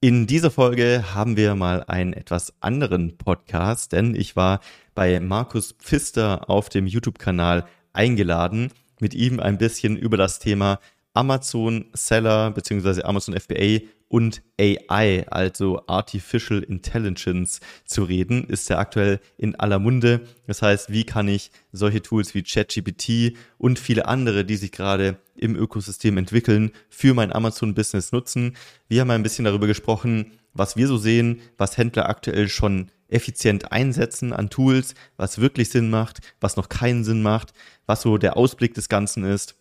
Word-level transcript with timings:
In 0.00 0.26
dieser 0.26 0.50
Folge 0.50 1.14
haben 1.14 1.38
wir 1.38 1.54
mal 1.54 1.82
einen 1.84 2.12
etwas 2.12 2.52
anderen 2.60 3.16
Podcast, 3.16 3.92
denn 3.92 4.14
ich 4.14 4.36
war 4.36 4.60
bei 4.94 5.20
Markus 5.20 5.72
Pfister 5.72 6.50
auf 6.50 6.68
dem 6.68 6.86
YouTube-Kanal 6.86 7.64
eingeladen, 7.94 8.72
mit 9.00 9.14
ihm 9.14 9.40
ein 9.40 9.56
bisschen 9.56 9.96
über 9.96 10.18
das 10.18 10.38
Thema 10.38 10.80
Amazon 11.14 11.86
Seller 11.94 12.50
bzw. 12.50 13.04
Amazon 13.04 13.40
FBA 13.40 13.86
und 14.08 14.42
AI, 14.60 15.26
also 15.28 15.82
Artificial 15.86 16.62
Intelligence, 16.62 17.60
zu 17.84 18.04
reden, 18.04 18.44
ist 18.44 18.68
ja 18.70 18.78
aktuell 18.78 19.20
in 19.36 19.54
aller 19.56 19.78
Munde. 19.78 20.22
Das 20.46 20.62
heißt, 20.62 20.92
wie 20.92 21.04
kann 21.04 21.28
ich 21.28 21.50
solche 21.72 22.02
Tools 22.02 22.34
wie 22.34 22.42
ChatGPT 22.42 23.36
und 23.58 23.78
viele 23.78 24.06
andere, 24.06 24.44
die 24.44 24.56
sich 24.56 24.72
gerade 24.72 25.18
im 25.36 25.56
Ökosystem 25.56 26.16
entwickeln, 26.18 26.70
für 26.88 27.14
mein 27.14 27.32
Amazon-Business 27.32 28.12
nutzen? 28.12 28.56
Wir 28.88 29.00
haben 29.00 29.10
ein 29.10 29.22
bisschen 29.22 29.44
darüber 29.44 29.66
gesprochen, 29.66 30.32
was 30.54 30.76
wir 30.76 30.86
so 30.86 30.96
sehen, 30.96 31.40
was 31.58 31.76
Händler 31.76 32.08
aktuell 32.08 32.48
schon 32.48 32.90
effizient 33.08 33.72
einsetzen 33.72 34.32
an 34.32 34.50
Tools, 34.50 34.94
was 35.16 35.40
wirklich 35.40 35.70
Sinn 35.70 35.90
macht, 35.90 36.20
was 36.40 36.56
noch 36.56 36.68
keinen 36.68 37.04
Sinn 37.04 37.22
macht, 37.22 37.52
was 37.86 38.02
so 38.02 38.18
der 38.18 38.36
Ausblick 38.36 38.74
des 38.74 38.88
Ganzen 38.88 39.24
ist. 39.24 39.56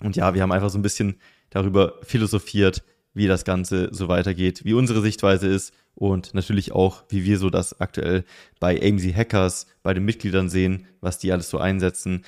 Und 0.00 0.16
ja, 0.16 0.34
wir 0.34 0.42
haben 0.42 0.52
einfach 0.52 0.70
so 0.70 0.78
ein 0.78 0.82
bisschen 0.82 1.16
darüber 1.50 1.98
philosophiert, 2.02 2.82
wie 3.14 3.26
das 3.26 3.44
Ganze 3.44 3.88
so 3.92 4.08
weitergeht, 4.08 4.64
wie 4.64 4.74
unsere 4.74 5.00
Sichtweise 5.00 5.48
ist 5.48 5.74
und 5.94 6.34
natürlich 6.34 6.72
auch, 6.72 7.04
wie 7.08 7.24
wir 7.24 7.38
so 7.38 7.50
das 7.50 7.80
aktuell 7.80 8.24
bei 8.60 8.80
AMC 8.80 9.14
Hackers, 9.14 9.66
bei 9.82 9.94
den 9.94 10.04
Mitgliedern 10.04 10.48
sehen, 10.48 10.86
was 11.00 11.18
die 11.18 11.32
alles 11.32 11.50
so 11.50 11.58
einsetzen. 11.58 12.24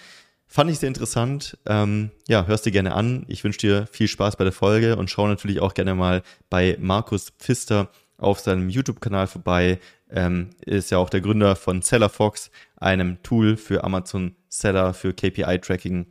Fand 0.47 0.71
ich 0.71 0.81
sehr 0.81 0.89
interessant. 0.89 1.57
Ähm, 1.65 2.11
ja, 2.29 2.47
hörst 2.47 2.67
dir 2.67 2.73
gerne 2.73 2.95
an. 2.95 3.25
Ich 3.29 3.43
wünsche 3.43 3.61
dir 3.61 3.87
viel 3.91 4.09
Spaß 4.09 4.37
bei 4.37 4.45
der 4.45 4.53
Folge 4.53 4.97
und 4.97 5.09
schau 5.09 5.27
natürlich 5.27 5.61
auch 5.61 5.73
gerne 5.73 5.95
mal 5.95 6.23
bei 6.51 6.77
Markus 6.79 7.31
Pfister 7.39 7.91
auf 8.19 8.41
seinem 8.41 8.69
YouTube-Kanal 8.69 9.29
vorbei. 9.29 9.79
Ähm, 10.11 10.51
ist 10.61 10.91
ja 10.91 10.99
auch 10.99 11.09
der 11.09 11.23
Gründer 11.23 11.57
von 11.57 11.81
Sellerfox, 11.81 12.51
einem 12.77 13.23
Tool 13.23 13.57
für 13.57 13.83
Amazon 13.83 14.37
Seller 14.51 14.93
für 14.93 15.15
KPI-Tracking. 15.15 16.07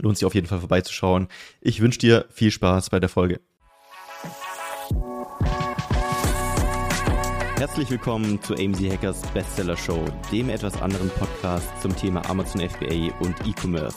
Lohnt 0.00 0.18
sich 0.18 0.26
auf 0.26 0.34
jeden 0.34 0.48
Fall 0.48 0.58
vorbeizuschauen. 0.58 1.28
Ich 1.60 1.80
wünsche 1.80 2.00
dir 2.00 2.26
viel 2.30 2.50
Spaß 2.50 2.90
bei 2.90 2.98
der 2.98 3.08
Folge. 3.08 3.40
Herzlich 7.58 7.90
willkommen 7.90 8.40
zu 8.40 8.54
AMZ 8.54 8.80
Hackers 8.88 9.20
Bestseller 9.32 9.76
Show, 9.76 10.04
dem 10.30 10.48
etwas 10.48 10.80
anderen 10.80 11.10
Podcast 11.10 11.68
zum 11.82 11.94
Thema 11.96 12.24
Amazon 12.30 12.60
FBA 12.60 13.12
und 13.18 13.34
E-Commerce. 13.44 13.96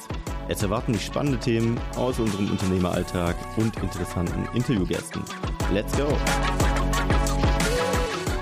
Es 0.50 0.64
erwarten 0.64 0.94
dich 0.94 1.06
spannende 1.06 1.38
Themen 1.40 1.80
aus 1.96 2.18
unserem 2.18 2.50
Unternehmeralltag 2.50 3.36
und 3.58 3.78
interessanten 3.84 4.48
Interviewgästen. 4.56 5.22
Let's 5.72 5.96
go! 5.96 6.08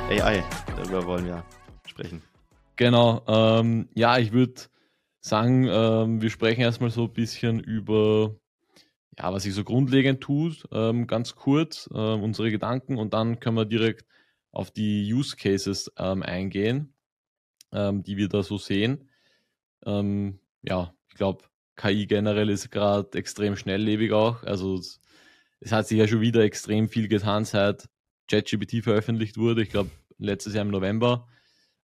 AI, 0.09 0.41
darüber 0.77 1.05
wollen 1.05 1.25
wir 1.25 1.43
sprechen. 1.85 2.21
Genau, 2.77 3.21
ähm, 3.27 3.89
ja, 3.95 4.19
ich 4.19 4.31
würde 4.31 4.53
sagen, 5.19 5.67
ähm, 5.69 6.21
wir 6.21 6.29
sprechen 6.29 6.61
erstmal 6.61 6.91
so 6.91 7.03
ein 7.03 7.13
bisschen 7.13 7.59
über, 7.59 8.35
ja, 9.17 9.33
was 9.33 9.43
sich 9.43 9.53
so 9.53 9.65
grundlegend 9.65 10.21
tut, 10.21 10.63
ähm, 10.71 11.07
ganz 11.07 11.35
kurz, 11.35 11.89
ähm, 11.93 12.23
unsere 12.23 12.51
Gedanken 12.51 12.97
und 12.97 13.13
dann 13.13 13.41
können 13.41 13.57
wir 13.57 13.65
direkt 13.65 14.05
auf 14.51 14.71
die 14.71 15.11
Use 15.13 15.35
Cases 15.35 15.91
ähm, 15.97 16.23
eingehen, 16.23 16.93
ähm, 17.71 18.03
die 18.03 18.17
wir 18.17 18.29
da 18.29 18.43
so 18.43 18.57
sehen. 18.57 19.09
Ähm, 19.85 20.39
ja, 20.61 20.93
ich 21.09 21.15
glaube, 21.15 21.45
KI 21.75 22.07
generell 22.07 22.49
ist 22.49 22.71
gerade 22.71 23.17
extrem 23.17 23.55
schnelllebig 23.55 24.11
auch. 24.11 24.43
Also 24.43 24.75
es, 24.75 24.99
es, 25.59 25.71
hat 25.71 25.87
sich 25.87 25.97
ja 25.97 26.07
schon 26.07 26.21
wieder 26.21 26.41
extrem 26.41 26.89
viel 26.89 27.07
getan, 27.07 27.45
seit 27.45 27.87
ChatGPT 28.29 28.83
veröffentlicht 28.83 29.37
wurde. 29.37 29.61
Ich 29.63 29.69
glaube, 29.69 29.89
letztes 30.17 30.53
Jahr 30.53 30.65
im 30.65 30.71
November. 30.71 31.27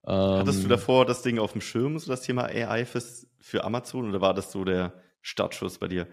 Hattest 0.05 0.59
du 0.59 0.63
ähm, 0.63 0.69
davor 0.69 1.05
das 1.05 1.23
Ding 1.23 1.39
auf 1.39 1.53
dem 1.53 1.61
Schirm, 1.61 1.97
so 1.97 2.11
das 2.11 2.21
Thema 2.21 2.45
AI 2.45 2.85
fürs, 2.85 3.27
für 3.39 3.63
Amazon, 3.63 4.09
oder 4.09 4.21
war 4.21 4.33
das 4.35 4.51
so 4.51 4.63
der 4.63 4.93
Startschuss 5.21 5.79
bei 5.79 5.87
dir? 5.87 6.07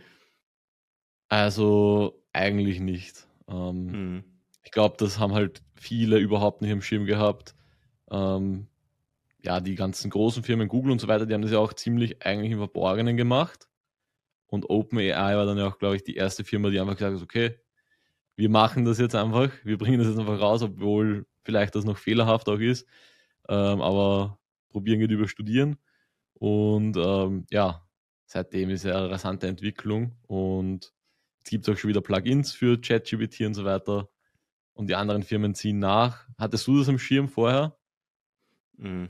Also 1.28 2.24
eigentlich 2.32 2.80
nicht. 2.80 3.26
Ähm, 3.48 3.92
hm. 3.92 4.24
Ich 4.62 4.70
glaube, 4.70 4.96
das 4.98 5.18
haben 5.18 5.34
halt 5.34 5.62
viele 5.74 6.18
überhaupt 6.18 6.62
nicht 6.62 6.70
im 6.70 6.82
Schirm 6.82 7.04
gehabt. 7.06 7.54
Ähm, 8.10 8.68
ja, 9.42 9.60
die 9.60 9.74
ganzen 9.74 10.10
großen 10.10 10.42
Firmen, 10.44 10.68
Google 10.68 10.92
und 10.92 11.00
so 11.00 11.08
weiter, 11.08 11.26
die 11.26 11.34
haben 11.34 11.42
das 11.42 11.50
ja 11.50 11.58
auch 11.58 11.72
ziemlich 11.72 12.24
eigentlich 12.24 12.52
im 12.52 12.58
Verborgenen 12.58 13.16
gemacht. 13.16 13.68
Und 14.46 14.70
OpenAI 14.70 15.36
war 15.36 15.46
dann 15.46 15.58
ja 15.58 15.66
auch, 15.68 15.78
glaube 15.78 15.96
ich, 15.96 16.04
die 16.04 16.16
erste 16.16 16.44
Firma, 16.44 16.70
die 16.70 16.78
einfach 16.80 16.96
gesagt 16.96 17.16
hat, 17.16 17.22
okay, 17.22 17.58
wir 18.36 18.50
machen 18.50 18.84
das 18.84 18.98
jetzt 18.98 19.14
einfach, 19.14 19.50
wir 19.64 19.78
bringen 19.78 19.98
das 19.98 20.08
jetzt 20.08 20.18
einfach 20.18 20.40
raus, 20.40 20.62
obwohl 20.62 21.26
vielleicht 21.44 21.74
das 21.74 21.84
noch 21.84 21.98
fehlerhaft 21.98 22.48
auch 22.48 22.58
ist. 22.60 22.86
Ähm, 23.48 23.80
aber 23.82 24.38
probieren 24.70 25.00
geht 25.00 25.10
über 25.10 25.28
Studieren. 25.28 25.76
Und 26.34 26.96
ähm, 26.96 27.46
ja, 27.50 27.86
seitdem 28.26 28.70
ist 28.70 28.84
ja 28.84 28.96
eine 28.98 29.10
rasante 29.10 29.46
Entwicklung 29.48 30.16
und 30.26 30.92
es 31.44 31.50
gibt 31.50 31.68
auch 31.68 31.76
schon 31.76 31.88
wieder 31.90 32.00
Plugins 32.00 32.52
für 32.52 32.80
ChatGPT 32.80 33.42
und 33.42 33.54
so 33.54 33.64
weiter 33.64 34.08
und 34.74 34.88
die 34.88 34.94
anderen 34.94 35.22
Firmen 35.22 35.54
ziehen 35.54 35.78
nach. 35.78 36.26
Hattest 36.38 36.66
du 36.66 36.78
das 36.78 36.88
im 36.88 36.98
Schirm 36.98 37.28
vorher? 37.28 37.76
Mhm. 38.76 39.08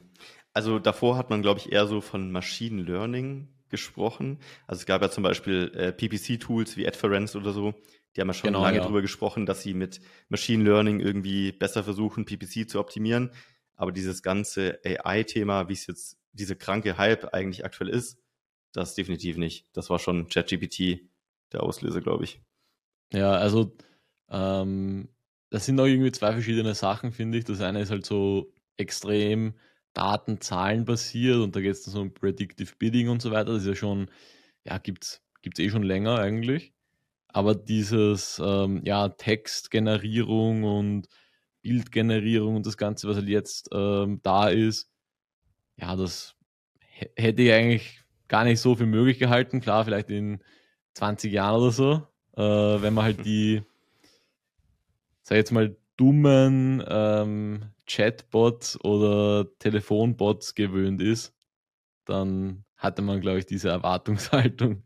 Also 0.53 0.78
davor 0.78 1.17
hat 1.17 1.31
man, 1.31 1.43
glaube 1.43 1.61
ich, 1.61 1.73
eher 1.73 1.87
so 1.87 2.00
von 2.00 2.31
Machine 2.31 2.83
Learning 2.83 3.49
gesprochen. 3.69 4.39
Also 4.67 4.81
es 4.81 4.87
gab 4.87 5.01
ja 5.01 5.11
zum 5.11 5.22
Beispiel 5.22 5.72
äh, 5.75 5.93
PPC-Tools 5.93 6.77
wie 6.77 6.87
Adference 6.87 7.37
oder 7.37 7.53
so, 7.53 7.75
die 8.15 8.21
haben 8.21 8.28
ja 8.28 8.34
schon 8.34 8.49
genau, 8.49 8.62
lange 8.62 8.77
ja. 8.77 8.83
darüber 8.83 9.01
gesprochen, 9.01 9.47
dass 9.47 9.62
sie 9.62 9.75
mit 9.75 10.01
Machine 10.28 10.65
Learning 10.65 11.01
irgendwie 11.01 11.53
besser 11.53 11.83
versuchen, 11.83 12.27
PPC 12.27 12.69
zu 12.69 12.78
optimieren. 12.78 13.31
Aber 13.75 13.93
dieses 13.93 14.22
ganze 14.22 14.81
AI-Thema, 14.84 15.69
wie 15.69 15.72
es 15.72 15.87
jetzt 15.87 16.19
diese 16.33 16.56
kranke 16.56 16.99
Hype 16.99 17.33
eigentlich 17.33 17.65
aktuell 17.65 17.89
ist, 17.89 18.19
das 18.72 18.95
definitiv 18.95 19.39
nicht. 19.39 19.67
Das 19.72 19.91
war 19.91 19.99
schon 19.99 20.28
ChatGPT 20.28 21.09
der 21.53 21.62
Auslöser, 21.62 22.01
glaube 22.01 22.25
ich. 22.25 22.41
Ja, 23.12 23.33
also 23.33 23.77
ähm, 24.31 25.09
das 25.53 25.67
sind 25.67 25.79
auch 25.79 25.85
irgendwie 25.85 26.11
zwei 26.13 26.33
verschiedene 26.33 26.75
Sachen, 26.75 27.13
finde 27.13 27.37
ich. 27.37 27.45
Das 27.45 27.61
eine 27.61 27.83
ist 27.83 27.91
halt 27.91 28.07
so 28.07 28.51
extrem 28.79 29.53
Daten, 29.93 30.41
Zahlen 30.41 30.87
basiert 30.87 31.37
und 31.37 31.55
da 31.55 31.61
geht 31.61 31.73
es 31.73 31.83
dann 31.83 31.93
so 31.93 32.01
um 32.01 32.15
Predictive 32.15 32.73
Bidding 32.79 33.11
und 33.11 33.21
so 33.21 33.31
weiter. 33.33 33.53
Das 33.53 33.61
ist 33.63 33.69
ja 33.69 33.75
schon, 33.75 34.11
ja, 34.65 34.79
gibt 34.79 35.05
es 35.05 35.59
eh 35.59 35.69
schon 35.69 35.83
länger 35.83 36.19
eigentlich. 36.19 36.73
Aber 37.29 37.55
dieses, 37.55 38.41
ähm, 38.43 38.81
ja, 38.87 39.11
Textgenerierung 39.11 40.65
und 40.65 41.09
Bildgenerierung 41.61 42.57
und 42.57 42.67
das 42.67 42.79
Ganze, 42.79 43.07
was 43.07 43.17
halt 43.17 43.29
jetzt 43.29 43.69
ähm, 43.75 44.21
da 44.23 44.49
ist, 44.49 44.89
ja, 45.77 45.97
das 45.97 46.34
hätte 47.15 47.43
ich 47.43 47.53
eigentlich 47.53 48.01
gar 48.27 48.45
nicht 48.45 48.59
so 48.61 48.75
für 48.75 48.87
möglich 48.87 49.19
gehalten. 49.19 49.61
Klar, 49.61 49.84
vielleicht 49.84 50.09
in 50.09 50.43
20 50.95 51.31
Jahren 51.31 51.61
oder 51.61 51.73
so, 51.73 52.07
äh, 52.39 52.83
wenn 52.83 52.95
man 52.95 53.05
halt 53.05 53.27
die 53.27 53.63
sag 55.22 55.37
jetzt 55.37 55.53
mal, 55.53 55.77
dummen 55.97 56.83
ähm, 56.88 57.71
Chatbots 57.87 58.83
oder 58.83 59.47
Telefonbots 59.59 60.55
gewöhnt 60.55 61.00
ist, 61.00 61.34
dann 62.05 62.65
hatte 62.77 63.03
man, 63.03 63.21
glaube 63.21 63.38
ich, 63.38 63.47
diese 63.47 63.69
Erwartungshaltung. 63.69 64.83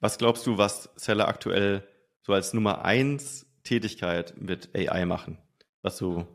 Was 0.00 0.18
glaubst 0.18 0.46
du, 0.46 0.58
was 0.58 0.90
Seller 0.96 1.28
aktuell 1.28 1.86
so 2.22 2.32
als 2.32 2.52
Nummer 2.52 2.84
eins 2.84 3.46
Tätigkeit 3.62 4.34
mit 4.40 4.74
AI 4.74 5.06
machen? 5.06 5.38
Was 5.82 5.96
so, 5.96 6.26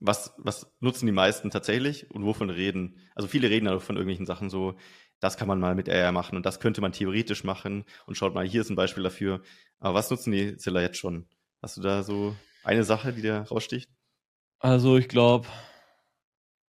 was, 0.00 0.34
was 0.38 0.72
nutzen 0.80 1.06
die 1.06 1.12
meisten 1.12 1.50
tatsächlich 1.50 2.10
und 2.10 2.24
wovon 2.24 2.50
reden? 2.50 2.98
Also 3.14 3.28
viele 3.28 3.50
reden 3.50 3.66
ja 3.66 3.78
von 3.78 3.96
irgendwelchen 3.96 4.26
Sachen 4.26 4.50
so, 4.50 4.76
das 5.24 5.38
kann 5.38 5.48
man 5.48 5.58
mal 5.58 5.74
mit 5.74 5.88
AI 5.88 6.12
machen 6.12 6.36
und 6.36 6.44
das 6.44 6.60
könnte 6.60 6.82
man 6.82 6.92
theoretisch 6.92 7.44
machen 7.44 7.86
und 8.04 8.14
schaut 8.14 8.34
mal, 8.34 8.46
hier 8.46 8.60
ist 8.60 8.68
ein 8.68 8.76
Beispiel 8.76 9.02
dafür. 9.02 9.40
Aber 9.80 9.94
was 9.94 10.10
nutzen 10.10 10.32
die 10.32 10.58
Ziller 10.58 10.82
jetzt 10.82 10.98
schon? 10.98 11.26
Hast 11.62 11.78
du 11.78 11.80
da 11.80 12.02
so 12.02 12.36
eine 12.62 12.84
Sache, 12.84 13.14
die 13.14 13.22
dir 13.22 13.46
raussticht? 13.50 13.88
Also 14.58 14.98
ich 14.98 15.08
glaube, 15.08 15.48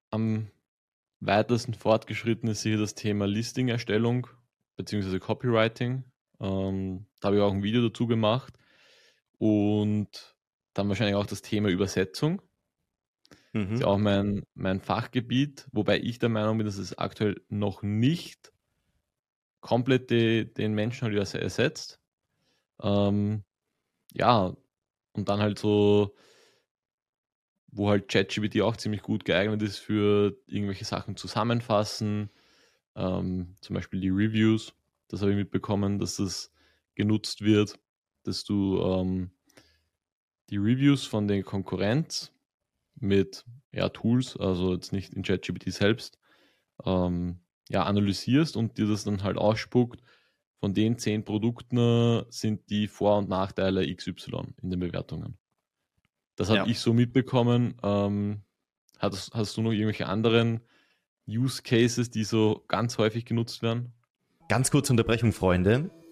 am 0.09 0.47
weitesten 1.19 1.73
fortgeschritten 1.73 2.47
ist 2.47 2.61
sicher 2.61 2.77
das 2.77 2.95
Thema 2.95 3.27
Listing-Erstellung 3.27 4.27
bzw. 4.77 5.19
Copywriting. 5.19 6.05
Ähm, 6.39 7.07
da 7.19 7.27
habe 7.27 7.35
ich 7.35 7.41
auch 7.41 7.51
ein 7.51 7.63
Video 7.63 7.85
dazu 7.85 8.07
gemacht. 8.07 8.53
Und 9.37 10.33
dann 10.73 10.87
wahrscheinlich 10.87 11.15
auch 11.15 11.25
das 11.25 11.41
Thema 11.41 11.67
Übersetzung. 11.67 12.41
Mhm. 13.55 13.69
Das 13.69 13.79
ist 13.79 13.81
ja 13.81 13.87
auch 13.87 13.97
mein, 13.97 14.43
mein 14.55 14.79
Fachgebiet, 14.81 15.67
wobei 15.71 15.99
ich 15.99 16.19
der 16.19 16.29
Meinung 16.29 16.57
bin, 16.57 16.65
dass 16.67 16.77
es 16.77 16.97
aktuell 16.97 17.41
noch 17.49 17.81
nicht 17.83 18.51
komplett 19.61 20.09
die, 20.11 20.53
den 20.53 20.73
Menschen 20.73 21.05
halt 21.07 21.35
ersetzt. 21.35 21.99
Ähm, 22.81 23.43
ja, 24.13 24.55
und 25.13 25.29
dann 25.29 25.39
halt 25.41 25.59
so, 25.59 26.15
wo 27.71 27.89
halt 27.89 28.07
ChatGPT 28.07 28.61
auch 28.61 28.77
ziemlich 28.77 29.01
gut 29.01 29.25
geeignet 29.25 29.61
ist 29.61 29.77
für 29.79 30.37
irgendwelche 30.47 30.85
Sachen 30.85 31.17
zusammenfassen, 31.17 32.29
ähm, 32.95 33.57
zum 33.61 33.75
Beispiel 33.75 34.01
die 34.01 34.09
Reviews. 34.09 34.73
Das 35.09 35.21
habe 35.21 35.31
ich 35.31 35.37
mitbekommen, 35.37 35.99
dass 35.99 36.17
das 36.17 36.51
genutzt 36.95 37.41
wird, 37.41 37.79
dass 38.23 38.43
du 38.43 38.79
ähm, 38.81 39.31
die 40.49 40.57
Reviews 40.57 41.05
von 41.05 41.27
den 41.27 41.43
Konkurrenz 41.43 42.31
mit 42.95 43.45
ja, 43.71 43.89
Tools, 43.89 44.37
also 44.37 44.73
jetzt 44.73 44.93
nicht 44.93 45.13
in 45.13 45.23
ChatGPT 45.23 45.71
selbst, 45.71 46.17
ähm, 46.85 47.39
ja, 47.69 47.83
analysierst 47.83 48.55
und 48.57 48.77
dir 48.77 48.87
das 48.87 49.03
dann 49.03 49.23
halt 49.23 49.37
ausspuckt, 49.37 50.01
von 50.59 50.73
den 50.73 50.97
zehn 50.97 51.23
Produkten 51.23 52.23
sind 52.29 52.69
die 52.69 52.87
Vor- 52.87 53.17
und 53.17 53.29
Nachteile 53.29 53.93
XY 53.93 54.53
in 54.61 54.69
den 54.69 54.79
Bewertungen. 54.79 55.37
Das 56.35 56.49
habe 56.49 56.59
ja. 56.59 56.65
ich 56.67 56.79
so 56.79 56.93
mitbekommen. 56.93 57.75
Ähm, 57.83 58.41
hast, 58.99 59.33
hast 59.33 59.57
du 59.57 59.61
noch 59.61 59.71
irgendwelche 59.71 60.07
anderen 60.07 60.61
Use 61.27 61.61
Cases, 61.61 62.09
die 62.09 62.23
so 62.23 62.63
ganz 62.67 62.97
häufig 62.97 63.25
genutzt 63.25 63.61
werden? 63.61 63.93
Ganz 64.47 64.71
kurze 64.71 64.93
Unterbrechung, 64.93 65.33
Freunde. 65.33 65.89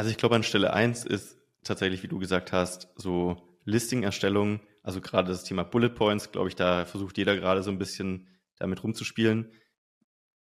Also 0.00 0.10
ich 0.10 0.16
glaube, 0.16 0.34
an 0.34 0.42
Stelle 0.42 0.72
1 0.72 1.04
ist 1.04 1.36
tatsächlich, 1.62 2.02
wie 2.02 2.08
du 2.08 2.18
gesagt 2.18 2.52
hast, 2.52 2.88
so 2.96 3.36
Listing-Erstellung, 3.66 4.60
also 4.82 5.02
gerade 5.02 5.28
das 5.28 5.44
Thema 5.44 5.62
Bullet 5.62 5.90
Points, 5.90 6.32
glaube 6.32 6.48
ich, 6.48 6.56
da 6.56 6.86
versucht 6.86 7.18
jeder 7.18 7.36
gerade 7.36 7.62
so 7.62 7.70
ein 7.70 7.76
bisschen 7.76 8.26
damit 8.56 8.82
rumzuspielen. 8.82 9.52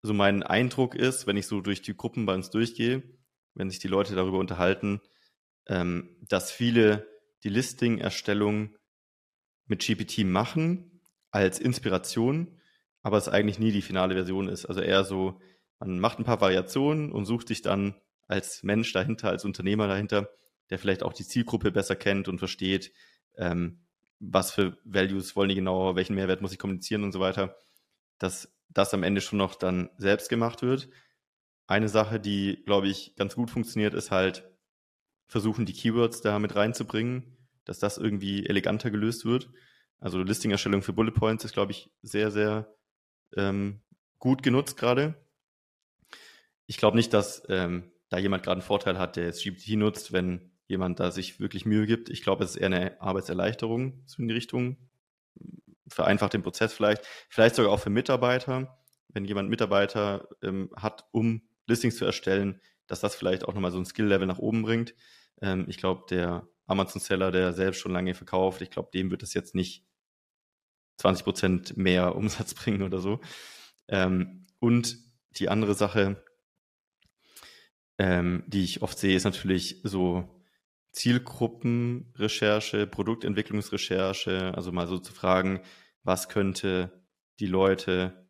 So 0.02 0.12
mein 0.12 0.42
Eindruck 0.42 0.96
ist, 0.96 1.28
wenn 1.28 1.36
ich 1.36 1.46
so 1.46 1.60
durch 1.60 1.82
die 1.82 1.96
Gruppen 1.96 2.26
bei 2.26 2.34
uns 2.34 2.50
durchgehe, 2.50 3.04
wenn 3.54 3.70
sich 3.70 3.78
die 3.78 3.86
Leute 3.86 4.16
darüber 4.16 4.40
unterhalten, 4.40 5.00
ähm, 5.68 6.16
dass 6.28 6.50
viele 6.50 7.06
die 7.44 7.48
Listing-Erstellung 7.48 8.74
mit 9.66 9.86
GPT 9.86 10.24
machen 10.24 11.00
als 11.30 11.60
Inspiration, 11.60 12.58
aber 13.02 13.18
es 13.18 13.28
eigentlich 13.28 13.60
nie 13.60 13.70
die 13.70 13.82
finale 13.82 14.16
Version 14.16 14.48
ist. 14.48 14.66
Also 14.66 14.80
eher 14.80 15.04
so, 15.04 15.40
man 15.78 16.00
macht 16.00 16.18
ein 16.18 16.24
paar 16.24 16.40
Variationen 16.40 17.12
und 17.12 17.24
sucht 17.24 17.46
sich 17.46 17.62
dann 17.62 17.94
als 18.26 18.62
Mensch 18.62 18.92
dahinter, 18.92 19.28
als 19.30 19.44
Unternehmer 19.44 19.88
dahinter, 19.88 20.28
der 20.70 20.78
vielleicht 20.78 21.02
auch 21.02 21.12
die 21.12 21.26
Zielgruppe 21.26 21.70
besser 21.70 21.96
kennt 21.96 22.28
und 22.28 22.38
versteht, 22.38 22.92
ähm, 23.36 23.84
was 24.18 24.52
für 24.52 24.78
Values 24.84 25.36
wollen 25.36 25.50
die 25.50 25.54
genau, 25.54 25.96
welchen 25.96 26.14
Mehrwert 26.14 26.40
muss 26.40 26.52
ich 26.52 26.58
kommunizieren 26.58 27.04
und 27.04 27.12
so 27.12 27.20
weiter, 27.20 27.56
dass 28.18 28.52
das 28.68 28.94
am 28.94 29.02
Ende 29.02 29.20
schon 29.20 29.38
noch 29.38 29.54
dann 29.54 29.90
selbst 29.98 30.28
gemacht 30.28 30.62
wird. 30.62 30.88
Eine 31.66 31.88
Sache, 31.88 32.20
die, 32.20 32.62
glaube 32.64 32.88
ich, 32.88 33.14
ganz 33.16 33.34
gut 33.34 33.50
funktioniert, 33.50 33.94
ist 33.94 34.10
halt 34.10 34.50
versuchen, 35.26 35.66
die 35.66 35.72
Keywords 35.72 36.20
da 36.20 36.38
mit 36.38 36.54
reinzubringen, 36.54 37.36
dass 37.64 37.78
das 37.78 37.98
irgendwie 37.98 38.46
eleganter 38.46 38.90
gelöst 38.90 39.24
wird. 39.24 39.50
Also 39.98 40.22
Listing-Erstellung 40.22 40.82
für 40.82 40.92
Bullet 40.92 41.12
Points 41.12 41.44
ist, 41.44 41.54
glaube 41.54 41.72
ich, 41.72 41.90
sehr, 42.02 42.30
sehr 42.30 42.74
ähm, 43.36 43.80
gut 44.18 44.42
genutzt 44.42 44.76
gerade. 44.76 45.14
Ich 46.66 46.76
glaube 46.76 46.96
nicht, 46.96 47.12
dass 47.12 47.42
ähm, 47.48 47.90
da 48.08 48.18
jemand 48.18 48.42
gerade 48.42 48.60
einen 48.60 48.66
Vorteil 48.66 48.98
hat, 48.98 49.16
der 49.16 49.24
jetzt 49.24 49.42
GPT 49.42 49.76
nutzt, 49.76 50.12
wenn 50.12 50.52
jemand 50.66 51.00
da 51.00 51.10
sich 51.10 51.40
wirklich 51.40 51.66
Mühe 51.66 51.86
gibt. 51.86 52.08
Ich 52.08 52.22
glaube, 52.22 52.44
es 52.44 52.50
ist 52.50 52.56
eher 52.56 52.66
eine 52.66 53.00
Arbeitserleichterung 53.00 54.02
so 54.06 54.22
in 54.22 54.28
die 54.28 54.34
Richtung. 54.34 54.76
Vereinfacht 55.88 56.32
den 56.32 56.42
Prozess 56.42 56.72
vielleicht. 56.72 57.06
Vielleicht 57.28 57.56
sogar 57.56 57.72
auch 57.72 57.80
für 57.80 57.90
Mitarbeiter. 57.90 58.78
Wenn 59.08 59.24
jemand 59.24 59.50
Mitarbeiter 59.50 60.28
ähm, 60.42 60.70
hat, 60.76 61.06
um 61.12 61.42
Listings 61.66 61.96
zu 61.96 62.04
erstellen, 62.04 62.60
dass 62.86 63.00
das 63.00 63.14
vielleicht 63.14 63.44
auch 63.44 63.54
nochmal 63.54 63.70
so 63.70 63.78
ein 63.78 63.84
Skill-Level 63.84 64.26
nach 64.26 64.38
oben 64.38 64.62
bringt. 64.62 64.94
Ähm, 65.40 65.66
ich 65.68 65.76
glaube, 65.76 66.04
der 66.10 66.48
Amazon-Seller, 66.66 67.30
der 67.30 67.52
selbst 67.52 67.80
schon 67.80 67.92
lange 67.92 68.14
verkauft, 68.14 68.62
ich 68.62 68.70
glaube, 68.70 68.90
dem 68.92 69.10
wird 69.10 69.22
das 69.22 69.34
jetzt 69.34 69.54
nicht 69.54 69.84
20 70.98 71.24
Prozent 71.24 71.76
mehr 71.76 72.14
Umsatz 72.16 72.54
bringen 72.54 72.82
oder 72.82 72.98
so. 72.98 73.20
Ähm, 73.88 74.46
und 74.58 74.98
die 75.32 75.48
andere 75.48 75.74
Sache, 75.74 76.24
ähm, 77.99 78.44
die 78.46 78.64
ich 78.64 78.82
oft 78.82 78.99
sehe, 78.99 79.17
ist 79.17 79.25
natürlich 79.25 79.81
so 79.85 80.29
Zielgruppenrecherche, 80.93 82.87
Produktentwicklungsrecherche, 82.87 84.55
also 84.55 84.73
mal 84.73 84.87
so 84.87 84.99
zu 84.99 85.12
fragen, 85.12 85.61
was 86.02 86.29
könnte 86.29 87.05
die 87.41 87.46
Leute 87.46 88.29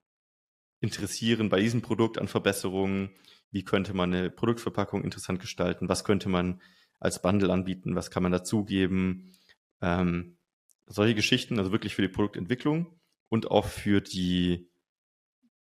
interessieren 0.80 1.48
bei 1.48 1.60
diesem 1.60 1.82
Produkt 1.82 2.18
an 2.18 2.28
Verbesserungen, 2.28 3.10
wie 3.50 3.64
könnte 3.64 3.94
man 3.94 4.12
eine 4.12 4.30
Produktverpackung 4.30 5.02
interessant 5.04 5.40
gestalten, 5.40 5.88
was 5.88 6.04
könnte 6.04 6.28
man 6.28 6.60
als 7.00 7.20
Bundle 7.20 7.52
anbieten, 7.52 7.96
was 7.96 8.10
kann 8.10 8.22
man 8.22 8.32
dazugeben, 8.32 9.32
ähm, 9.80 10.38
solche 10.86 11.14
Geschichten, 11.14 11.58
also 11.58 11.72
wirklich 11.72 11.94
für 11.94 12.02
die 12.02 12.08
Produktentwicklung 12.08 12.98
und 13.28 13.50
auch 13.50 13.66
für 13.66 14.00
die 14.00 14.70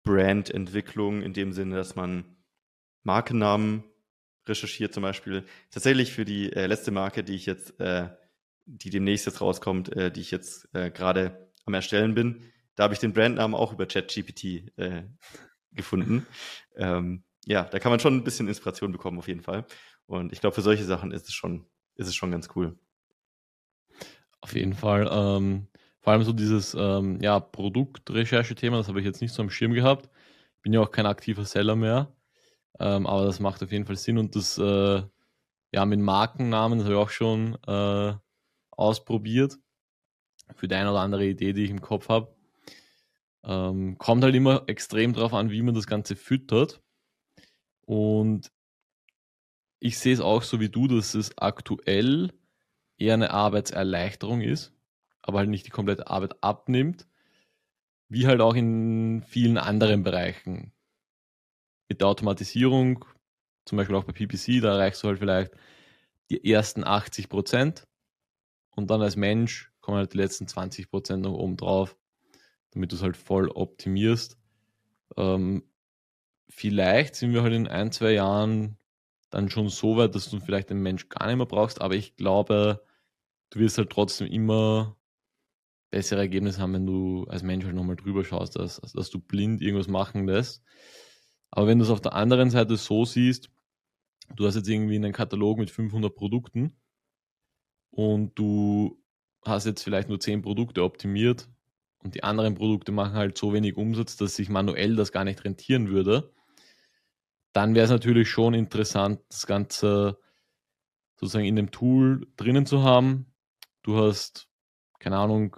Brandentwicklung 0.03 1.22
in 1.22 1.33
dem 1.33 1.53
Sinne, 1.53 1.75
dass 1.75 1.95
man 1.95 2.38
Markennamen 3.03 3.83
recherchiert 4.47 4.93
zum 4.93 5.03
Beispiel. 5.03 5.45
Tatsächlich 5.71 6.12
für 6.12 6.25
die 6.25 6.51
äh, 6.53 6.67
letzte 6.67 6.91
Marke, 6.91 7.23
die 7.23 7.35
ich 7.35 7.45
jetzt, 7.45 7.79
äh, 7.79 8.09
die 8.65 8.89
demnächst 8.89 9.25
jetzt 9.25 9.41
rauskommt, 9.41 9.95
äh, 9.95 10.12
die 10.12 10.21
ich 10.21 10.31
jetzt 10.31 10.69
äh, 10.73 10.91
gerade 10.91 11.50
am 11.65 11.73
Erstellen 11.73 12.13
bin, 12.13 12.51
da 12.75 12.83
habe 12.83 12.93
ich 12.93 13.00
den 13.00 13.13
Brandnamen 13.13 13.55
auch 13.55 13.73
über 13.73 13.85
ChatGPT 13.85 14.77
äh, 14.77 15.03
gefunden. 15.71 16.25
Ähm, 16.75 17.23
ja, 17.45 17.63
da 17.63 17.79
kann 17.79 17.91
man 17.91 18.00
schon 18.00 18.15
ein 18.15 18.23
bisschen 18.23 18.47
Inspiration 18.47 18.91
bekommen 18.91 19.19
auf 19.19 19.27
jeden 19.27 19.41
Fall. 19.41 19.65
Und 20.05 20.33
ich 20.33 20.41
glaube, 20.41 20.55
für 20.55 20.62
solche 20.62 20.83
Sachen 20.83 21.12
ist 21.12 21.27
es 21.27 21.33
schon, 21.33 21.65
ist 21.95 22.07
es 22.07 22.15
schon 22.15 22.31
ganz 22.31 22.50
cool. 22.55 22.77
Auf 24.41 24.55
jeden 24.55 24.73
Fall. 24.73 25.09
Ähm, 25.12 25.67
vor 26.00 26.13
allem 26.13 26.23
so 26.23 26.33
dieses 26.33 26.73
ähm, 26.73 27.19
ja, 27.21 27.39
Produktrecherche-Thema, 27.39 28.77
das 28.77 28.89
habe 28.89 29.00
ich 29.00 29.05
jetzt 29.05 29.21
nicht 29.21 29.33
so 29.33 29.41
am 29.41 29.50
Schirm 29.50 29.73
gehabt. 29.73 30.09
Bin 30.62 30.73
ja 30.73 30.81
auch 30.81 30.91
kein 30.91 31.05
aktiver 31.05 31.45
Seller 31.45 31.75
mehr. 31.75 32.13
Ähm, 32.79 33.05
aber 33.05 33.25
das 33.25 33.39
macht 33.39 33.63
auf 33.63 33.71
jeden 33.71 33.85
Fall 33.85 33.95
Sinn 33.95 34.17
und 34.17 34.35
das 34.35 34.57
äh, 34.57 35.03
ja 35.71 35.85
mit 35.85 35.99
Markennamen, 35.99 36.79
das 36.79 36.85
habe 36.85 36.95
ich 36.95 37.01
auch 37.01 37.09
schon 37.09 37.57
äh, 37.67 38.13
ausprobiert. 38.71 39.57
Für 40.55 40.67
die 40.67 40.75
eine 40.75 40.91
oder 40.91 40.99
andere 40.99 41.25
Idee, 41.25 41.53
die 41.53 41.63
ich 41.63 41.71
im 41.71 41.81
Kopf 41.81 42.09
habe. 42.09 42.35
Ähm, 43.43 43.97
kommt 43.97 44.23
halt 44.23 44.35
immer 44.35 44.63
extrem 44.67 45.13
drauf 45.13 45.33
an, 45.33 45.51
wie 45.51 45.61
man 45.61 45.73
das 45.73 45.87
Ganze 45.87 46.15
füttert. 46.15 46.81
Und 47.81 48.51
ich 49.79 49.99
sehe 49.99 50.13
es 50.13 50.21
auch 50.21 50.43
so 50.43 50.59
wie 50.59 50.69
du, 50.69 50.87
dass 50.87 51.13
es 51.13 51.37
aktuell 51.37 52.31
eher 52.97 53.15
eine 53.15 53.31
Arbeitserleichterung 53.31 54.41
ist, 54.41 54.73
aber 55.21 55.39
halt 55.39 55.49
nicht 55.49 55.65
die 55.65 55.71
komplette 55.71 56.07
Arbeit 56.07 56.41
abnimmt, 56.41 57.07
wie 58.07 58.27
halt 58.27 58.41
auch 58.41 58.55
in 58.55 59.23
vielen 59.23 59.57
anderen 59.57 60.03
Bereichen 60.03 60.71
mit 61.89 62.01
der 62.01 62.07
Automatisierung, 62.07 63.05
zum 63.65 63.77
Beispiel 63.77 63.95
auch 63.95 64.03
bei 64.03 64.13
PPC, 64.13 64.61
da 64.61 64.73
erreichst 64.73 65.03
du 65.03 65.07
halt 65.07 65.19
vielleicht 65.19 65.51
die 66.29 66.51
ersten 66.51 66.83
80 66.83 67.29
Prozent 67.29 67.87
und 68.75 68.89
dann 68.89 69.01
als 69.01 69.15
Mensch 69.15 69.71
kommen 69.81 69.97
halt 69.97 70.13
die 70.13 70.17
letzten 70.17 70.47
20 70.47 70.89
Prozent 70.89 71.23
noch 71.23 71.33
oben 71.33 71.57
drauf. 71.57 71.97
damit 72.71 72.91
du 72.91 72.95
es 72.95 73.03
halt 73.03 73.17
voll 73.17 73.49
optimierst. 73.49 74.37
Ähm, 75.17 75.63
vielleicht 76.49 77.15
sind 77.15 77.33
wir 77.33 77.43
halt 77.43 77.53
in 77.53 77.67
ein, 77.67 77.91
zwei 77.91 78.13
Jahren 78.13 78.77
dann 79.29 79.49
schon 79.49 79.69
so 79.69 79.97
weit, 79.97 80.15
dass 80.15 80.29
du 80.29 80.39
vielleicht 80.39 80.69
den 80.69 80.81
Mensch 80.81 81.09
gar 81.09 81.27
nicht 81.27 81.37
mehr 81.37 81.45
brauchst, 81.45 81.81
aber 81.81 81.95
ich 81.95 82.15
glaube, 82.15 82.83
du 83.51 83.59
wirst 83.59 83.77
halt 83.77 83.89
trotzdem 83.91 84.27
immer 84.27 84.97
bessere 85.91 86.21
Ergebnisse 86.21 86.61
haben, 86.61 86.73
wenn 86.73 86.85
du 86.87 87.25
als 87.29 87.43
Mensch 87.43 87.65
halt 87.65 87.75
nochmal 87.75 87.95
drüber 87.95 88.23
schaust, 88.25 88.55
dass, 88.57 88.81
dass 88.81 89.09
du 89.11 89.19
blind 89.19 89.61
irgendwas 89.61 89.87
machen 89.87 90.25
lässt. 90.27 90.63
Aber 91.55 91.67
wenn 91.67 91.77
du 91.77 91.86
es 91.86 91.91
auf 91.91 92.01
der 92.01 92.13
anderen 92.13 92.50
Seite 92.50 92.77
so 92.77 93.05
siehst, 93.05 93.51
du 94.36 94.48
hast 94.48 94.55
jetzt 94.55 94.67
irgendwie 94.67 94.95
einen 94.95 95.13
Katalog 95.13 95.60
mit 95.60 95.69
500 95.69 96.15
Produkten 96.15 96.75
und 97.91 98.33
du 98.39 99.00
hast 99.45 99.67
jetzt 99.67 99.83
vielleicht 99.83 100.10
nur 100.10 100.19
10 100.19 100.41
Produkte 100.41 100.83
optimiert 100.83 101.48
und 102.00 102.15
die 102.15 102.24
anderen 102.24 102.55
Produkte 102.55 102.91
machen 102.91 103.13
halt 103.13 103.38
so 103.38 103.53
wenig 103.53 103.77
Umsatz, 103.77 104.17
dass 104.17 104.36
sich 104.36 104.50
manuell 104.50 104.95
das 104.95 105.12
gar 105.12 105.25
nicht 105.25 105.43
rentieren 105.43 105.89
würde, 105.89 106.33
dann 107.51 107.75
wäre 107.75 107.86
es 107.86 107.91
natürlich 107.91 108.31
schon 108.31 108.55
interessant, 108.55 109.22
das 109.29 109.45
Ganze 109.45 110.17
sozusagen 111.17 111.45
in 111.45 111.55
dem 111.55 111.69
Tool 111.69 112.25
drinnen 112.36 112.65
zu 112.65 112.81
haben. 112.81 113.31
Du 113.83 113.98
hast, 113.98 114.50
keine 114.98 115.17
Ahnung, 115.17 115.55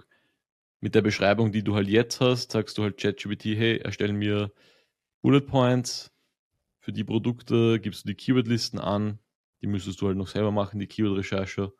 mit 0.80 0.94
der 0.94 1.00
Beschreibung, 1.00 1.52
die 1.52 1.64
du 1.64 1.74
halt 1.74 1.88
jetzt 1.88 2.20
hast, 2.20 2.52
sagst 2.52 2.76
du 2.76 2.82
halt 2.82 2.98
ChatGPT, 2.98 3.46
hey, 3.56 3.78
erstell 3.78 4.12
mir 4.12 4.52
Bullet 5.26 5.40
Points 5.40 6.12
für 6.78 6.92
die 6.92 7.02
Produkte, 7.02 7.80
gibst 7.80 8.04
du 8.04 8.06
die 8.06 8.14
Keywordlisten 8.14 8.78
an, 8.78 9.18
die 9.60 9.66
müsstest 9.66 10.00
du 10.00 10.06
halt 10.06 10.16
noch 10.16 10.28
selber 10.28 10.52
machen, 10.52 10.78
die 10.78 10.86
Keyword-Recherche. 10.86 11.72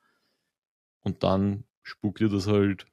Und 1.02 1.22
dann 1.22 1.62
spuckt 1.84 2.18
dir 2.18 2.28
das 2.28 2.48
halt 2.48 2.86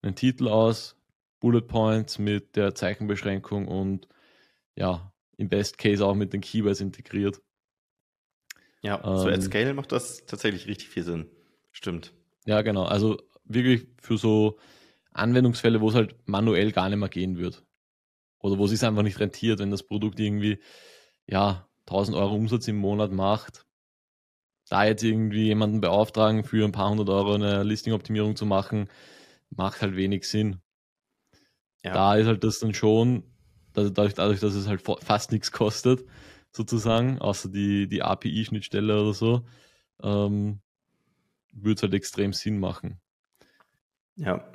einen 0.00 0.14
Titel 0.14 0.48
aus, 0.48 0.96
Bullet 1.40 1.60
Points 1.60 2.18
mit 2.18 2.56
der 2.56 2.74
Zeichenbeschränkung 2.74 3.68
und 3.68 4.08
ja, 4.76 5.12
im 5.36 5.50
Best 5.50 5.76
Case 5.76 6.02
auch 6.02 6.14
mit 6.14 6.32
den 6.32 6.40
Keywords 6.40 6.80
integriert. 6.80 7.42
Ja, 8.80 9.04
ähm, 9.04 9.18
so 9.18 9.28
at 9.28 9.42
Scale 9.42 9.74
macht 9.74 9.92
das 9.92 10.24
tatsächlich 10.24 10.68
richtig 10.68 10.88
viel 10.88 11.02
Sinn. 11.02 11.26
Stimmt. 11.70 12.14
Ja, 12.46 12.62
genau. 12.62 12.84
Also 12.84 13.18
wirklich 13.44 13.86
für 14.00 14.16
so 14.16 14.58
Anwendungsfälle, 15.10 15.82
wo 15.82 15.90
es 15.90 15.94
halt 15.94 16.16
manuell 16.26 16.72
gar 16.72 16.88
nicht 16.88 16.98
mehr 16.98 17.10
gehen 17.10 17.36
wird. 17.36 17.67
Oder 18.40 18.58
wo 18.58 18.64
es 18.64 18.70
sich 18.70 18.84
einfach 18.84 19.02
nicht 19.02 19.20
rentiert, 19.20 19.58
wenn 19.58 19.70
das 19.70 19.82
Produkt 19.82 20.20
irgendwie 20.20 20.60
ja, 21.26 21.68
1000 21.86 22.16
Euro 22.16 22.34
Umsatz 22.34 22.68
im 22.68 22.76
Monat 22.76 23.12
macht, 23.12 23.66
da 24.68 24.84
jetzt 24.84 25.02
irgendwie 25.02 25.44
jemanden 25.44 25.80
beauftragen, 25.80 26.44
für 26.44 26.64
ein 26.64 26.72
paar 26.72 26.90
hundert 26.90 27.08
Euro 27.08 27.34
eine 27.34 27.62
Listing-Optimierung 27.62 28.36
zu 28.36 28.46
machen, 28.46 28.88
macht 29.50 29.80
halt 29.80 29.96
wenig 29.96 30.28
Sinn. 30.28 30.60
Ja. 31.84 31.94
Da 31.94 32.16
ist 32.16 32.26
halt 32.26 32.44
das 32.44 32.58
dann 32.58 32.74
schon, 32.74 33.24
dadurch, 33.72 34.14
dadurch, 34.14 34.40
dass 34.40 34.54
es 34.54 34.66
halt 34.66 34.82
fast 34.82 35.32
nichts 35.32 35.52
kostet, 35.52 36.04
sozusagen, 36.50 37.18
außer 37.18 37.48
die, 37.48 37.88
die 37.88 38.02
API-Schnittstelle 38.02 39.00
oder 39.00 39.14
so, 39.14 39.46
ähm, 40.02 40.60
würde 41.52 41.74
es 41.74 41.82
halt 41.82 41.94
extrem 41.94 42.32
Sinn 42.32 42.58
machen. 42.58 43.00
Ja. 44.16 44.50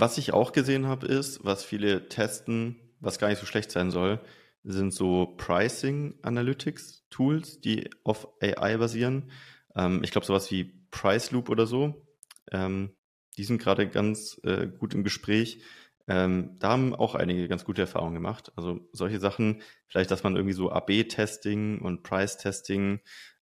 Was 0.00 0.16
ich 0.16 0.32
auch 0.32 0.52
gesehen 0.52 0.86
habe, 0.86 1.08
ist, 1.08 1.44
was 1.44 1.64
viele 1.64 2.08
testen, 2.08 2.76
was 3.00 3.18
gar 3.18 3.30
nicht 3.30 3.40
so 3.40 3.46
schlecht 3.46 3.72
sein 3.72 3.90
soll, 3.90 4.20
sind 4.62 4.94
so 4.94 5.34
Pricing 5.36 6.14
Analytics 6.22 7.08
Tools, 7.10 7.60
die 7.60 7.90
auf 8.04 8.28
AI 8.40 8.76
basieren. 8.76 9.32
Ähm, 9.74 10.04
ich 10.04 10.12
glaube, 10.12 10.24
sowas 10.24 10.52
wie 10.52 10.86
Price 10.92 11.32
Loop 11.32 11.48
oder 11.48 11.66
so. 11.66 12.06
Ähm, 12.52 12.94
die 13.36 13.42
sind 13.42 13.60
gerade 13.60 13.88
ganz 13.88 14.40
äh, 14.44 14.68
gut 14.68 14.94
im 14.94 15.02
Gespräch. 15.02 15.64
Ähm, 16.06 16.54
da 16.60 16.68
haben 16.68 16.94
auch 16.94 17.16
einige 17.16 17.48
ganz 17.48 17.64
gute 17.64 17.80
Erfahrungen 17.80 18.14
gemacht. 18.14 18.52
Also 18.54 18.78
solche 18.92 19.18
Sachen, 19.18 19.62
vielleicht, 19.88 20.12
dass 20.12 20.22
man 20.22 20.36
irgendwie 20.36 20.54
so 20.54 20.70
AB-Testing 20.70 21.80
und 21.80 22.04
Price-Testing 22.04 23.00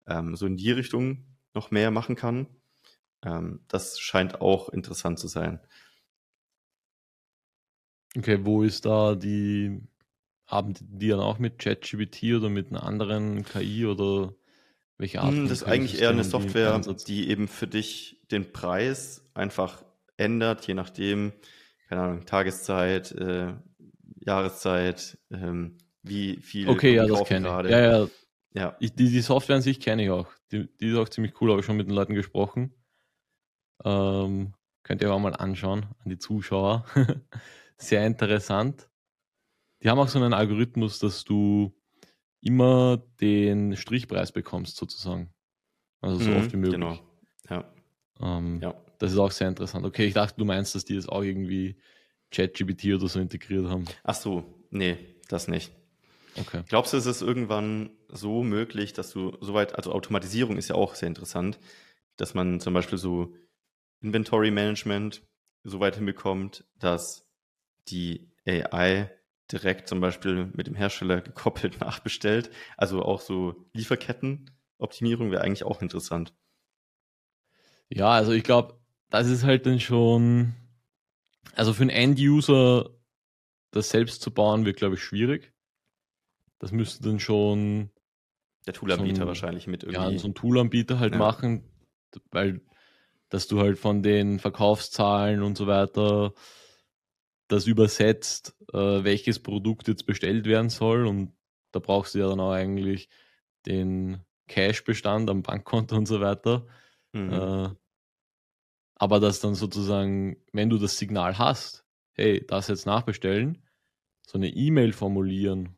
ähm, 0.08 0.38
so 0.38 0.46
in 0.46 0.56
die 0.56 0.72
Richtung 0.72 1.26
noch 1.54 1.70
mehr 1.70 1.92
machen 1.92 2.16
kann. 2.16 2.48
Ähm, 3.26 3.60
das 3.68 4.00
scheint 4.00 4.40
auch 4.40 4.70
interessant 4.70 5.20
zu 5.20 5.28
sein. 5.28 5.60
Okay, 8.18 8.40
wo 8.44 8.64
ist 8.64 8.86
da 8.86 9.16
die 9.16 9.82
haben 10.48 10.76
die 10.80 11.10
dann 11.10 11.20
auch 11.20 11.40
mit 11.40 11.60
ChatGPT 11.60 12.36
oder 12.36 12.50
mit 12.50 12.70
einer 12.70 12.84
anderen 12.84 13.44
KI 13.46 13.86
oder 13.86 14.34
welche 14.98 15.22
Art? 15.22 15.34
Hm, 15.34 15.48
das 15.48 15.62
ist 15.62 15.64
eigentlich 15.64 16.02
eher 16.02 16.10
eine 16.10 16.24
Software, 16.24 16.80
die 17.08 17.30
eben 17.30 17.48
für 17.48 17.68
dich 17.68 18.22
den 18.32 18.52
Preis 18.52 19.26
einfach 19.34 19.84
ändert, 20.18 20.68
je 20.68 20.74
nachdem, 20.74 21.34
keine 21.90 22.02
Ahnung, 22.02 22.26
Tageszeit, 22.26 23.12
äh, 23.12 23.54
Jahreszeit, 24.20 25.18
ähm, 25.32 25.78
wie 26.04 26.38
viel. 26.38 26.70
Okay, 26.70 26.96
ja, 26.96 27.08
das 27.08 27.26
kenne 27.26 27.48
ich. 27.64 27.72
Ja, 27.72 27.80
ja. 27.80 28.08
ja. 28.54 28.76
Ich, 28.80 28.94
die, 28.94 29.10
die 29.10 29.22
Software 29.22 29.58
an 29.58 29.62
sich 29.62 29.80
kenne 29.80 30.04
ich 30.04 30.10
auch. 30.12 30.28
Die, 30.52 30.68
die 30.80 30.90
ist 30.90 30.98
auch 30.98 31.10
ziemlich 31.10 31.42
cool, 31.42 31.50
habe 31.50 31.60
ich 31.60 31.66
schon 31.66 31.78
mit 31.78 31.88
den 31.88 31.96
Leuten 31.96 32.14
gesprochen. 32.14 32.74
Ähm, 33.84 34.54
könnt 34.84 35.02
ihr 35.02 35.12
auch 35.12 35.20
mal 35.20 35.36
anschauen 35.36 35.88
an 36.04 36.10
die 36.10 36.20
Zuschauer. 36.20 36.86
Sehr 37.78 38.06
interessant. 38.06 38.90
Die 39.84 39.90
haben 39.90 40.00
auch 40.00 40.08
so 40.08 40.20
einen 40.20 40.34
Algorithmus, 40.34 41.00
dass 41.00 41.24
du 41.24 41.76
immer 42.42 42.98
den 43.20 43.76
Strichpreis 43.76 44.32
bekommst, 44.32 44.78
sozusagen. 44.78 45.34
Also 46.02 46.20
so 46.20 46.32
mhm, 46.32 46.38
oft 46.38 46.54
wie 46.54 46.58
möglich. 46.58 46.80
Genau. 46.80 47.00
Ja. 47.50 47.74
Ähm, 48.20 48.60
ja. 48.62 48.74
Das 49.00 49.12
ist 49.12 49.18
auch 49.18 49.32
sehr 49.32 49.50
interessant. 49.50 49.86
Okay, 49.86 50.06
ich 50.06 50.14
dachte, 50.14 50.38
du 50.38 50.46
meinst, 50.46 50.76
dass 50.76 50.86
die 50.86 50.96
das 50.96 51.10
auch 51.10 51.24
irgendwie 51.24 51.78
ChatGPT 52.32 52.86
oder 52.96 53.08
so 53.08 53.20
integriert 53.20 53.68
haben. 53.68 53.86
Ach 54.04 54.16
so, 54.16 54.46
nee, 54.70 54.98
das 55.28 55.48
nicht. 55.48 55.72
Okay. 56.38 56.64
Glaubst 56.68 56.94
du, 56.94 56.98
ist 56.98 57.06
es 57.06 57.22
irgendwann 57.22 57.92
so 58.10 58.44
möglich, 58.44 58.94
dass 58.94 59.12
du 59.12 59.38
soweit, 59.42 59.76
also 59.76 59.92
Automatisierung 59.92 60.58
ist 60.58 60.70
ja 60.70 60.76
auch 60.76 60.96
sehr 60.96 61.08
interessant, 61.08 61.60
dass 62.18 62.34
man 62.34 62.60
zum 62.60 62.74
Beispiel 62.74 62.98
so 62.98 63.34
Inventory 64.02 64.52
Management 64.52 65.24
so 65.64 65.80
weit 65.80 65.96
hinbekommt, 65.96 66.66
dass 66.78 67.25
die 67.88 68.32
AI 68.46 69.12
direkt 69.52 69.88
zum 69.88 70.00
Beispiel 70.00 70.52
mit 70.54 70.68
dem 70.68 70.76
Hersteller 70.76 71.22
gekoppelt 71.22 71.80
nachbestellt. 71.80 72.50
Also 72.78 73.02
auch 73.04 73.22
so 73.22 73.68
Lieferkettenoptimierung 73.74 75.32
wäre 75.32 75.44
eigentlich 75.44 75.64
auch 75.64 75.82
interessant. 75.82 76.34
Ja, 77.90 78.10
also 78.10 78.32
ich 78.32 78.44
glaube, 78.44 78.80
das 79.10 79.30
ist 79.30 79.44
halt 79.44 79.66
dann 79.66 79.80
schon, 79.80 80.56
also 81.54 81.74
für 81.74 81.84
einen 81.84 81.92
End-User 81.92 82.90
das 83.72 83.90
selbst 83.90 84.22
zu 84.22 84.32
bauen, 84.32 84.66
wird, 84.66 84.78
glaube 84.78 84.96
ich, 84.96 85.04
schwierig. 85.04 85.54
Das 86.60 86.72
müsste 86.72 87.04
dann 87.04 87.20
schon 87.20 87.92
der 88.66 88.74
Toolanbieter 88.74 89.24
so 89.24 89.28
wahrscheinlich 89.28 89.68
mit 89.68 89.84
irgendwie. 89.84 90.14
Ja, 90.14 90.18
so 90.18 90.28
ein 90.28 90.34
Toolanbieter 90.34 91.00
halt 91.00 91.14
ja. 91.14 91.20
machen, 91.20 91.70
weil 92.32 92.62
dass 93.30 93.48
du 93.48 93.60
halt 93.60 93.78
von 93.78 94.02
den 94.02 94.40
Verkaufszahlen 94.40 95.42
und 95.42 95.58
so 95.58 95.68
weiter 95.68 96.34
das 97.48 97.68
übersetzt, 97.68 98.56
äh, 98.74 99.04
welches 99.04 99.40
Produkt 99.40 99.88
jetzt 99.88 100.06
bestellt 100.06 100.46
werden 100.46 100.70
soll. 100.70 101.06
Und 101.06 101.34
da 101.72 101.80
brauchst 101.80 102.16
du 102.16 102.20
ja 102.20 102.30
dann 102.30 102.40
auch 102.40 102.52
eigentlich 102.52 103.10
den 103.66 104.20
Cash-Bestand 104.48 105.30
am 105.30 105.44
Bankkonto 105.44 105.96
und 105.96 106.06
so 106.06 106.22
weiter. 106.22 106.66
Mhm. 107.14 107.34
Äh, 107.34 107.70
aber 108.96 109.20
dass 109.20 109.40
dann 109.40 109.56
sozusagen, 109.56 110.38
wenn 110.54 110.70
du 110.70 110.78
das 110.78 110.98
Signal 110.98 111.38
hast, 111.38 111.86
hey, 112.14 112.46
das 112.46 112.68
jetzt 112.70 112.86
nachbestellen, 112.86 113.62
so 114.26 114.38
eine 114.38 114.50
E-Mail 114.50 114.94
formulieren, 114.94 115.76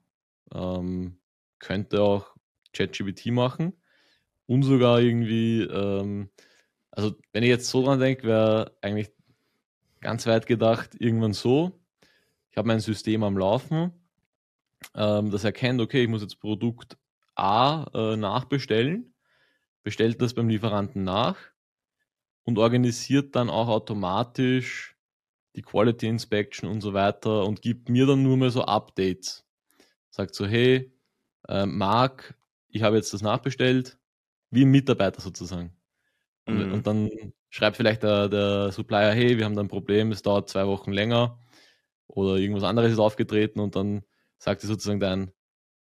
ähm, 0.54 1.20
könnte 1.60 2.02
auch 2.02 2.36
ChatGPT 2.74 3.28
machen 3.28 3.74
und 4.46 4.64
sogar 4.64 5.02
irgendwie, 5.02 5.64
ähm, 5.64 6.30
also 6.92 7.16
wenn 7.34 7.44
ich 7.44 7.50
jetzt 7.50 7.70
so 7.70 7.84
dran 7.84 8.00
denke, 8.00 8.28
wäre 8.28 8.78
eigentlich 8.82 9.12
ganz 10.01 10.27
weit 10.27 10.46
gedacht, 10.46 10.96
irgendwann 11.00 11.34
so, 11.34 11.80
ich 12.50 12.58
habe 12.58 12.68
mein 12.68 12.80
System 12.80 13.24
am 13.24 13.38
Laufen, 13.38 13.92
ähm, 14.96 15.32
das 15.32 15.44
erkennt, 15.44 15.82
okay, 15.82 16.04
ich 16.04 16.10
muss 16.10 16.22
jetzt 16.22 16.39
Produkt 16.39 16.98
A 17.36 17.86
äh, 17.94 18.18
nachbestellen, 18.18 19.13
bestellt 19.84 20.22
das 20.22 20.34
beim 20.34 20.50
Lieferanten 20.50 21.04
nach 21.04 21.38
und 22.44 22.58
organisiert 22.58 23.36
dann 23.36 23.50
auch 23.50 23.68
automatisch 23.68 24.98
die 25.56 25.62
Quality 25.62 26.08
Inspection 26.08 26.70
und 26.70 26.82
so 26.82 26.94
weiter 26.94 27.46
und 27.46 27.62
gibt 27.62 27.89
mir 27.89 28.06
dann 28.06 28.24
nur 28.24 28.38
mehr 28.38 28.51
so 28.51 28.63
Updates. 28.63 29.46
Sagt 30.10 30.36
so, 30.36 30.46
hey, 30.46 30.94
äh, 31.48 31.66
Marc, 31.66 32.36
ich 32.70 32.84
habe 32.84 32.96
jetzt 32.96 33.13
das 33.13 33.22
nachbestellt, 33.22 33.98
wie 34.50 34.66
ein 34.66 34.72
Mitarbeiter 34.72 35.22
sozusagen. 35.22 35.77
Und, 36.48 36.68
mhm. 36.68 36.74
und 36.74 36.88
dann 36.88 37.10
schreibt 37.50 37.77
vielleicht 37.77 38.04
der, 38.04 38.30
der 38.30 38.72
Supplier, 38.72 39.12
hey, 39.12 39.38
wir 39.38 39.46
haben 39.46 39.56
da 39.56 39.62
ein 39.62 39.68
Problem, 39.68 40.12
es 40.12 40.22
dauert 40.22 40.50
zwei 40.50 40.66
Wochen 40.66 40.92
länger 40.92 41.39
oder 42.08 42.38
irgendwas 42.38 42.63
anderes 42.63 42.92
ist 42.94 43.00
aufgetreten 43.00 43.60
und 43.60 43.75
dann 43.75 44.04
sagt 44.38 44.62
sozusagen 44.62 45.00
dein 45.00 45.32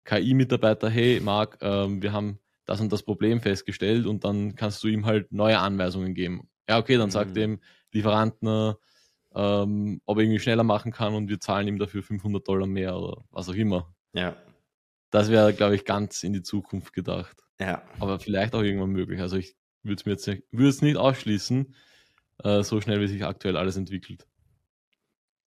KI-Mitarbeiter, 0.05 0.89
hey 0.89 1.21
Marc, 1.21 1.59
ähm, 1.61 2.03
wir 2.03 2.13
haben 2.13 2.41
das 2.65 2.81
und 2.81 2.93
das 2.93 3.03
Problem 3.03 3.41
festgestellt 3.41 4.07
und 4.07 4.25
dann 4.25 4.55
kannst 4.55 4.83
du 4.83 4.89
ihm 4.89 5.07
halt 5.07 5.33
neue 5.33 5.59
Anweisungen 5.59 6.15
geben. 6.15 6.49
Ja, 6.69 6.79
okay, 6.79 6.97
dann 6.97 7.11
sagt 7.11 7.31
mhm. 7.31 7.35
dem 7.35 7.61
Lieferanten, 7.93 8.75
ähm, 9.35 10.01
ob 10.05 10.19
er 10.19 10.23
irgendwie 10.25 10.41
schneller 10.41 10.65
machen 10.65 10.93
kann 10.93 11.15
und 11.15 11.29
wir 11.29 11.41
zahlen 11.41 11.69
ihm 11.69 11.79
dafür 11.79 12.03
500 12.03 12.47
Dollar 12.47 12.67
mehr 12.67 12.97
oder 12.97 13.25
was 13.31 13.49
auch 13.49 13.55
immer. 13.55 13.95
Ja. 14.13 14.37
Das 15.11 15.31
wäre, 15.31 15.55
glaube 15.55 15.77
ich, 15.77 15.85
ganz 15.85 16.23
in 16.23 16.33
die 16.33 16.43
Zukunft 16.43 16.93
gedacht. 16.93 17.37
Ja. 17.61 17.83
Aber 17.99 18.19
vielleicht 18.19 18.55
auch 18.55 18.63
irgendwann 18.63 18.91
möglich. 18.91 19.21
Also 19.21 19.37
ich 19.37 19.57
würde 19.89 20.01
es 20.01 20.07
mir 20.07 20.13
jetzt 20.13 20.27
nicht, 20.27 20.43
würde 20.51 20.69
es 20.69 20.83
nicht 20.83 20.97
ausschließen, 20.97 21.75
äh, 22.45 22.63
so 22.63 22.81
schnell 22.81 23.01
wie 23.01 23.09
sich 23.09 23.25
aktuell 23.25 23.57
alles 23.57 23.77
entwickelt. 23.77 24.27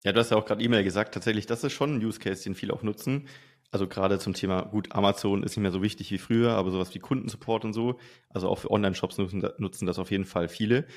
Ja, 0.04 0.12
du 0.12 0.20
hast 0.20 0.32
ja 0.32 0.38
auch 0.38 0.46
gerade 0.46 0.64
E-Mail 0.64 0.84
gesagt, 0.84 1.14
tatsächlich, 1.14 1.46
das 1.46 1.64
ist 1.64 1.74
schon 1.74 1.96
ein 1.96 2.06
Use 2.06 2.20
Case, 2.20 2.44
den 2.44 2.56
viele 2.56 2.74
auch 2.74 2.82
nutzen. 2.82 3.28
Also 3.70 3.88
gerade 3.88 4.20
zum 4.20 4.34
Thema, 4.34 4.64
gut, 4.64 4.92
Amazon 4.92 5.44
ist 5.44 5.52
nicht 5.52 5.62
mehr 5.62 5.72
so 5.72 5.82
wichtig 5.82 6.12
wie 6.12 6.18
früher, 6.18 6.52
aber 6.54 6.72
sowas 6.72 6.94
wie 6.94 7.00
Kundensupport 7.00 7.64
und 7.64 7.74
so, 7.74 8.00
also 8.30 8.50
auch 8.50 8.60
für 8.60 8.72
Online-Shops 8.72 9.18
nutzen, 9.18 9.48
nutzen 9.60 9.86
das 9.86 10.00
auf 10.00 10.12
jeden 10.12 10.26
Fall 10.26 10.50
viele. 10.50 10.88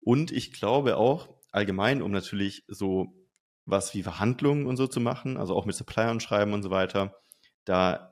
Und 0.00 0.30
ich 0.30 0.52
glaube 0.52 0.96
auch 0.96 1.28
allgemein, 1.50 2.00
um 2.00 2.10
natürlich 2.10 2.64
so 2.68 3.14
was 3.66 3.94
wie 3.94 4.02
Verhandlungen 4.02 4.66
und 4.66 4.76
so 4.76 4.86
zu 4.86 5.00
machen, 5.00 5.36
also 5.36 5.54
auch 5.54 5.66
mit 5.66 5.76
Suppliern 5.76 6.20
schreiben 6.20 6.52
und 6.52 6.62
so 6.62 6.70
weiter, 6.70 7.16
da 7.64 8.11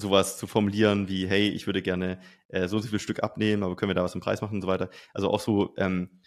sowas 0.00 0.38
zu 0.38 0.46
formulieren 0.46 1.08
wie, 1.08 1.26
hey, 1.26 1.48
ich 1.48 1.66
würde 1.66 1.82
gerne 1.82 2.18
äh, 2.48 2.66
so 2.68 2.76
und 2.76 2.82
so 2.82 2.88
viel 2.88 2.98
Stück 2.98 3.22
abnehmen, 3.22 3.62
aber 3.62 3.76
können 3.76 3.90
wir 3.90 3.94
da 3.94 4.02
was 4.02 4.14
im 4.14 4.20
Preis 4.20 4.40
machen 4.40 4.56
und 4.56 4.62
so 4.62 4.68
weiter. 4.68 4.90
Also 5.14 5.30
auch 5.30 5.40
so 5.40 5.74
ähm, 5.76 6.20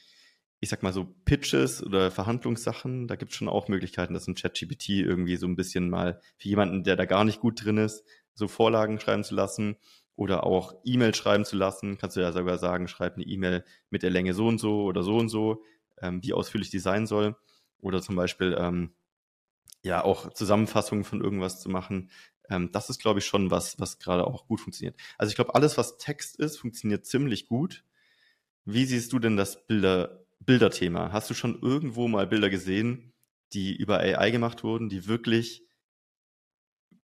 ich 0.63 0.69
sag 0.69 0.81
mal 0.81 0.93
so 0.93 1.13
Pitches 1.25 1.83
oder 1.83 2.09
Verhandlungssachen, 2.09 3.09
da 3.09 3.17
gibt 3.17 3.33
es 3.33 3.37
schon 3.37 3.49
auch 3.49 3.67
Möglichkeiten, 3.67 4.13
dass 4.13 4.29
ein 4.29 4.35
ChatGPT 4.35 4.91
irgendwie 4.91 5.35
so 5.35 5.45
ein 5.45 5.57
bisschen 5.57 5.89
mal 5.89 6.21
für 6.37 6.47
jemanden, 6.47 6.85
der 6.85 6.95
da 6.95 7.03
gar 7.03 7.25
nicht 7.25 7.41
gut 7.41 7.65
drin 7.65 7.77
ist, 7.77 8.05
so 8.33 8.47
Vorlagen 8.47 8.97
schreiben 8.97 9.25
zu 9.25 9.35
lassen 9.35 9.75
oder 10.15 10.45
auch 10.45 10.73
E-Mail 10.85 11.13
schreiben 11.15 11.43
zu 11.43 11.57
lassen. 11.57 11.97
Kannst 11.97 12.15
du 12.15 12.21
ja 12.21 12.31
sogar 12.31 12.59
sagen, 12.59 12.87
schreib 12.87 13.15
eine 13.15 13.25
E-Mail 13.25 13.65
mit 13.89 14.03
der 14.03 14.09
Länge 14.09 14.33
so 14.33 14.47
und 14.47 14.57
so 14.57 14.83
oder 14.83 15.03
so 15.03 15.17
und 15.17 15.27
so, 15.27 15.63
ähm, 16.01 16.23
wie 16.23 16.31
ausführlich 16.31 16.69
die 16.69 16.79
sein 16.79 17.07
soll. 17.07 17.35
Oder 17.79 18.01
zum 18.01 18.15
Beispiel 18.15 18.55
ähm, 18.57 18.93
ja 19.83 20.03
auch 20.03 20.33
Zusammenfassungen 20.33 21.03
von 21.03 21.21
irgendwas 21.21 21.61
zu 21.61 21.69
machen. 21.69 22.09
Ähm, 22.49 22.71
das 22.71 22.89
ist, 22.89 23.01
glaube 23.01 23.19
ich, 23.19 23.25
schon 23.25 23.51
was, 23.51 23.79
was 23.79 23.99
gerade 23.99 24.25
auch 24.25 24.47
gut 24.47 24.61
funktioniert. 24.61 24.99
Also 25.17 25.29
ich 25.29 25.35
glaube, 25.35 25.55
alles, 25.55 25.77
was 25.77 25.97
Text 25.97 26.39
ist, 26.39 26.57
funktioniert 26.57 27.05
ziemlich 27.05 27.47
gut. 27.47 27.83
Wie 28.65 28.85
siehst 28.85 29.13
du 29.13 29.19
denn 29.19 29.37
das 29.37 29.67
Bilder 29.67 30.23
Bilderthema. 30.45 31.11
Hast 31.11 31.29
du 31.29 31.33
schon 31.33 31.59
irgendwo 31.61 32.07
mal 32.07 32.27
Bilder 32.27 32.49
gesehen, 32.49 33.13
die 33.53 33.75
über 33.75 33.99
AI 33.99 34.31
gemacht 34.31 34.63
wurden, 34.63 34.89
die 34.89 35.07
wirklich 35.07 35.65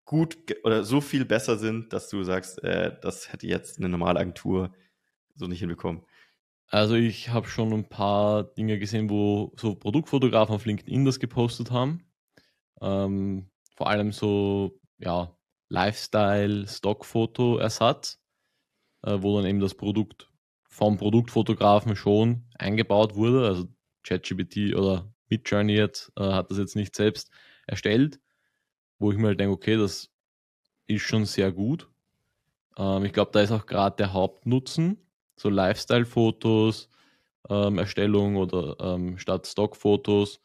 gut 0.04 0.36
oder 0.64 0.84
so 0.84 1.00
viel 1.00 1.24
besser 1.24 1.56
sind, 1.56 1.92
dass 1.92 2.08
du 2.08 2.22
sagst, 2.24 2.62
äh, 2.64 2.96
das 3.00 3.32
hätte 3.32 3.46
jetzt 3.46 3.78
eine 3.78 3.88
normale 3.88 4.20
Agentur 4.20 4.72
so 5.34 5.46
nicht 5.46 5.60
hinbekommen? 5.60 6.02
Also 6.66 6.94
ich 6.94 7.30
habe 7.30 7.48
schon 7.48 7.72
ein 7.72 7.88
paar 7.88 8.44
Dinge 8.44 8.78
gesehen, 8.78 9.10
wo 9.10 9.52
so 9.56 9.74
Produktfotografen 9.74 10.54
auf 10.54 10.66
LinkedIn 10.66 11.04
das 11.04 11.18
gepostet 11.18 11.70
haben. 11.70 12.04
Ähm, 12.80 13.50
vor 13.76 13.88
allem 13.88 14.12
so, 14.12 14.78
ja, 14.98 15.36
Lifestyle, 15.68 16.66
Stockfoto-Ersatz, 16.66 18.20
äh, 19.02 19.18
wo 19.20 19.36
dann 19.36 19.46
eben 19.46 19.60
das 19.60 19.74
Produkt 19.74 20.30
vom 20.68 20.96
Produktfotografen 20.98 21.96
schon 21.96 22.44
eingebaut 22.58 23.14
wurde. 23.14 23.46
Also 23.46 23.68
ChatGPT 24.04 24.74
oder 24.74 25.12
Midjourney 25.28 25.76
äh, 25.78 25.88
hat 26.18 26.50
das 26.50 26.58
jetzt 26.58 26.76
nicht 26.76 26.96
selbst 26.96 27.30
erstellt, 27.66 28.20
wo 28.98 29.12
ich 29.12 29.18
mir 29.18 29.28
halt 29.28 29.40
denke, 29.40 29.54
okay, 29.54 29.76
das 29.76 30.10
ist 30.86 31.02
schon 31.02 31.24
sehr 31.24 31.52
gut. 31.52 31.88
Ähm, 32.76 33.04
ich 33.04 33.12
glaube, 33.12 33.30
da 33.32 33.40
ist 33.40 33.52
auch 33.52 33.66
gerade 33.66 33.96
der 33.96 34.12
Hauptnutzen, 34.12 34.98
so 35.36 35.48
Lifestyle-Fotos, 35.48 36.88
ähm, 37.48 37.78
Erstellung 37.78 38.36
oder 38.36 38.76
ähm, 38.80 39.18
statt 39.18 39.46
Stockfotos, 39.46 40.40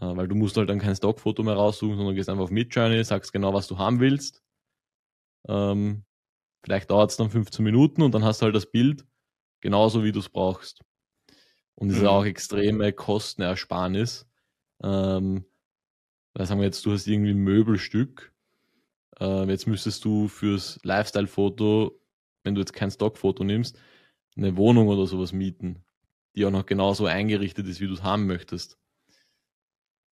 weil 0.00 0.28
du 0.28 0.34
musst 0.34 0.56
halt 0.56 0.68
dann 0.68 0.78
kein 0.78 0.96
Stockfoto 0.96 1.42
mehr 1.42 1.54
raussuchen, 1.54 1.96
sondern 1.96 2.14
gehst 2.14 2.28
einfach 2.28 2.44
auf 2.44 2.50
Midjourney, 2.50 3.02
sagst 3.04 3.32
genau, 3.32 3.54
was 3.54 3.68
du 3.68 3.78
haben 3.78 4.00
willst. 4.00 4.42
Ähm, 5.48 6.04
vielleicht 6.62 6.90
dauert 6.90 7.10
es 7.10 7.16
dann 7.16 7.30
15 7.30 7.64
Minuten 7.64 8.02
und 8.02 8.12
dann 8.14 8.24
hast 8.24 8.40
du 8.40 8.46
halt 8.46 8.54
das 8.54 8.70
Bild 8.70 9.06
genauso 9.60 10.04
wie 10.04 10.12
du 10.12 10.20
es 10.20 10.28
brauchst. 10.28 10.82
Und 11.74 11.90
es 11.90 11.96
mhm. 11.96 12.02
ist 12.02 12.08
auch 12.08 12.24
extreme 12.24 12.92
Kostenersparnis. 12.92 14.26
Ähm, 14.82 15.44
da 16.34 16.46
sagen 16.46 16.60
wir 16.60 16.66
jetzt, 16.66 16.84
du 16.84 16.92
hast 16.92 17.06
irgendwie 17.06 17.30
ein 17.30 17.38
Möbelstück. 17.38 18.32
Ähm, 19.20 19.48
jetzt 19.48 19.66
müsstest 19.66 20.04
du 20.04 20.28
fürs 20.28 20.78
Lifestyle-Foto, 20.82 21.98
wenn 22.42 22.54
du 22.54 22.60
jetzt 22.60 22.72
kein 22.72 22.90
Stockfoto 22.90 23.44
nimmst, 23.44 23.78
eine 24.36 24.56
Wohnung 24.56 24.88
oder 24.88 25.06
sowas 25.06 25.32
mieten, 25.32 25.84
die 26.34 26.44
auch 26.44 26.50
noch 26.50 26.66
genauso 26.66 27.06
eingerichtet 27.06 27.66
ist, 27.66 27.80
wie 27.80 27.86
du 27.86 27.94
es 27.94 28.02
haben 28.02 28.26
möchtest. 28.26 28.78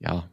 Ja, 0.03 0.29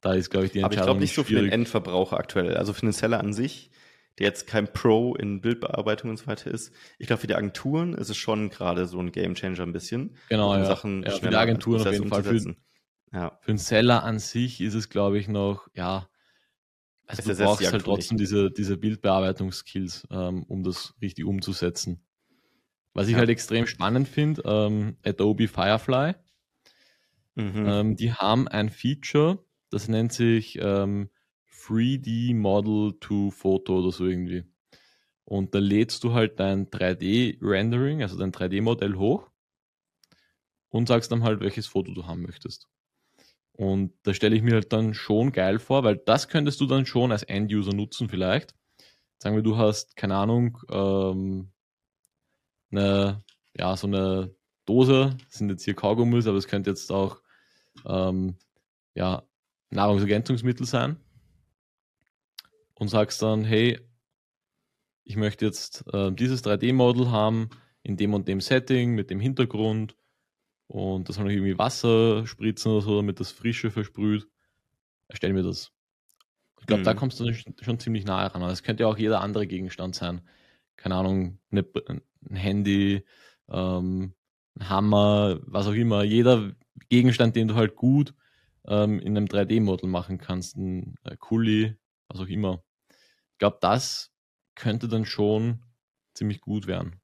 da 0.00 0.14
ist, 0.14 0.30
glaube 0.30 0.46
ich, 0.46 0.52
die 0.52 0.58
Entscheidung. 0.58 0.64
Aber 0.64 0.74
ich 0.74 0.86
glaube 0.86 1.00
nicht 1.00 1.14
so 1.14 1.24
für 1.24 1.40
den 1.40 1.50
Endverbraucher 1.50 2.18
aktuell. 2.18 2.56
Also 2.56 2.72
für 2.72 2.82
den 2.82 2.92
Seller 2.92 3.20
an 3.20 3.32
sich 3.32 3.70
der 4.18 4.28
jetzt 4.28 4.46
kein 4.46 4.72
Pro 4.72 5.14
in 5.14 5.40
Bildbearbeitung 5.40 6.10
und 6.10 6.16
so 6.16 6.26
weiter 6.26 6.50
ist. 6.50 6.72
Ich 6.98 7.06
glaube, 7.06 7.20
für 7.20 7.26
die 7.26 7.34
Agenturen 7.34 7.92
ist 7.94 8.08
es 8.08 8.16
schon 8.16 8.48
gerade 8.48 8.86
so 8.86 8.98
ein 8.98 9.12
Gamechanger 9.12 9.62
ein 9.62 9.72
bisschen. 9.72 10.16
Genau, 10.28 10.52
um 10.52 10.58
ja. 10.58 10.64
Sachen 10.64 11.02
ja, 11.02 11.10
für 11.10 11.28
die 11.28 11.36
Agenturen 11.36 11.86
auf 11.86 11.92
jeden 11.92 12.08
Fall. 12.08 12.22
Für, 12.22 12.56
ja. 13.12 13.38
für 13.40 13.48
einen 13.48 13.58
Seller 13.58 14.04
an 14.04 14.18
sich 14.18 14.60
ist 14.60 14.74
es, 14.74 14.88
glaube 14.88 15.18
ich, 15.18 15.28
noch, 15.28 15.68
ja, 15.74 16.08
also 17.06 17.30
du 17.30 17.36
brauchst 17.36 17.70
halt 17.70 17.84
trotzdem 17.84 18.18
diese, 18.18 18.50
diese 18.50 18.76
Bildbearbeitungsskills, 18.76 20.08
ähm, 20.10 20.42
um 20.44 20.64
das 20.64 20.94
richtig 21.00 21.24
umzusetzen. 21.24 22.02
Was 22.94 23.06
ich 23.06 23.12
ja. 23.12 23.18
halt 23.18 23.28
extrem 23.28 23.66
spannend 23.66 24.08
finde, 24.08 24.42
ähm, 24.44 24.96
Adobe 25.04 25.46
Firefly, 25.46 26.14
mhm. 27.36 27.64
ähm, 27.66 27.96
die 27.96 28.12
haben 28.12 28.48
ein 28.48 28.70
Feature, 28.70 29.38
das 29.70 29.88
nennt 29.88 30.12
sich 30.12 30.58
ähm, 30.60 31.10
3D 31.52 32.34
Model 32.34 32.98
to 33.00 33.30
Foto 33.30 33.78
oder 33.78 33.92
so 33.92 34.06
irgendwie. 34.06 34.44
Und 35.24 35.54
da 35.54 35.58
lädst 35.58 36.04
du 36.04 36.12
halt 36.12 36.38
dein 36.38 36.70
3D-Rendering, 36.70 38.02
also 38.02 38.16
dein 38.16 38.32
3D-Modell 38.32 38.94
hoch 38.94 39.28
und 40.68 40.86
sagst 40.86 41.10
dann 41.10 41.24
halt, 41.24 41.40
welches 41.40 41.66
Foto 41.66 41.92
du 41.92 42.06
haben 42.06 42.22
möchtest. 42.22 42.68
Und 43.52 43.92
da 44.02 44.14
stelle 44.14 44.36
ich 44.36 44.42
mir 44.42 44.52
halt 44.52 44.72
dann 44.72 44.94
schon 44.94 45.32
geil 45.32 45.58
vor, 45.58 45.82
weil 45.82 45.96
das 45.96 46.28
könntest 46.28 46.60
du 46.60 46.66
dann 46.66 46.86
schon 46.86 47.10
als 47.10 47.22
End-User 47.22 47.72
nutzen 47.72 48.08
vielleicht. 48.08 48.54
Sagen 49.18 49.34
wir, 49.34 49.42
du 49.42 49.56
hast, 49.56 49.96
keine 49.96 50.16
Ahnung, 50.16 50.58
ähm, 50.70 51.50
eine, 52.70 53.24
ja, 53.56 53.76
so 53.76 53.86
eine 53.86 54.34
Dose, 54.66 55.16
das 55.24 55.38
sind 55.38 55.48
jetzt 55.48 55.64
hier 55.64 55.74
Kaugummis, 55.74 56.26
aber 56.26 56.36
es 56.36 56.48
könnte 56.48 56.70
jetzt 56.70 56.92
auch 56.92 57.22
ähm, 57.84 58.36
ja, 58.94 59.22
Nahrungsergänzungsmittel 59.70 60.66
sein 60.66 60.96
und 62.74 62.88
sagst 62.88 63.22
dann, 63.22 63.44
hey, 63.44 63.80
ich 65.04 65.16
möchte 65.16 65.44
jetzt 65.44 65.84
äh, 65.92 66.12
dieses 66.12 66.44
3D-Model 66.44 67.10
haben 67.10 67.50
in 67.82 67.96
dem 67.96 68.14
und 68.14 68.26
dem 68.28 68.40
Setting 68.40 68.94
mit 68.94 69.10
dem 69.10 69.20
Hintergrund 69.20 69.96
und 70.68 71.08
das 71.08 71.16
soll 71.16 71.24
noch 71.24 71.32
irgendwie 71.32 71.58
Wasser 71.58 72.26
spritzen 72.26 72.72
oder 72.72 72.80
so, 72.80 72.96
damit 72.96 73.20
das 73.20 73.30
Frische 73.30 73.70
versprüht. 73.70 74.28
Erstell 75.08 75.32
mir 75.32 75.44
das. 75.44 75.72
Ich 76.60 76.66
glaube, 76.66 76.80
mhm. 76.80 76.84
da 76.84 76.94
kommst 76.94 77.20
du 77.20 77.32
schon 77.32 77.78
ziemlich 77.78 78.04
nahe 78.04 78.34
ran. 78.34 78.42
Es 78.42 78.64
könnte 78.64 78.82
ja 78.82 78.88
auch 78.88 78.98
jeder 78.98 79.20
andere 79.20 79.46
Gegenstand 79.46 79.94
sein. 79.94 80.22
Keine 80.76 80.96
Ahnung, 80.96 81.38
eine, 81.50 81.64
ein 81.88 82.36
Handy, 82.36 83.04
ähm, 83.48 84.14
Hammer, 84.60 85.40
was 85.42 85.66
auch 85.66 85.72
immer. 85.72 86.02
Jeder 86.02 86.52
Gegenstand, 86.88 87.36
den 87.36 87.48
du 87.48 87.54
halt 87.54 87.76
gut 87.76 88.14
ähm, 88.66 89.00
in 89.00 89.16
einem 89.16 89.26
3D-Model 89.26 89.88
machen 89.88 90.18
kannst. 90.18 90.56
Ein 90.56 90.96
äh, 91.04 91.16
Kuli, 91.16 91.76
was 92.08 92.20
auch 92.20 92.28
immer. 92.28 92.62
Ich 93.32 93.38
glaube, 93.38 93.58
das 93.60 94.12
könnte 94.54 94.88
dann 94.88 95.04
schon 95.04 95.62
ziemlich 96.14 96.40
gut 96.40 96.66
werden. 96.66 97.00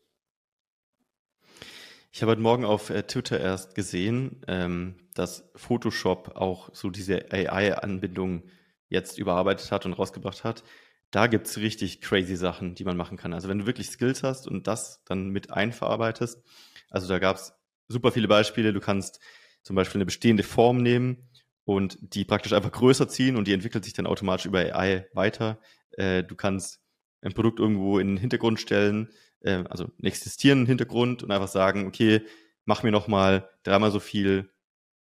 Ich 2.15 2.21
habe 2.21 2.33
heute 2.33 2.43
Morgen 2.43 2.65
auf 2.65 2.91
äh, 2.91 3.03
Twitter 3.05 3.41
erst 3.41 3.75
gesehen, 3.75 4.43
ähm, 4.47 4.97
dass 5.15 5.51
Photoshop 5.57 6.37
auch 6.37 6.69
so 6.75 6.91
diese 6.91 7.33
AI-Anbindung 7.33 8.43
jetzt 8.89 9.19
überarbeitet 9.19 9.73
hat 9.73 9.87
und 9.87 9.95
rausgebracht 9.95 10.45
hat. 10.45 10.63
Da 11.11 11.27
gibt 11.27 11.47
es 11.47 11.59
richtig 11.59 12.01
crazy 12.01 12.37
Sachen, 12.37 12.75
die 12.75 12.85
man 12.85 12.97
machen 12.97 13.17
kann. 13.17 13.33
Also 13.33 13.49
wenn 13.49 13.61
du 13.61 13.67
wirklich 13.67 13.89
Skills 13.89 14.23
hast 14.23 14.47
und 14.47 14.67
das 14.67 15.03
dann 15.05 15.31
mit 15.31 15.51
einverarbeitest, 15.51 16.43
also 16.93 17.09
da 17.09 17.19
gab 17.19 17.37
es 17.37 17.53
super 17.89 18.13
viele 18.13 18.29
Beispiele. 18.29 18.73
Du 18.73 18.81
kannst 18.81 19.21
zum 19.63 19.77
Beispiel 19.77 19.99
eine 19.99 20.07
bestehende 20.07 20.43
Form 20.43 20.79
nehmen 20.79 21.29
und 21.65 21.99
die 22.01 22.25
praktisch 22.25 22.53
einfach 22.53 22.73
größer 22.73 23.09
ziehen 23.09 23.37
und 23.37 23.47
die 23.47 23.53
entwickelt 23.53 23.85
sich 23.85 23.93
dann 23.93 24.07
automatisch 24.07 24.47
über 24.47 24.61
AI 24.61 25.07
weiter. 25.13 25.61
Äh, 25.93 26.25
du 26.25 26.35
kannst 26.35 26.81
ein 27.21 27.33
Produkt 27.33 27.61
irgendwo 27.61 27.99
in 27.99 28.09
den 28.09 28.17
Hintergrund 28.17 28.61
stellen, 28.61 29.11
äh, 29.41 29.65
also 29.69 29.85
einen 29.85 30.05
existierenden 30.05 30.67
Hintergrund 30.67 31.23
und 31.23 31.31
einfach 31.31 31.49
sagen, 31.49 31.87
okay, 31.87 32.23
mach 32.65 32.83
mir 32.83 32.91
nochmal 32.91 33.49
dreimal 33.63 33.91
so 33.91 34.01
viel 34.01 34.51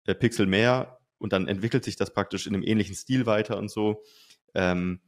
äh, 0.06 0.14
Pixel 0.14 0.46
mehr 0.46 1.00
und 1.18 1.34
dann 1.34 1.48
entwickelt 1.48 1.84
sich 1.84 1.96
das 1.96 2.14
praktisch 2.14 2.48
in 2.48 2.54
einem 2.54 2.64
ähnlichen 2.64 2.96
Stil 2.96 3.26
weiter 3.26 3.58
und 3.58 3.70
so. 3.70 4.04
Ähm, 4.54 5.02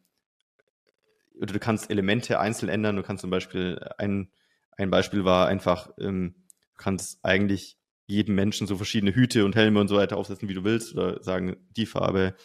oder 1.39 1.53
du 1.53 1.59
kannst 1.59 1.89
Elemente 1.89 2.39
einzeln 2.39 2.69
ändern. 2.69 2.95
Du 2.95 3.03
kannst 3.03 3.21
zum 3.21 3.29
Beispiel, 3.29 3.79
ein, 3.97 4.31
ein 4.77 4.89
Beispiel 4.89 5.25
war 5.25 5.47
einfach, 5.47 5.91
ähm, 5.99 6.35
du 6.73 6.83
kannst 6.83 7.23
eigentlich 7.23 7.77
jedem 8.05 8.35
Menschen 8.35 8.67
so 8.67 8.77
verschiedene 8.77 9.15
Hüte 9.15 9.45
und 9.45 9.55
Helme 9.55 9.79
und 9.79 9.87
so 9.87 9.95
weiter 9.95 10.17
aufsetzen, 10.17 10.49
wie 10.49 10.53
du 10.53 10.63
willst, 10.63 10.93
oder 10.93 11.23
sagen, 11.23 11.55
die 11.71 11.85
Farbe 11.85 12.35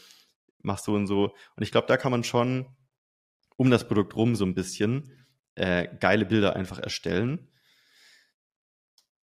mach 0.63 0.79
so 0.79 0.95
und 0.95 1.07
so. 1.07 1.35
Und 1.57 1.63
ich 1.63 1.73
glaube, 1.73 1.87
da 1.87 1.97
kann 1.97 2.13
man 2.13 2.25
schon 2.25 2.67
um 3.57 3.71
das 3.71 3.87
Produkt 3.89 4.15
rum 4.15 4.37
so 4.37 4.45
ein 4.45 4.55
bisschen 4.55 5.13
äh, 5.57 5.89
geile 5.99 6.25
Bilder 6.25 6.55
einfach 6.55 6.79
erstellen. 6.79 7.49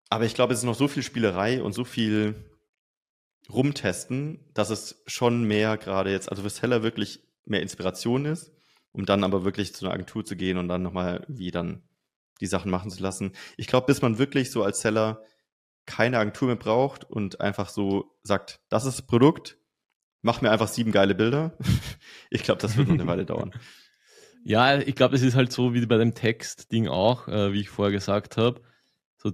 Aber 0.09 0.25
ich 0.25 0.33
glaube, 0.33 0.53
es 0.53 0.59
ist 0.59 0.65
noch 0.65 0.75
so 0.75 0.87
viel 0.87 1.03
Spielerei 1.03 1.61
und 1.61 1.73
so 1.73 1.83
viel 1.83 2.49
rumtesten, 3.49 4.39
dass 4.53 4.69
es 4.69 5.03
schon 5.07 5.43
mehr 5.43 5.77
gerade 5.77 6.11
jetzt, 6.11 6.29
also 6.29 6.43
für 6.43 6.49
Seller 6.49 6.83
wirklich 6.83 7.21
mehr 7.45 7.61
Inspiration 7.61 8.25
ist, 8.25 8.51
um 8.91 9.05
dann 9.05 9.23
aber 9.23 9.43
wirklich 9.43 9.73
zu 9.73 9.85
einer 9.85 9.93
Agentur 9.93 10.23
zu 10.23 10.35
gehen 10.35 10.57
und 10.57 10.67
dann 10.67 10.83
nochmal 10.83 11.25
wie 11.27 11.51
dann 11.51 11.83
die 12.41 12.47
Sachen 12.47 12.71
machen 12.71 12.91
zu 12.91 13.01
lassen. 13.01 13.31
Ich 13.55 13.67
glaube, 13.67 13.85
bis 13.87 14.01
man 14.01 14.17
wirklich 14.17 14.51
so 14.51 14.63
als 14.63 14.81
Seller 14.81 15.23
keine 15.85 16.17
Agentur 16.19 16.47
mehr 16.47 16.57
braucht 16.57 17.03
und 17.03 17.39
einfach 17.41 17.69
so 17.69 18.15
sagt, 18.23 18.59
das 18.69 18.85
ist 18.85 18.99
das 18.99 19.07
Produkt, 19.07 19.57
mach 20.21 20.41
mir 20.41 20.51
einfach 20.51 20.67
sieben 20.67 20.91
geile 20.91 21.15
Bilder. 21.15 21.57
ich 22.29 22.43
glaube, 22.43 22.61
das 22.61 22.77
wird 22.77 22.87
noch 22.87 22.95
eine 22.95 23.07
Weile 23.07 23.25
dauern. 23.25 23.51
Ja, 24.43 24.79
ich 24.79 24.95
glaube, 24.95 25.15
es 25.15 25.21
ist 25.21 25.35
halt 25.35 25.51
so 25.51 25.75
wie 25.75 25.85
bei 25.85 25.97
dem 25.97 26.15
Text-Ding 26.15 26.87
auch, 26.87 27.27
äh, 27.27 27.53
wie 27.53 27.59
ich 27.61 27.69
vorher 27.69 27.91
gesagt 27.91 28.37
habe. 28.37 28.59
So, 29.17 29.33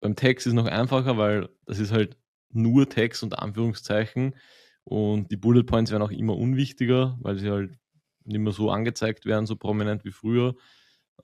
beim 0.00 0.16
Text 0.16 0.46
ist 0.46 0.52
es 0.52 0.56
noch 0.56 0.64
einfacher, 0.64 1.18
weil 1.18 1.50
das 1.66 1.78
ist 1.78 1.92
halt 1.92 2.16
nur 2.48 2.88
Text 2.88 3.22
und 3.22 3.38
Anführungszeichen 3.38 4.34
und 4.84 5.30
die 5.30 5.36
Bullet 5.36 5.64
Points 5.64 5.90
werden 5.90 6.02
auch 6.02 6.10
immer 6.10 6.38
unwichtiger, 6.38 7.18
weil 7.20 7.36
sie 7.36 7.50
halt 7.50 7.78
nicht 8.24 8.40
mehr 8.40 8.54
so 8.54 8.70
angezeigt 8.70 9.26
werden, 9.26 9.44
so 9.44 9.56
prominent 9.56 10.06
wie 10.06 10.10
früher. 10.10 10.54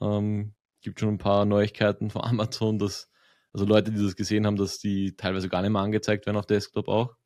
Ähm, 0.01 0.55
gibt 0.87 1.01
schon 1.01 1.14
ein 1.14 1.18
paar 1.18 1.44
Neuigkeiten 1.44 2.11
von 2.11 2.22
Amazon, 2.25 2.79
dass 2.79 3.11
also 3.53 3.64
Leute, 3.64 3.90
die 3.90 4.03
das 4.03 4.16
gesehen 4.16 4.46
haben, 4.46 4.57
dass 4.57 4.79
die 4.79 5.16
teilweise 5.16 5.49
gar 5.49 5.62
nicht 5.62 5.72
mehr 5.72 5.83
angezeigt 5.83 6.27
werden 6.27 6.37
auf 6.37 6.46
Desktop 6.46 6.88
auch. 6.88 7.16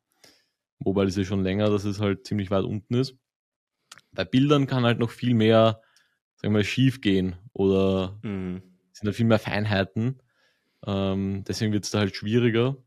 Mobile 0.79 1.07
ist 1.07 1.17
ja 1.17 1.23
schon 1.25 1.43
länger, 1.43 1.69
dass 1.69 1.83
es 1.83 1.99
halt 1.99 2.25
ziemlich 2.25 2.49
weit 2.49 2.63
unten 2.63 2.95
ist. 2.95 3.15
Bei 4.13 4.23
Bildern 4.25 4.65
kann 4.65 4.85
halt 4.85 4.97
noch 4.97 5.11
viel 5.11 5.33
mehr, 5.33 5.81
sagen 6.37 6.53
wir 6.53 6.59
mal, 6.59 6.63
schief 6.63 7.01
gehen 7.01 7.35
oder 7.53 8.17
mhm. 8.23 8.63
sind 8.93 9.07
da 9.07 9.11
viel 9.11 9.25
mehr 9.25 9.39
Feinheiten. 9.39 10.23
Ähm, 10.87 11.43
deswegen 11.47 11.73
wird 11.73 11.83
es 11.83 11.91
da 11.91 11.99
halt 11.99 12.15
schwieriger. 12.15 12.77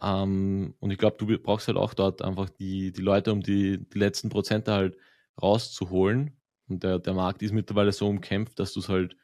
Ähm, 0.00 0.74
und 0.78 0.90
ich 0.90 0.98
glaube, 0.98 1.16
du 1.18 1.38
brauchst 1.38 1.66
halt 1.68 1.76
auch 1.76 1.94
dort 1.94 2.22
einfach 2.22 2.48
die, 2.48 2.92
die 2.92 3.02
Leute, 3.02 3.32
um 3.32 3.42
die, 3.42 3.84
die 3.86 3.98
letzten 3.98 4.30
Prozente 4.30 4.72
halt 4.72 4.96
rauszuholen. 5.42 6.36
Und 6.68 6.82
der, 6.82 7.00
der 7.00 7.14
Markt 7.14 7.42
ist 7.42 7.52
mittlerweile 7.52 7.92
so 7.92 8.08
umkämpft, 8.08 8.58
dass 8.58 8.72
du 8.72 8.80
es 8.80 8.88
halt 8.88 9.16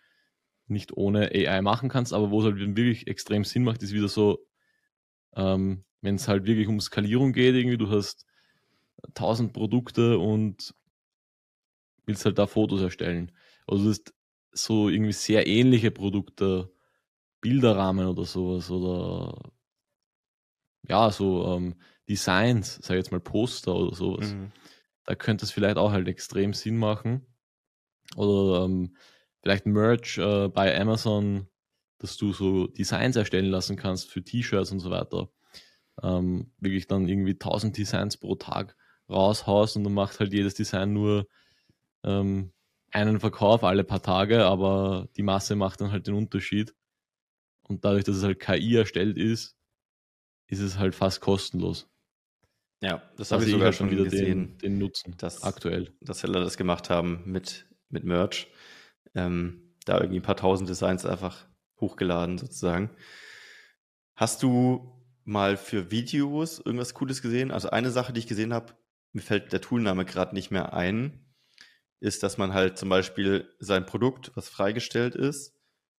nicht 0.66 0.96
ohne 0.96 1.31
AI 1.33 1.62
machen 1.62 1.88
kannst, 1.88 2.12
aber 2.12 2.31
wo 2.31 2.40
es 2.40 2.46
halt 2.46 2.59
wirklich 2.59 3.07
extrem 3.07 3.44
Sinn 3.44 3.64
macht, 3.64 3.83
ist 3.83 3.92
wieder 3.92 4.09
so, 4.09 4.46
ähm, 5.37 5.85
wenn 6.01 6.16
es 6.16 6.29
halt 6.29 6.46
wirklich 6.46 6.68
um 6.68 6.81
Skalierung 6.81 7.33
geht, 7.33 7.55
irgendwie, 7.55 7.79
du 7.79 7.90
hast 7.90 8.27
tausend 9.14 9.53
Produkte 9.53 10.18
und 10.18 10.75
willst 12.07 12.25
halt 12.25 12.38
da 12.38 12.46
Fotos 12.46 12.81
erstellen. 12.81 13.33
Also 13.66 13.85
du 13.85 13.90
hast 13.90 14.14
so 14.53 14.88
irgendwie 14.88 15.12
sehr 15.12 15.46
ähnliche 15.46 15.90
Produkte, 15.90 16.72
Bilderrahmen 17.40 18.07
oder 18.07 18.25
sowas 18.25 18.70
oder 18.70 19.53
ja, 20.88 21.11
so 21.11 21.46
ähm, 21.55 21.77
Designs, 22.09 22.77
sag 22.83 22.90
ich 22.90 23.05
jetzt 23.05 23.12
mal 23.12 23.20
Poster 23.20 23.75
oder 23.75 23.94
sowas. 23.94 24.35
Mhm. 24.35 24.53
Da 25.05 25.14
könnte 25.14 25.44
es 25.44 25.51
vielleicht 25.53 25.77
auch 25.77 25.92
halt 25.92 26.09
extrem 26.09 26.53
Sinn 26.55 26.77
machen. 26.77 27.27
Oder 28.16 28.64
ähm, 28.64 28.96
vielleicht 29.42 29.66
Merch 29.66 30.18
äh, 30.18 30.48
bei 30.48 30.78
Amazon, 30.78 31.48
dass 31.98 32.16
du 32.16 32.33
so 32.33 32.66
Designs 32.66 33.16
erstellen 33.16 33.46
lassen 33.46 33.76
kannst 33.76 34.11
für 34.11 34.22
T-Shirts 34.22 34.72
und 34.72 34.81
so 34.81 34.90
weiter 34.90 35.28
ähm, 36.02 36.50
wirklich 36.59 36.87
dann 36.87 37.09
irgendwie 37.09 37.33
1000 37.33 37.76
Designs 37.76 38.16
pro 38.16 38.35
Tag 38.37 38.76
raushaust 39.11 39.76
und 39.76 39.85
dann 39.85 39.94
macht 39.94 40.20
halt 40.20 40.33
jedes 40.33 40.55
Design 40.55 40.92
nur 40.92 41.26
ähm, 42.05 42.52
einen 42.90 43.20
Verkauf 43.20 43.64
alle 43.64 43.85
paar 43.85 44.02
Tage, 44.02 44.44
aber 44.44 45.09
die 45.16 45.22
Masse 45.22 45.57
macht 45.57 45.81
dann 45.81 45.92
halt 45.92 46.07
den 46.07 46.14
Unterschied. 46.14 46.74
Und 47.62 47.85
dadurch, 47.85 48.05
dass 48.05 48.16
es 48.16 48.24
halt 48.24 48.40
KI 48.40 48.76
erstellt 48.76 49.16
ist, 49.16 49.57
ist 50.46 50.61
es 50.61 50.78
halt 50.78 50.94
fast 50.94 51.20
kostenlos. 51.20 51.88
Ja, 52.83 53.02
das 53.16 53.31
habe 53.31 53.44
ich 53.44 53.50
sogar 53.50 53.66
halt 53.66 53.76
schon 53.76 53.90
wieder 53.90 54.05
gesehen, 54.05 54.59
den, 54.59 54.59
den 54.59 54.78
Nutzen 54.78 55.14
dass, 55.16 55.42
aktuell. 55.42 55.94
Dass 56.00 56.20
Seller 56.20 56.40
das 56.40 56.57
gemacht 56.57 56.90
haben 56.90 57.22
mit, 57.24 57.66
mit 57.88 58.05
Merch. 58.05 58.48
Ähm, 59.14 59.75
da 59.85 59.98
irgendwie 59.98 60.20
ein 60.20 60.25
paar 60.25 60.37
tausend 60.37 60.68
Designs 60.68 61.05
einfach 61.05 61.46
hochgeladen 61.81 62.38
sozusagen. 62.38 62.90
Hast 64.14 64.42
du 64.42 65.03
mal 65.25 65.57
für 65.57 65.90
Videos 65.90 66.59
irgendwas 66.59 66.94
Cooles 66.94 67.22
gesehen? 67.22 67.51
Also 67.51 67.70
eine 67.70 67.90
Sache, 67.90 68.12
die 68.12 68.20
ich 68.20 68.27
gesehen 68.27 68.55
habe, 68.55 68.75
mir 69.12 69.22
fällt 69.22 69.53
der 69.53 69.61
Toolname 69.61 70.05
gerade 70.05 70.35
nicht 70.35 70.51
mehr 70.51 70.72
ein, 70.72 71.27
ist, 72.01 72.22
dass 72.22 72.38
man 72.38 72.55
halt 72.55 72.79
zum 72.79 72.88
Beispiel 72.88 73.48
sein 73.59 73.87
Produkt, 73.87 74.33
was 74.35 74.48
freigestellt 74.48 75.14
ist, 75.14 75.55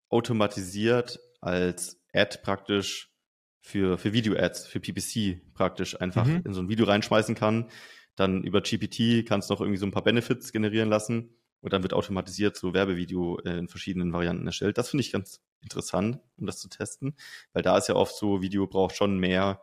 automatisiert 0.10 1.19
als 1.41 2.02
Ad 2.13 2.39
praktisch 2.43 3.13
für, 3.62 3.97
für 3.97 4.13
Video-Ads, 4.13 4.67
für 4.67 4.80
PPC 4.80 5.54
praktisch 5.54 5.99
einfach 5.99 6.26
mhm. 6.26 6.41
in 6.45 6.54
so 6.54 6.62
ein 6.62 6.69
Video 6.69 6.86
reinschmeißen 6.86 7.36
kann. 7.36 7.69
Dann 8.15 8.43
über 8.43 8.62
GPT 8.62 9.26
kannst 9.26 9.49
du 9.49 9.54
noch 9.54 9.62
irgendwie 9.62 9.80
so 9.80 9.86
ein 9.86 9.91
paar 9.91 10.04
Benefits 10.04 10.52
generieren 10.52 10.89
lassen 10.89 11.36
und 11.63 11.71
dann 11.71 11.82
wird 11.82 11.93
automatisiert 11.93 12.58
so 12.58 12.73
Werbevideo 12.73 13.39
äh, 13.39 13.58
in 13.58 13.69
verschiedenen 13.69 14.12
Varianten 14.12 14.45
erstellt. 14.45 14.78
Das 14.78 14.89
finde 14.89 15.02
ich 15.02 15.13
ganz 15.13 15.41
interessant, 15.62 16.19
um 16.38 16.45
das 16.45 16.60
zu 16.60 16.67
testen, 16.67 17.15
weil 17.54 17.63
da 17.63 17.78
ist 17.78 17.88
ja 17.88 17.95
oft 17.95 18.15
so, 18.15 18.41
Video 18.41 18.67
braucht 18.67 18.95
schon 18.95 19.17
mehr 19.17 19.62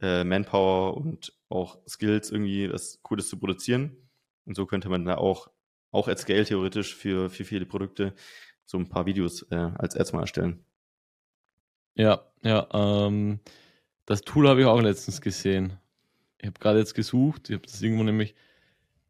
äh, 0.00 0.24
Manpower 0.24 0.96
und 0.96 1.32
auch 1.48 1.78
Skills, 1.88 2.32
irgendwie 2.32 2.66
das 2.66 3.00
Cooles 3.02 3.28
zu 3.28 3.38
produzieren. 3.38 3.96
Und 4.46 4.56
so 4.56 4.66
könnte 4.66 4.88
man 4.88 5.04
da 5.04 5.16
auch, 5.16 5.48
auch 5.92 6.08
at 6.08 6.18
Scale 6.18 6.44
theoretisch 6.44 6.96
für, 6.96 7.30
für 7.30 7.44
viele 7.44 7.66
Produkte 7.66 8.14
so 8.64 8.76
ein 8.76 8.88
paar 8.88 9.06
Videos 9.06 9.42
äh, 9.50 9.70
als 9.78 9.94
erstmal 9.94 10.24
erstellen. 10.24 10.64
Ja, 11.94 12.24
ja, 12.42 12.66
ähm, 12.72 13.38
das 14.06 14.22
Tool 14.22 14.48
habe 14.48 14.60
ich 14.60 14.66
auch 14.66 14.80
letztens 14.80 15.20
gesehen. 15.20 15.78
Ich 16.38 16.48
habe 16.48 16.58
gerade 16.58 16.80
jetzt 16.80 16.94
gesucht, 16.94 17.48
ich 17.48 17.54
habe 17.54 17.66
das 17.66 17.80
irgendwo 17.80 18.02
nämlich 18.02 18.34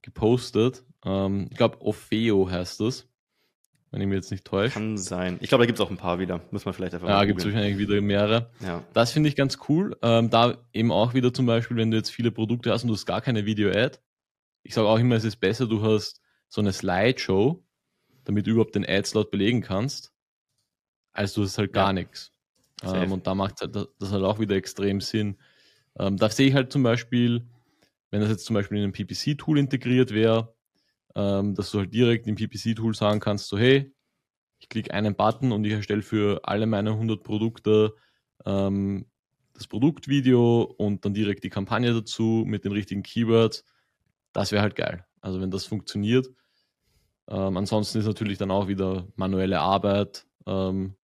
gepostet. 0.03 0.85
Ähm, 1.05 1.49
ich 1.51 1.57
glaube, 1.57 1.81
Opheo 1.81 2.51
heißt 2.51 2.81
das, 2.81 3.09
wenn 3.91 4.01
ich 4.01 4.07
mich 4.07 4.17
jetzt 4.17 4.31
nicht 4.31 4.45
täusche. 4.45 4.75
Kann 4.75 4.99
sein. 4.99 5.39
Ich 5.41 5.49
glaube, 5.49 5.63
da 5.63 5.67
gibt 5.67 5.79
es 5.79 5.85
auch 5.85 5.91
ein 5.91 5.97
paar 5.97 6.19
wieder. 6.19 6.41
Muss 6.51 6.65
man 6.65 6.75
vielleicht 6.75 6.95
einfach 6.95 7.09
Ja, 7.09 7.25
gibt 7.25 7.41
es 7.41 7.47
wahrscheinlich 7.47 7.79
wieder 7.79 8.01
mehrere. 8.01 8.51
Ja. 8.61 8.85
Das 8.93 9.13
finde 9.13 9.29
ich 9.29 9.37
ganz 9.37 9.59
cool. 9.69 9.97
Ähm, 10.03 10.31
da 10.31 10.59
eben 10.73 10.93
auch 10.93 11.15
wieder 11.15 11.33
zum 11.33 11.47
Beispiel, 11.47 11.77
wenn 11.77 11.91
du 11.91 11.97
jetzt 11.97 12.11
viele 12.11 12.31
Produkte 12.31 12.73
hast 12.73 12.83
und 12.83 12.89
du 12.89 12.95
hast 12.95 13.07
gar 13.07 13.21
keine 13.21 13.47
Video-Ad. 13.47 13.99
Ich 14.63 14.75
sage 14.75 14.89
auch 14.89 14.99
immer, 14.99 15.17
es 15.17 15.25
ist 15.25 15.37
besser, 15.37 15.67
du 15.67 15.83
hast 15.83 16.21
so 16.49 16.61
eine 16.61 16.73
Slideshow, 16.73 17.65
damit 18.25 18.47
du 18.47 18.51
überhaupt 18.51 18.75
den 18.75 18.85
Ad-Slot 18.85 19.31
belegen 19.31 19.63
kannst, 19.63 20.13
als 21.13 21.33
du 21.33 21.43
hast 21.43 21.57
halt 21.57 21.73
gar 21.73 21.89
ja. 21.89 21.93
nichts. 21.95 22.33
Ähm, 22.83 23.13
und 23.13 23.27
da 23.27 23.35
macht 23.35 23.61
halt, 23.61 23.75
das 23.75 24.13
halt 24.13 24.25
auch 24.25 24.39
wieder 24.39 24.57
extrem 24.57 25.01
Sinn. 25.01 25.39
Ähm, 25.99 26.17
da 26.17 26.29
sehe 26.29 26.49
ich 26.49 26.55
halt 26.55 26.73
zum 26.73 26.83
Beispiel, 26.83 27.47
wenn 28.11 28.21
das 28.21 28.31
jetzt 28.31 28.45
zum 28.45 28.55
Beispiel 28.55 28.79
in 28.79 28.85
einem 28.85 28.93
PPC-Tool 28.93 29.59
integriert 29.59 30.13
wäre, 30.13 30.55
ähm, 31.15 31.55
dass 31.55 31.71
du 31.71 31.79
halt 31.79 31.93
direkt 31.93 32.27
im 32.27 32.37
PPC-Tool 32.37 32.95
sagen 32.95 33.21
kannst, 33.21 33.49
so 33.49 33.59
hey, 33.59 33.93
ich 34.59 34.69
klicke 34.69 34.93
einen 34.93 35.15
Button 35.15 35.53
und 35.53 35.65
ich 35.65 35.73
erstelle 35.73 36.03
für 36.03 36.41
alle 36.45 36.67
meine 36.67 36.91
100 36.91 37.23
Produkte 37.23 37.95
ähm, 38.45 39.07
das 39.55 39.67
Produktvideo 39.67 40.63
und 40.63 41.05
dann 41.05 41.15
direkt 41.15 41.45
die 41.45 41.51
Kampagne 41.51 41.93
dazu 41.93 42.45
mit 42.47 42.65
den 42.65 42.73
richtigen 42.73 43.03
Keywords. 43.03 43.65
Das 44.33 44.53
wäre 44.53 44.63
halt 44.63 44.77
geil. 44.77 45.05
Also 45.21 45.41
wenn 45.41 45.51
das 45.51 45.65
funktioniert. 45.65 46.29
Ähm, 47.29 47.57
ansonsten 47.57 47.99
ist 47.99 48.07
natürlich 48.07 48.39
dann 48.39 48.51
auch 48.51 48.69
wieder 48.69 49.09
manuelle 49.17 49.61
Arbeit, 49.61 50.27
ähm, 50.47 50.97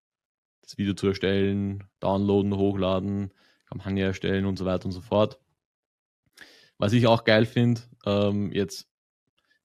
das 0.61 0.77
Video 0.77 0.93
zu 0.93 1.07
erstellen, 1.07 1.83
downloaden, 1.99 2.55
hochladen, 2.55 3.31
Kampagne 3.67 4.03
erstellen 4.03 4.45
und 4.45 4.57
so 4.57 4.65
weiter 4.65 4.85
und 4.85 4.91
so 4.91 5.01
fort. 5.01 5.39
Was 6.77 6.93
ich 6.93 7.07
auch 7.07 7.23
geil 7.23 7.45
finde, 7.45 7.81
ähm, 8.05 8.51
jetzt 8.51 8.87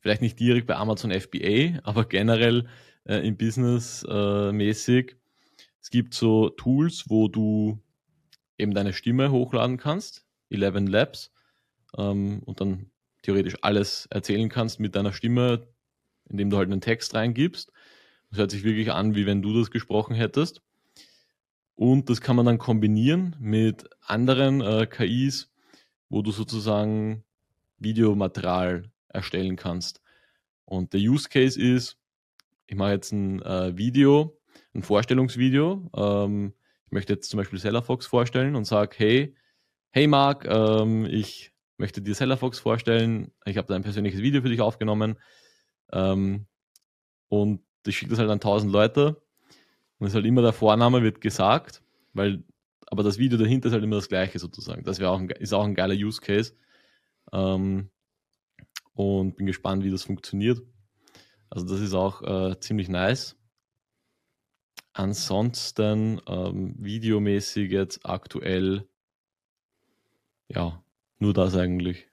vielleicht 0.00 0.22
nicht 0.22 0.38
direkt 0.38 0.66
bei 0.66 0.76
Amazon 0.76 1.10
FBA, 1.10 1.80
aber 1.84 2.04
generell 2.04 2.66
äh, 3.04 3.26
im 3.26 3.36
Business 3.36 4.04
äh, 4.08 4.52
mäßig. 4.52 5.16
Es 5.80 5.90
gibt 5.90 6.14
so 6.14 6.50
Tools, 6.50 7.04
wo 7.08 7.28
du 7.28 7.82
eben 8.58 8.74
deine 8.74 8.92
Stimme 8.92 9.30
hochladen 9.30 9.78
kannst, 9.78 10.26
11 10.50 10.88
Labs, 10.88 11.32
ähm, 11.96 12.42
und 12.44 12.60
dann 12.60 12.90
theoretisch 13.22 13.56
alles 13.62 14.06
erzählen 14.06 14.48
kannst 14.48 14.80
mit 14.80 14.94
deiner 14.94 15.12
Stimme, 15.12 15.68
indem 16.28 16.50
du 16.50 16.56
halt 16.56 16.70
einen 16.70 16.80
Text 16.80 17.14
reingibst. 17.14 17.72
Das 18.30 18.38
hört 18.38 18.50
sich 18.50 18.64
wirklich 18.64 18.92
an, 18.92 19.14
wie 19.14 19.26
wenn 19.26 19.42
du 19.42 19.58
das 19.58 19.70
gesprochen 19.70 20.14
hättest. 20.14 20.62
Und 21.74 22.10
das 22.10 22.20
kann 22.20 22.36
man 22.36 22.46
dann 22.46 22.58
kombinieren 22.58 23.36
mit 23.40 23.88
anderen 24.02 24.60
äh, 24.60 24.86
KIs, 24.86 25.49
wo 26.10 26.20
du 26.20 26.32
sozusagen 26.32 27.24
Videomaterial 27.78 28.90
erstellen 29.08 29.56
kannst. 29.56 30.02
Und 30.66 30.92
der 30.92 31.00
Use 31.00 31.28
Case 31.28 31.60
ist, 31.60 31.96
ich 32.66 32.76
mache 32.76 32.90
jetzt 32.92 33.12
ein 33.12 33.40
äh, 33.42 33.76
Video, 33.76 34.38
ein 34.74 34.82
Vorstellungsvideo. 34.82 35.90
Ähm, 35.96 36.52
ich 36.86 36.92
möchte 36.92 37.14
jetzt 37.14 37.30
zum 37.30 37.38
Beispiel 37.38 37.58
Sellerfox 37.58 38.06
vorstellen 38.06 38.54
und 38.54 38.66
sage, 38.66 38.94
hey, 38.98 39.34
hey 39.90 40.06
Marc, 40.06 40.44
ähm, 40.46 41.06
ich 41.06 41.52
möchte 41.78 42.02
dir 42.02 42.14
Sellerfox 42.14 42.58
vorstellen, 42.58 43.32
ich 43.46 43.56
habe 43.56 43.66
da 43.66 43.74
ein 43.74 43.82
persönliches 43.82 44.20
Video 44.20 44.42
für 44.42 44.50
dich 44.50 44.60
aufgenommen 44.60 45.18
ähm, 45.92 46.46
und 47.28 47.62
ich 47.86 47.96
schicke 47.96 48.10
das 48.10 48.18
halt 48.18 48.28
an 48.28 48.34
1000 48.34 48.70
Leute 48.70 49.22
und 49.98 50.06
es 50.06 50.12
ist 50.12 50.14
halt 50.14 50.26
immer 50.26 50.42
der 50.42 50.52
Vorname 50.52 51.02
wird 51.02 51.20
gesagt, 51.20 51.82
weil 52.12 52.44
aber 52.90 53.02
das 53.02 53.18
Video 53.18 53.38
dahinter 53.38 53.68
ist 53.68 53.72
halt 53.72 53.84
immer 53.84 53.96
das 53.96 54.08
gleiche 54.08 54.38
sozusagen. 54.38 54.84
Das 54.84 55.00
auch 55.00 55.18
ein, 55.18 55.30
ist 55.30 55.52
auch 55.52 55.64
ein 55.64 55.74
geiler 55.74 55.94
Use 55.94 56.20
Case. 56.20 56.54
Ähm, 57.32 57.90
und 58.92 59.36
bin 59.36 59.46
gespannt, 59.46 59.84
wie 59.84 59.90
das 59.90 60.02
funktioniert. 60.02 60.60
Also 61.48 61.66
das 61.66 61.80
ist 61.80 61.94
auch 61.94 62.22
äh, 62.22 62.60
ziemlich 62.60 62.88
nice. 62.88 63.36
Ansonsten 64.92 66.20
ähm, 66.26 66.74
videomäßig 66.78 67.70
jetzt 67.70 68.04
aktuell 68.04 68.88
ja, 70.48 70.82
nur 71.18 71.32
das 71.32 71.54
eigentlich. 71.54 72.08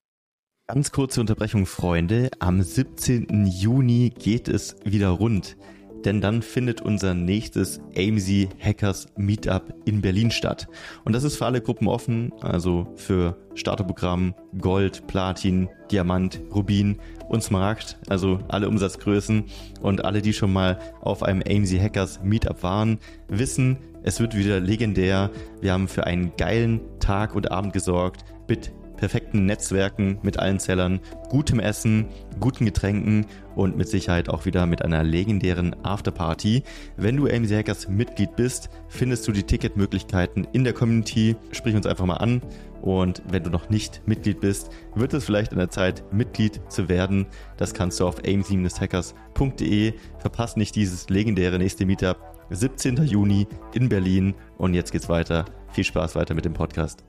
Ganz 0.68 0.92
kurze 0.92 1.22
Unterbrechung, 1.22 1.66
Freunde. 1.66 2.30
Am 2.40 2.62
17. 2.62 3.48
Juni 3.48 4.12
geht 4.12 4.48
es 4.48 4.76
wieder 4.86 5.10
rund 5.10 5.58
denn 6.06 6.22
dann 6.22 6.42
findet 6.42 6.82
unser 6.82 7.14
nächstes 7.14 7.80
AMZ 7.98 8.50
Hackers 8.60 9.08
Meetup 9.18 9.74
in 9.86 10.02
Berlin 10.02 10.32
statt. 10.32 10.68
Und 11.04 11.14
das 11.14 11.24
ist 11.24 11.38
für 11.38 11.46
alle 11.46 11.62
Gruppen 11.62 11.88
offen, 11.88 12.32
also 12.42 12.88
für 12.96 13.38
Starterprogramm 13.56 14.36
Gold, 14.60 15.08
Platin, 15.08 15.70
Diamant, 15.92 16.40
Rubin 16.54 17.00
und 17.28 17.44
Smaragd, 17.44 17.98
also 18.08 18.40
alle 18.48 18.70
Umsatzgrößen 18.70 19.46
und 19.82 20.06
alle, 20.06 20.22
die 20.22 20.34
schon 20.34 20.54
mal 20.54 20.80
auf 21.02 21.24
einem 21.24 21.42
AMZ 21.42 21.74
Hackers 21.80 22.22
Meetup 22.24 22.64
waren, 22.64 23.00
wissen, 23.28 23.78
es 24.04 24.20
wird 24.20 24.38
wieder 24.38 24.60
legendär. 24.60 25.32
Wir 25.60 25.74
haben 25.74 25.88
für 25.88 26.06
einen 26.06 26.32
geilen 26.38 26.80
Tag 27.00 27.36
und 27.36 27.52
Abend 27.52 27.74
gesorgt 27.74 28.24
mit 28.48 28.72
perfekten 28.98 29.46
Netzwerken 29.46 30.20
mit 30.22 30.40
allen 30.40 30.60
Zellern, 30.60 31.00
gutem 31.30 31.60
Essen, 31.60 32.08
guten 32.40 32.66
Getränken 32.66 33.26
und 33.56 33.78
mit 33.78 33.88
Sicherheit 33.88 34.30
auch 34.30 34.46
wieder 34.46 34.66
mit 34.66 34.84
einer 34.84 35.04
legendären 35.04 35.76
Afterparty. 35.84 36.64
Wenn 36.98 37.18
du 37.18 37.28
AMC 37.28 37.52
Hackers 37.52 37.88
Mitglied 37.88 38.36
bist, 38.36 38.70
findest 38.90 39.28
du 39.28 39.32
die 39.32 39.44
Ticketmöglichkeiten 39.44 40.48
in 40.52 40.64
der 40.64 40.74
Community. 40.74 41.36
Sprich 41.52 41.76
uns 41.76 41.88
einfach 41.88 42.06
mal 42.06 42.18
an. 42.18 42.42
Und 42.82 43.24
wenn 43.30 43.44
du 43.44 43.50
noch 43.50 43.70
nicht 43.70 44.02
Mitglied 44.06 44.40
bist, 44.40 44.70
wird 44.96 45.14
es 45.14 45.26
vielleicht 45.26 45.52
an 45.52 45.58
der 45.58 45.70
Zeit, 45.70 46.04
Mitglied 46.12 46.62
zu 46.70 46.90
werden. 46.90 47.26
Das 47.58 47.74
kannst 47.74 48.00
du 48.00 48.06
auf 48.06 48.20
amc-hackers.de. 48.20 49.94
Verpasst 50.20 50.58
nicht 50.58 50.76
dieses 50.76 51.10
legendäre 51.10 51.58
nächste 51.58 51.86
Meetup. 51.86 52.18
17. 52.50 53.04
Juni 53.04 53.48
in 53.74 53.90
Berlin. 53.90 54.36
Und 54.58 54.74
jetzt 54.74 54.92
geht's 54.92 55.10
weiter. 55.10 55.46
Viel 55.72 55.84
Spaß 55.84 56.16
weiter 56.16 56.34
mit 56.34 56.46
dem 56.46 56.54
Podcast. 56.54 57.04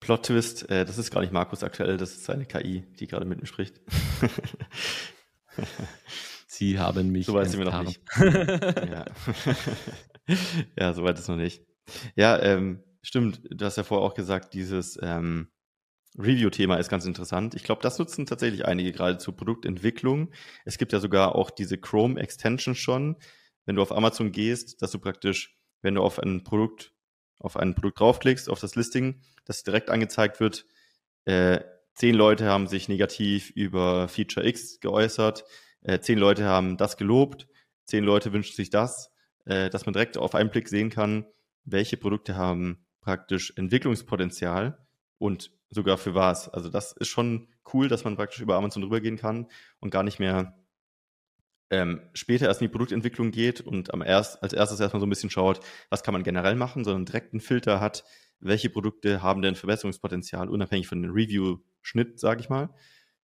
Plot-Twist, 0.00 0.68
äh, 0.70 0.84
das 0.84 0.98
ist 0.98 1.10
gar 1.10 1.20
nicht 1.20 1.32
Markus 1.32 1.62
aktuell, 1.62 1.96
das 1.96 2.12
ist 2.12 2.24
seine 2.24 2.46
KI, 2.46 2.84
die 2.98 3.06
gerade 3.06 3.26
mit 3.26 3.38
ihm 3.38 3.46
spricht. 3.46 3.80
Sie 6.46 6.78
haben 6.78 7.10
mich. 7.10 7.26
Soweit 7.26 7.50
sind 7.50 7.60
wir 7.60 7.70
noch 7.70 7.82
nicht. 7.82 8.00
ja. 8.18 9.04
ja, 10.76 10.92
soweit 10.92 11.18
ist 11.18 11.28
noch 11.28 11.36
nicht. 11.36 11.64
Ja, 12.16 12.38
ähm, 12.40 12.82
stimmt. 13.02 13.40
Du 13.50 13.64
hast 13.64 13.76
ja 13.76 13.82
vorher 13.82 14.06
auch 14.06 14.14
gesagt, 14.14 14.54
dieses 14.54 14.98
ähm, 15.02 15.48
Review-Thema 16.18 16.76
ist 16.76 16.88
ganz 16.88 17.04
interessant. 17.06 17.54
Ich 17.54 17.62
glaube, 17.62 17.82
das 17.82 17.98
nutzen 17.98 18.26
tatsächlich 18.26 18.66
einige 18.66 18.92
gerade 18.92 19.18
zur 19.18 19.36
Produktentwicklung. 19.36 20.32
Es 20.64 20.76
gibt 20.78 20.92
ja 20.92 21.00
sogar 21.00 21.34
auch 21.34 21.50
diese 21.50 21.78
Chrome-Extension 21.78 22.74
schon. 22.74 23.16
Wenn 23.64 23.76
du 23.76 23.82
auf 23.82 23.92
Amazon 23.92 24.32
gehst, 24.32 24.82
dass 24.82 24.90
du 24.90 24.98
praktisch, 24.98 25.56
wenn 25.82 25.94
du 25.94 26.02
auf 26.02 26.18
ein 26.18 26.42
Produkt 26.44 26.92
auf 27.40 27.56
ein 27.56 27.74
Produkt 27.74 27.98
draufklickst, 27.98 28.48
auf 28.48 28.60
das 28.60 28.76
Listing, 28.76 29.20
das 29.44 29.64
direkt 29.64 29.90
angezeigt 29.90 30.38
wird, 30.38 30.66
äh, 31.24 31.60
zehn 31.94 32.14
Leute 32.14 32.46
haben 32.46 32.66
sich 32.66 32.88
negativ 32.88 33.50
über 33.50 34.08
Feature 34.08 34.46
X 34.46 34.80
geäußert, 34.80 35.44
äh, 35.82 35.98
zehn 35.98 36.18
Leute 36.18 36.44
haben 36.44 36.76
das 36.76 36.96
gelobt, 36.96 37.48
zehn 37.84 38.04
Leute 38.04 38.32
wünschen 38.32 38.54
sich 38.54 38.70
das, 38.70 39.10
äh, 39.46 39.70
dass 39.70 39.86
man 39.86 39.92
direkt 39.92 40.16
auf 40.16 40.34
einen 40.34 40.50
Blick 40.50 40.68
sehen 40.68 40.90
kann, 40.90 41.26
welche 41.64 41.96
Produkte 41.96 42.36
haben 42.36 42.86
praktisch 43.00 43.52
Entwicklungspotenzial 43.56 44.78
und 45.18 45.50
sogar 45.70 45.98
für 45.98 46.14
was. 46.14 46.48
Also 46.48 46.68
das 46.68 46.92
ist 46.92 47.08
schon 47.08 47.48
cool, 47.72 47.88
dass 47.88 48.04
man 48.04 48.16
praktisch 48.16 48.40
über 48.40 48.56
Amazon 48.56 48.82
rübergehen 48.82 49.16
kann 49.16 49.46
und 49.78 49.90
gar 49.90 50.02
nicht 50.02 50.18
mehr 50.18 50.59
ähm, 51.70 52.00
später 52.14 52.46
erst 52.46 52.60
in 52.60 52.66
die 52.66 52.72
Produktentwicklung 52.72 53.30
geht 53.30 53.60
und 53.60 53.94
am 53.94 54.02
erst, 54.02 54.42
als 54.42 54.52
erstes 54.52 54.80
erstmal 54.80 55.00
so 55.00 55.06
ein 55.06 55.10
bisschen 55.10 55.30
schaut, 55.30 55.60
was 55.88 56.02
kann 56.02 56.12
man 56.12 56.24
generell 56.24 56.56
machen, 56.56 56.84
sondern 56.84 57.06
direkt 57.06 57.32
einen 57.32 57.40
Filter 57.40 57.80
hat, 57.80 58.04
welche 58.40 58.70
Produkte 58.70 59.22
haben 59.22 59.42
denn 59.42 59.54
Verbesserungspotenzial, 59.54 60.48
unabhängig 60.48 60.88
von 60.88 61.02
dem 61.02 61.12
Review-Schnitt, 61.12 62.18
sage 62.18 62.40
ich 62.40 62.48
mal. 62.48 62.70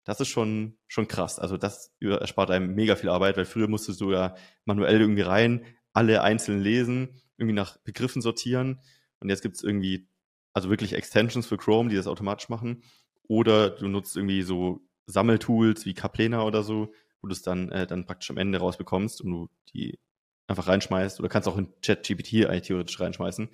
Das 0.05 0.21
ist 0.21 0.29
schon, 0.29 0.77
schon 0.87 1.09
krass. 1.09 1.39
Also 1.39 1.57
das 1.57 1.95
erspart 2.01 2.51
einem 2.51 2.75
mega 2.75 2.97
viel 2.97 3.09
Arbeit, 3.09 3.39
weil 3.39 3.47
früher 3.47 3.69
musstest 3.69 4.01
du 4.03 4.13
ja 4.13 4.35
manuell 4.67 5.01
irgendwie 5.01 5.23
rein, 5.23 5.65
alle 5.95 6.23
einzeln 6.23 6.61
lesen, 6.61 7.23
irgendwie 7.39 7.55
nach 7.55 7.79
Begriffen 7.79 8.21
sortieren. 8.21 8.83
Und 9.21 9.31
jetzt 9.31 9.41
gibt's 9.41 9.63
irgendwie, 9.63 10.09
also 10.53 10.69
wirklich 10.69 10.93
Extensions 10.93 11.47
für 11.47 11.57
Chrome, 11.57 11.89
die 11.89 11.97
das 11.97 12.07
automatisch 12.07 12.51
machen. 12.51 12.83
Oder 13.27 13.71
du 13.71 13.89
nutzt 13.89 14.17
irgendwie 14.17 14.43
so 14.43 14.87
Sammeltools 15.07 15.87
wie 15.87 15.95
Kaplena 15.95 16.43
oder 16.43 16.63
so, 16.63 16.93
wo 17.25 17.29
du 17.29 17.33
es 17.33 17.41
dann, 17.41 17.73
äh, 17.73 17.87
dann 17.87 18.05
praktisch 18.05 18.31
am 18.31 18.37
Ende 18.37 18.59
rausbekommst 18.59 19.23
und 19.23 19.31
du 19.31 19.49
die 19.73 19.99
einfach 20.47 20.69
reinschmeißt 20.69 21.19
oder 21.21 21.31
kannst 21.31 21.49
auch 21.49 21.57
in 21.57 21.73
ChatGPT 21.81 22.45
eigentlich 22.45 22.67
theoretisch 22.67 23.01
reinschmeißen. 23.01 23.49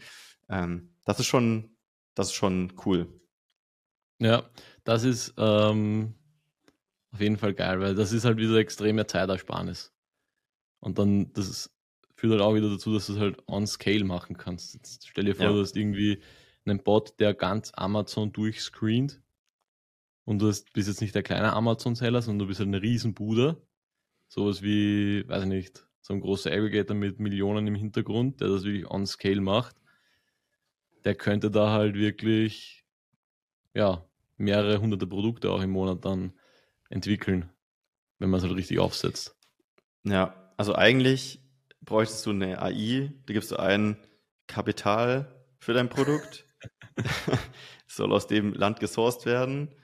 Ähm, 0.49 0.91
das 1.05 1.21
ist 1.21 1.27
schon, 1.27 1.77
das 2.17 2.29
ist 2.29 2.35
schon 2.35 2.73
cool. 2.85 3.07
Ja, 4.19 4.51
das 4.83 5.05
ist 5.05 5.35
ähm, 5.39 6.15
auf 7.13 7.21
jeden 7.21 7.37
Fall 7.37 7.55
geil, 7.55 7.79
weil 7.81 7.95
das 7.95 8.11
ist 8.11 8.25
halt 8.25 8.39
wieder 8.39 8.57
extreme 8.57 9.07
Zeitersparnis. 9.07 9.93
Und 10.81 10.99
dann, 10.99 11.33
das 11.33 11.49
ist, 11.49 11.71
führt 12.17 12.33
halt 12.33 12.43
auch 12.43 12.57
wieder 12.57 12.71
dazu, 12.71 12.93
dass 12.93 13.07
du 13.07 13.13
es 13.13 13.21
halt 13.21 13.41
on 13.47 13.69
scale 13.69 14.03
machen 14.05 14.37
kannst. 14.37 14.75
Jetzt 14.75 15.07
stell 15.09 15.27
dir 15.27 15.37
vor, 15.37 15.47
ja. 15.47 15.53
du 15.53 15.61
hast 15.61 15.77
irgendwie 15.77 16.21
einen 16.65 16.83
Bot, 16.83 17.21
der 17.21 17.35
ganz 17.35 17.71
Amazon 17.77 18.33
durchscreent 18.33 19.23
und 20.31 20.39
du 20.39 20.47
bist 20.47 20.87
jetzt 20.87 21.01
nicht 21.01 21.17
der 21.17 21.25
kleine 21.25 21.55
Amazon-Seller, 21.55 22.23
sondern 22.23 22.39
du 22.39 22.47
bist 22.47 22.61
halt 22.61 22.69
eine 22.69 22.81
Riesenbude. 22.81 23.61
Sowas 24.29 24.63
wie, 24.63 25.29
weiß 25.29 25.43
ich 25.43 25.49
nicht, 25.49 25.85
so 26.03 26.15
ein 26.15 26.21
großer 26.21 26.53
Aggregator 26.53 26.95
mit 26.95 27.19
Millionen 27.19 27.67
im 27.67 27.75
Hintergrund, 27.75 28.41
der 28.41 28.47
das 28.47 28.63
wirklich 28.63 28.89
on 28.89 29.09
scale 29.09 29.41
macht. 29.41 29.75
Der 31.03 31.17
könnte 31.17 31.51
da 31.51 31.73
halt 31.73 31.97
wirklich, 31.97 32.85
ja, 33.75 34.05
mehrere 34.37 34.81
hunderte 34.81 35.09
Produkte 35.09 35.51
auch 35.51 35.63
im 35.63 35.71
Monat 35.71 36.05
dann 36.05 36.33
entwickeln, 36.91 37.51
wenn 38.21 38.31
man 38.31 38.39
es 38.39 38.47
halt 38.47 38.55
richtig 38.55 38.79
aufsetzt. 38.79 39.37
Ja, 40.05 40.53
also 40.57 40.77
eigentlich 40.77 41.43
bräuchtest 41.81 42.25
du 42.25 42.31
eine 42.31 42.63
AI, 42.63 43.13
da 43.27 43.33
gibst 43.33 43.51
du 43.51 43.57
ein 43.57 43.97
Kapital 44.47 45.45
für 45.59 45.73
dein 45.73 45.89
Produkt. 45.89 46.47
soll 47.89 48.13
aus 48.13 48.29
dem 48.29 48.53
Land 48.53 48.79
gesourced 48.79 49.27
werden 49.27 49.75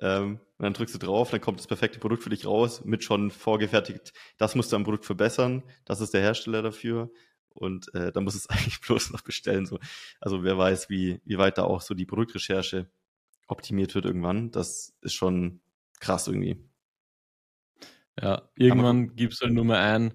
ähm, 0.00 0.40
und 0.58 0.62
dann 0.62 0.72
drückst 0.72 0.94
du 0.94 0.98
drauf, 0.98 1.30
dann 1.30 1.40
kommt 1.40 1.58
das 1.58 1.66
perfekte 1.66 1.98
Produkt 1.98 2.22
für 2.22 2.30
dich 2.30 2.46
raus, 2.46 2.84
mit 2.84 3.04
schon 3.04 3.30
vorgefertigt, 3.30 4.12
das 4.38 4.54
musst 4.54 4.72
du 4.72 4.76
am 4.76 4.84
Produkt 4.84 5.04
verbessern, 5.04 5.62
das 5.84 6.00
ist 6.00 6.14
der 6.14 6.22
Hersteller 6.22 6.62
dafür. 6.62 7.10
Und 7.48 7.92
äh, 7.94 8.12
dann 8.12 8.24
musst 8.24 8.36
du 8.36 8.38
es 8.38 8.50
eigentlich 8.50 8.80
bloß 8.80 9.10
noch 9.10 9.22
bestellen. 9.22 9.66
So. 9.66 9.78
Also 10.20 10.42
wer 10.42 10.58
weiß, 10.58 10.90
wie, 10.90 11.20
wie 11.24 11.38
weit 11.38 11.58
da 11.58 11.64
auch 11.64 11.80
so 11.80 11.94
die 11.94 12.04
Produktrecherche 12.04 12.90
optimiert 13.46 13.94
wird 13.94 14.04
irgendwann. 14.04 14.50
Das 14.50 14.94
ist 15.00 15.14
schon 15.14 15.60
krass 16.00 16.28
irgendwie. 16.28 16.62
Ja, 18.20 18.48
irgendwann 18.54 19.14
gibst 19.14 19.40
du 19.40 19.46
halt 19.46 19.54
nur 19.54 19.64
mal 19.64 19.78
ein, 19.78 20.14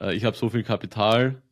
äh, 0.00 0.14
ich 0.14 0.24
habe 0.24 0.36
so 0.36 0.50
viel 0.50 0.62
Kapital, 0.62 1.42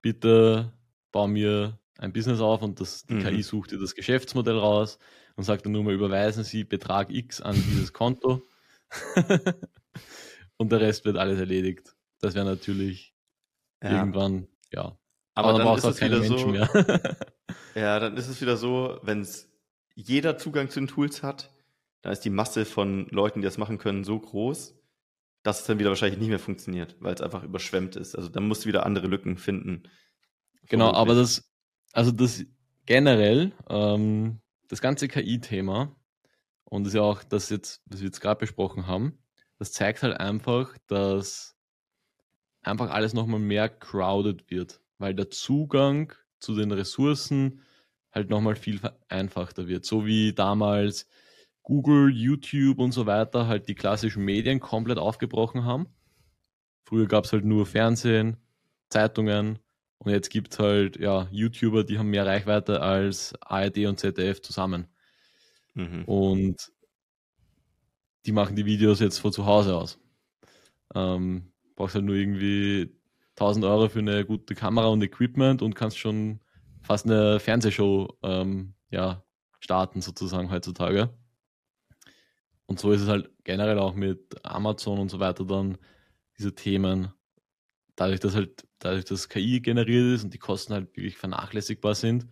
bitte 0.00 0.72
bau 1.10 1.26
mir 1.26 1.79
ein 2.00 2.12
Business 2.12 2.40
auf 2.40 2.62
und 2.62 2.80
das, 2.80 3.04
die 3.04 3.14
mhm. 3.14 3.22
KI 3.22 3.42
sucht 3.42 3.72
dir 3.72 3.78
das 3.78 3.94
Geschäftsmodell 3.94 4.56
raus 4.56 4.98
und 5.36 5.44
sagt 5.44 5.66
dann 5.66 5.72
nur 5.72 5.84
mal, 5.84 5.92
überweisen 5.92 6.44
Sie 6.44 6.64
Betrag 6.64 7.10
X 7.10 7.40
an 7.40 7.54
dieses 7.54 7.92
Konto 7.92 8.42
und 10.56 10.72
der 10.72 10.80
Rest 10.80 11.04
wird 11.04 11.18
alles 11.18 11.38
erledigt. 11.38 11.94
Das 12.20 12.34
wäre 12.34 12.46
natürlich 12.46 13.14
ja. 13.82 13.98
irgendwann, 13.98 14.48
ja. 14.72 14.98
Aber, 15.34 15.50
Aber 15.50 15.58
dann, 15.58 15.66
dann 15.66 15.76
ist 15.76 15.84
es 15.84 16.00
wieder 16.00 16.18
Menschen 16.18 16.38
so, 16.38 16.46
mehr. 16.48 17.16
ja, 17.74 18.00
dann 18.00 18.16
ist 18.16 18.28
es 18.28 18.40
wieder 18.40 18.56
so, 18.56 18.98
wenn 19.02 19.20
es 19.20 19.50
jeder 19.94 20.38
Zugang 20.38 20.70
zu 20.70 20.80
den 20.80 20.88
Tools 20.88 21.22
hat, 21.22 21.50
dann 22.02 22.12
ist 22.12 22.24
die 22.24 22.30
Masse 22.30 22.64
von 22.64 23.06
Leuten, 23.10 23.40
die 23.40 23.44
das 23.44 23.58
machen 23.58 23.78
können, 23.78 24.04
so 24.04 24.18
groß, 24.18 24.74
dass 25.42 25.60
es 25.60 25.66
dann 25.66 25.78
wieder 25.78 25.90
wahrscheinlich 25.90 26.18
nicht 26.18 26.30
mehr 26.30 26.38
funktioniert, 26.38 26.96
weil 27.00 27.14
es 27.14 27.20
einfach 27.20 27.42
überschwemmt 27.42 27.96
ist. 27.96 28.14
Also 28.16 28.30
dann 28.30 28.48
musst 28.48 28.64
du 28.64 28.68
wieder 28.68 28.86
andere 28.86 29.06
Lücken 29.06 29.36
finden. 29.36 29.82
Genau, 30.66 30.92
aber 30.92 31.14
das, 31.14 31.49
also 31.92 32.10
das 32.10 32.44
generell, 32.86 33.52
ähm, 33.68 34.40
das 34.68 34.80
ganze 34.80 35.08
KI-Thema 35.08 35.94
und 36.64 36.84
das 36.84 36.92
ist 36.92 36.96
ja 36.96 37.02
auch 37.02 37.22
das 37.24 37.50
jetzt, 37.50 37.82
was 37.86 38.00
wir 38.00 38.06
jetzt 38.06 38.20
gerade 38.20 38.38
besprochen 38.38 38.86
haben, 38.86 39.18
das 39.58 39.72
zeigt 39.72 40.02
halt 40.02 40.18
einfach, 40.18 40.76
dass 40.86 41.56
einfach 42.62 42.90
alles 42.90 43.14
nochmal 43.14 43.40
mehr 43.40 43.68
crowded 43.68 44.50
wird, 44.50 44.80
weil 44.98 45.14
der 45.14 45.30
Zugang 45.30 46.12
zu 46.38 46.54
den 46.54 46.72
Ressourcen 46.72 47.62
halt 48.12 48.30
nochmal 48.30 48.56
viel 48.56 48.80
einfacher 49.08 49.68
wird. 49.68 49.84
So 49.84 50.06
wie 50.06 50.32
damals 50.32 51.06
Google, 51.62 52.10
YouTube 52.10 52.78
und 52.78 52.92
so 52.92 53.06
weiter 53.06 53.46
halt 53.46 53.68
die 53.68 53.74
klassischen 53.74 54.24
Medien 54.24 54.60
komplett 54.60 54.98
aufgebrochen 54.98 55.64
haben. 55.64 55.86
Früher 56.84 57.06
gab 57.06 57.24
es 57.24 57.32
halt 57.32 57.44
nur 57.44 57.66
Fernsehen, 57.66 58.36
Zeitungen 58.88 59.58
und 60.02 60.12
jetzt 60.12 60.30
gibt 60.30 60.54
es 60.54 60.58
halt 60.58 60.98
ja, 60.98 61.28
YouTuber, 61.30 61.84
die 61.84 61.98
haben 61.98 62.08
mehr 62.08 62.24
Reichweite 62.24 62.80
als 62.80 63.34
ARD 63.42 63.86
und 63.86 64.00
ZDF 64.00 64.40
zusammen. 64.40 64.86
Mhm. 65.74 66.04
Und 66.04 66.72
die 68.24 68.32
machen 68.32 68.56
die 68.56 68.64
Videos 68.64 69.00
jetzt 69.00 69.18
von 69.18 69.30
zu 69.30 69.44
Hause 69.44 69.76
aus. 69.76 69.98
Ähm, 70.94 71.52
brauchst 71.76 71.94
halt 71.94 72.06
nur 72.06 72.14
irgendwie 72.14 72.96
1000 73.36 73.64
Euro 73.66 73.90
für 73.90 73.98
eine 73.98 74.24
gute 74.24 74.54
Kamera 74.54 74.86
und 74.86 75.02
Equipment 75.02 75.60
und 75.60 75.74
kannst 75.74 75.98
schon 75.98 76.40
fast 76.80 77.04
eine 77.04 77.38
Fernsehshow 77.38 78.08
ähm, 78.22 78.72
ja, 78.90 79.22
starten, 79.60 80.00
sozusagen 80.00 80.50
heutzutage. 80.50 81.10
Und 82.64 82.80
so 82.80 82.90
ist 82.92 83.02
es 83.02 83.08
halt 83.08 83.30
generell 83.44 83.78
auch 83.78 83.94
mit 83.94 84.34
Amazon 84.46 84.98
und 84.98 85.10
so 85.10 85.20
weiter 85.20 85.44
dann 85.44 85.76
diese 86.38 86.54
Themen. 86.54 87.12
Dadurch, 88.00 88.20
dass 88.20 88.34
halt, 88.34 88.66
dadurch, 88.78 89.04
dass 89.04 89.28
KI 89.28 89.60
generiert 89.60 90.14
ist 90.14 90.24
und 90.24 90.32
die 90.32 90.38
Kosten 90.38 90.72
halt 90.72 90.96
wirklich 90.96 91.18
vernachlässigbar 91.18 91.94
sind, 91.94 92.26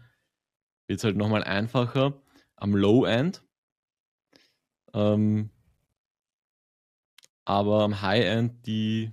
wird 0.86 0.98
es 0.98 1.04
halt 1.04 1.18
nochmal 1.18 1.44
einfacher 1.44 2.22
am 2.56 2.74
Low-End. 2.74 3.44
Ähm, 4.94 5.50
aber 7.44 7.82
am 7.82 8.00
High-End, 8.00 8.66
die 8.66 9.12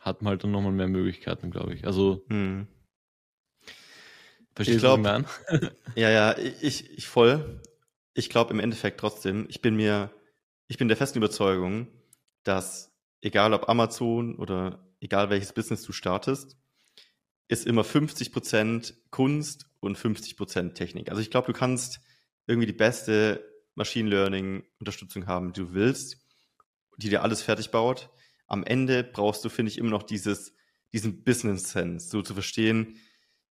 hat 0.00 0.20
man 0.20 0.30
halt 0.30 0.42
dann 0.42 0.50
nochmal 0.50 0.72
mehr 0.72 0.88
Möglichkeiten, 0.88 1.52
glaube 1.52 1.74
ich. 1.74 1.86
Also, 1.86 2.24
hm. 2.26 2.66
verstehst 4.56 4.82
du, 4.82 5.04
was 5.04 5.22
ich 5.60 5.70
Ja, 5.94 6.10
ja, 6.10 6.36
ich, 6.38 6.90
ich 6.90 7.06
voll. 7.06 7.62
Ich 8.14 8.30
glaube 8.30 8.52
im 8.52 8.58
Endeffekt 8.58 8.98
trotzdem, 8.98 9.46
ich 9.48 9.62
bin 9.62 9.76
mir, 9.76 10.10
ich 10.66 10.76
bin 10.76 10.88
der 10.88 10.96
festen 10.96 11.18
Überzeugung, 11.18 11.86
dass 12.42 12.92
egal 13.20 13.54
ob 13.54 13.68
Amazon 13.68 14.34
oder 14.34 14.91
egal 15.02 15.30
welches 15.30 15.52
Business 15.52 15.82
du 15.82 15.92
startest, 15.92 16.56
ist 17.48 17.66
immer 17.66 17.82
50% 17.82 18.94
Kunst 19.10 19.66
und 19.80 19.98
50% 19.98 20.74
Technik. 20.74 21.10
Also 21.10 21.20
ich 21.20 21.30
glaube, 21.30 21.52
du 21.52 21.58
kannst 21.58 22.00
irgendwie 22.46 22.66
die 22.66 22.72
beste 22.72 23.46
Machine 23.74 24.08
Learning 24.08 24.64
Unterstützung 24.78 25.26
haben, 25.26 25.52
die 25.52 25.60
du 25.60 25.74
willst, 25.74 26.16
die 26.96 27.10
dir 27.10 27.22
alles 27.22 27.42
fertig 27.42 27.70
baut 27.70 28.10
am 28.52 28.64
Ende 28.64 29.02
brauchst 29.02 29.42
du, 29.44 29.48
finde 29.48 29.72
ich, 29.72 29.78
immer 29.78 29.88
noch 29.88 30.02
dieses, 30.02 30.54
diesen 30.92 31.24
Business 31.24 31.70
Sense, 31.70 32.10
so 32.10 32.20
zu 32.20 32.34
verstehen, 32.34 32.98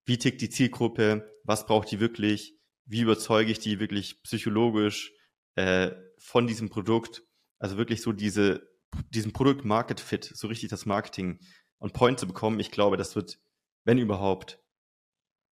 wie 0.06 0.20
tickt 0.20 0.42
die 0.42 0.50
Zielgruppe, 0.50 1.40
was 1.44 1.66
braucht 1.66 1.90
die 1.90 2.00
wirklich, 2.00 2.56
wie 2.86 3.02
überzeuge 3.02 3.52
ich 3.52 3.58
die 3.58 3.80
wirklich 3.80 4.22
psychologisch 4.22 5.12
äh, 5.56 5.90
von 6.20 6.46
diesem 6.46 6.70
Produkt, 6.70 7.24
also 7.58 7.78
wirklich 7.78 8.04
so 8.04 8.12
diese, 8.12 8.71
diesen 9.10 9.34
Produkt-Market-Fit, 9.34 10.32
so 10.36 10.48
richtig 10.48 10.70
das 10.70 10.86
Marketing 10.86 11.40
on 11.80 11.92
Point 11.92 12.20
zu 12.20 12.28
bekommen. 12.28 12.60
Ich 12.60 12.72
glaube, 12.72 12.98
das 12.98 13.16
wird, 13.16 13.40
wenn 13.84 13.98
überhaupt, 13.98 14.60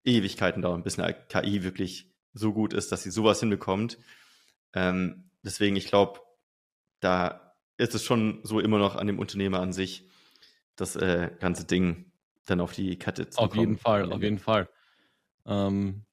Ewigkeiten 0.06 0.62
dauern, 0.62 0.84
bis 0.84 0.98
eine 0.98 1.14
KI 1.14 1.64
wirklich 1.64 2.14
so 2.34 2.54
gut 2.54 2.74
ist, 2.74 2.92
dass 2.92 3.04
sie 3.04 3.12
sowas 3.12 3.42
hinbekommt. 3.42 3.98
Ähm, 4.74 5.30
deswegen, 5.44 5.76
ich 5.76 5.88
glaube, 5.88 6.22
da 7.00 7.56
ist 7.78 7.96
es 7.96 8.04
schon 8.04 8.40
so 8.44 8.60
immer 8.60 8.78
noch 8.78 8.96
an 8.96 9.08
dem 9.08 9.20
Unternehmer 9.20 9.60
an 9.60 9.74
sich, 9.74 10.08
das 10.76 10.96
äh, 10.96 11.32
ganze 11.40 11.66
Ding 11.66 12.12
dann 12.46 12.62
auf 12.62 12.74
die 12.74 12.98
Kette 12.98 13.30
zu 13.30 13.40
Auf 13.40 13.56
jeden 13.56 13.78
Fall, 13.78 14.12
auf 14.12 14.22
jeden 14.22 14.40
Fall. 14.40 14.70
Ähm, 15.46 16.06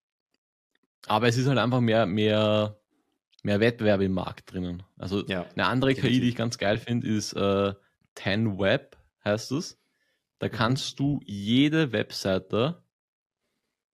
aber 1.07 1.29
es 1.29 1.37
ist 1.37 1.47
halt 1.47 1.59
einfach 1.59 1.81
mehr, 1.81 2.07
mehr, 2.07 2.79
mehr 3.47 3.61
Wettbewerb 3.61 4.01
im 4.01 4.13
Markt 4.13 4.53
drinnen. 4.53 4.83
Also 4.99 5.25
ja, 5.27 5.47
eine 5.55 5.67
andere 5.67 5.95
definitiv. 5.95 6.19
KI, 6.19 6.21
die 6.21 6.29
ich 6.31 6.37
ganz 6.37 6.59
geil 6.59 6.79
finde, 6.79 7.07
ist 7.07 7.33
äh, 7.33 7.75
10 8.17 8.59
Web, 8.59 8.97
heißt 9.25 9.53
es. 9.53 9.79
Da 10.41 10.49
mhm. 10.49 10.51
kannst 10.51 10.99
du 10.99 11.21
jede 11.25 11.93
Webseite, 11.93 12.83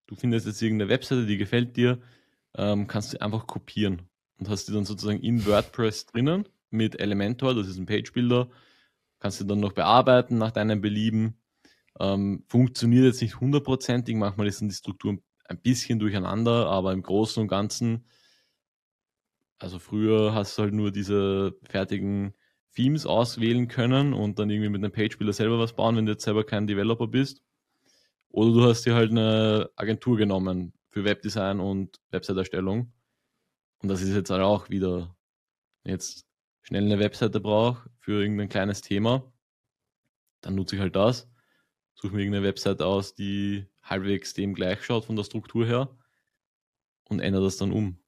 du 0.07 0.15
findest 0.15 0.47
jetzt 0.47 0.63
irgendeine 0.63 0.91
Webseite, 0.91 1.27
die 1.27 1.37
gefällt 1.37 1.77
dir, 1.77 2.01
ähm, 2.57 2.87
kannst 2.87 3.13
du 3.13 3.21
einfach 3.21 3.47
kopieren 3.47 4.03
und 4.39 4.49
hast 4.49 4.69
die 4.69 4.73
dann 4.73 4.87
sozusagen 4.87 5.21
in 5.21 5.45
WordPress 5.45 6.07
drinnen 6.07 6.49
mit 6.71 6.99
Elementor, 6.99 7.55
das 7.55 7.69
ist 7.69 7.77
ein 7.77 7.87
Page-Builder. 7.87 8.49
Kannst 9.21 9.39
du 9.39 9.45
dann 9.45 9.61
noch 9.61 9.73
bearbeiten 9.73 10.39
nach 10.39 10.51
deinem 10.51 10.81
Belieben. 10.81 11.37
Ähm, 12.01 12.43
funktioniert 12.49 13.05
jetzt 13.05 13.21
nicht 13.21 13.39
hundertprozentig, 13.39 14.17
manchmal 14.17 14.47
ist 14.47 14.63
dann 14.63 14.71
die 14.71 14.75
Struktur 14.75 15.19
ein 15.45 15.59
bisschen 15.59 15.99
durcheinander, 15.99 16.69
aber 16.69 16.95
im 16.95 17.03
Großen 17.03 17.43
und 17.43 17.49
Ganzen, 17.49 18.07
also 19.63 19.79
früher 19.79 20.35
hast 20.35 20.59
du 20.59 20.63
halt 20.63 20.75
nur 20.75 20.91
diese 20.91 21.57
fertigen 21.63 22.35
Themes 22.75 23.07
auswählen 23.07 23.69
können 23.69 24.13
und 24.13 24.39
dann 24.39 24.51
irgendwie 24.51 24.71
mit 24.71 24.83
einem 24.83 24.93
Page-Builder 24.93 25.33
selber 25.33 25.59
was 25.59 25.75
bauen, 25.75 25.97
wenn 25.97 26.07
du 26.07 26.13
jetzt 26.13 26.25
selber 26.25 26.45
kein 26.45 26.67
Developer 26.67 27.07
bist. 27.07 27.43
Oder 28.31 28.53
du 28.53 28.65
hast 28.65 28.85
dir 28.85 28.95
halt 28.95 29.11
eine 29.11 29.71
Agentur 29.77 30.17
genommen 30.17 30.73
für 30.91 31.05
Webdesign 31.05 31.61
und 31.61 32.01
Website-Erstellung. 32.11 32.93
Und 33.83 33.89
das 33.89 34.01
ist 34.01 34.15
jetzt 34.15 34.31
halt 34.31 34.43
auch 34.43 34.71
wieder 34.71 35.17
jetzt 35.85 36.27
schnell 36.63 36.85
eine 36.85 36.99
Webseite 36.99 37.41
brauche 37.41 37.91
für 38.01 38.21
irgendein 38.23 38.49
kleines 38.49 38.81
Thema, 38.81 39.33
dann 40.41 40.55
nutze 40.55 40.77
ich 40.77 40.81
halt 40.81 40.97
das. 40.97 41.31
Suche 41.95 42.15
mir 42.15 42.23
irgendeine 42.23 42.47
Webseite 42.47 42.87
aus, 42.87 43.15
die 43.15 43.67
halbwegs 43.83 44.35
dem 44.35 44.55
gleich 44.55 44.83
schaut 44.83 45.05
von 45.05 45.17
der 45.17 45.25
Struktur 45.25 45.67
her 45.67 45.97
und 47.05 47.21
ändere 47.21 47.45
das 47.45 47.59
dann 47.59 47.73
um. 47.73 48.02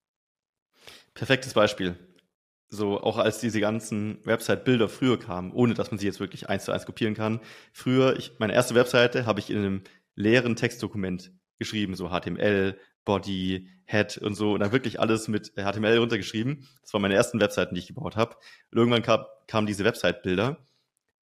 Perfektes 1.14 1.54
Beispiel. 1.54 1.96
So, 2.68 3.00
auch 3.00 3.18
als 3.18 3.38
diese 3.38 3.60
ganzen 3.60 4.18
Website-Bilder 4.24 4.88
früher 4.88 5.18
kamen, 5.18 5.52
ohne 5.52 5.74
dass 5.74 5.90
man 5.90 5.98
sie 5.98 6.06
jetzt 6.06 6.18
wirklich 6.18 6.48
eins 6.48 6.64
zu 6.64 6.72
eins 6.72 6.86
kopieren 6.86 7.14
kann. 7.14 7.40
Früher, 7.72 8.16
ich, 8.18 8.32
meine 8.38 8.52
erste 8.52 8.74
Webseite 8.74 9.26
habe 9.26 9.38
ich 9.38 9.50
in 9.50 9.58
einem 9.58 9.82
leeren 10.16 10.56
Textdokument 10.56 11.32
geschrieben, 11.58 11.94
so 11.94 12.08
HTML, 12.08 12.76
Body, 13.04 13.68
Head 13.86 14.18
und 14.18 14.34
so 14.34 14.54
und 14.54 14.60
dann 14.60 14.72
wirklich 14.72 14.98
alles 14.98 15.28
mit 15.28 15.52
HTML 15.56 15.98
runtergeschrieben. 15.98 16.66
Das 16.82 16.92
waren 16.92 17.02
meine 17.02 17.14
ersten 17.14 17.40
Webseiten, 17.40 17.74
die 17.74 17.80
ich 17.80 17.86
gebaut 17.86 18.16
habe. 18.16 18.36
Und 18.70 18.78
irgendwann 18.78 19.02
kam, 19.02 19.24
kamen 19.46 19.66
diese 19.66 19.84
Website-Bilder. 19.84 20.66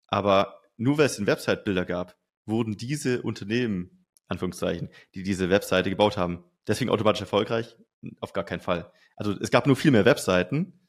Aber 0.07 0.61
nur 0.77 0.99
weil 0.99 1.07
es 1.07 1.17
den 1.17 1.27
Website-Bilder 1.27 1.85
gab, 1.85 2.17
wurden 2.45 2.77
diese 2.77 3.23
Unternehmen, 3.23 4.07
Anführungszeichen, 4.29 4.91
die 5.15 5.23
diese 5.23 5.51
Webseite 5.51 5.91
gebaut 5.91 6.17
haben, 6.17 6.45
deswegen 6.69 6.91
automatisch 6.91 7.23
erfolgreich? 7.23 7.77
Auf 8.21 8.33
gar 8.33 8.45
keinen 8.45 8.61
Fall. 8.61 8.93
Also 9.21 9.39
es 9.39 9.51
gab 9.51 9.67
nur 9.67 9.77
viel 9.77 9.91
mehr 9.91 10.07
Webseiten, 10.07 10.89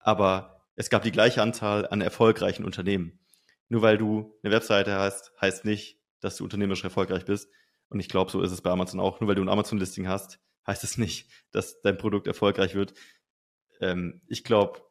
aber 0.00 0.66
es 0.76 0.90
gab 0.90 1.02
die 1.02 1.12
gleiche 1.12 1.40
Anzahl 1.40 1.88
an 1.88 2.02
erfolgreichen 2.02 2.66
Unternehmen. 2.66 3.18
Nur 3.70 3.80
weil 3.80 3.96
du 3.96 4.38
eine 4.42 4.52
Webseite 4.52 4.96
hast, 4.96 5.32
heißt 5.40 5.64
nicht, 5.64 5.98
dass 6.20 6.36
du 6.36 6.44
unternehmerisch 6.44 6.84
erfolgreich 6.84 7.24
bist. 7.24 7.48
Und 7.88 7.98
ich 7.98 8.10
glaube, 8.10 8.30
so 8.30 8.42
ist 8.42 8.52
es 8.52 8.60
bei 8.60 8.68
Amazon 8.68 9.00
auch. 9.00 9.20
Nur 9.20 9.28
weil 9.28 9.34
du 9.34 9.40
ein 9.40 9.48
Amazon-Listing 9.48 10.08
hast, 10.08 10.40
heißt 10.66 10.84
es 10.84 10.98
nicht, 10.98 11.30
dass 11.52 11.80
dein 11.80 11.96
Produkt 11.96 12.26
erfolgreich 12.26 12.74
wird. 12.74 12.92
Ähm, 13.80 14.20
ich 14.26 14.44
glaube, 14.44 14.82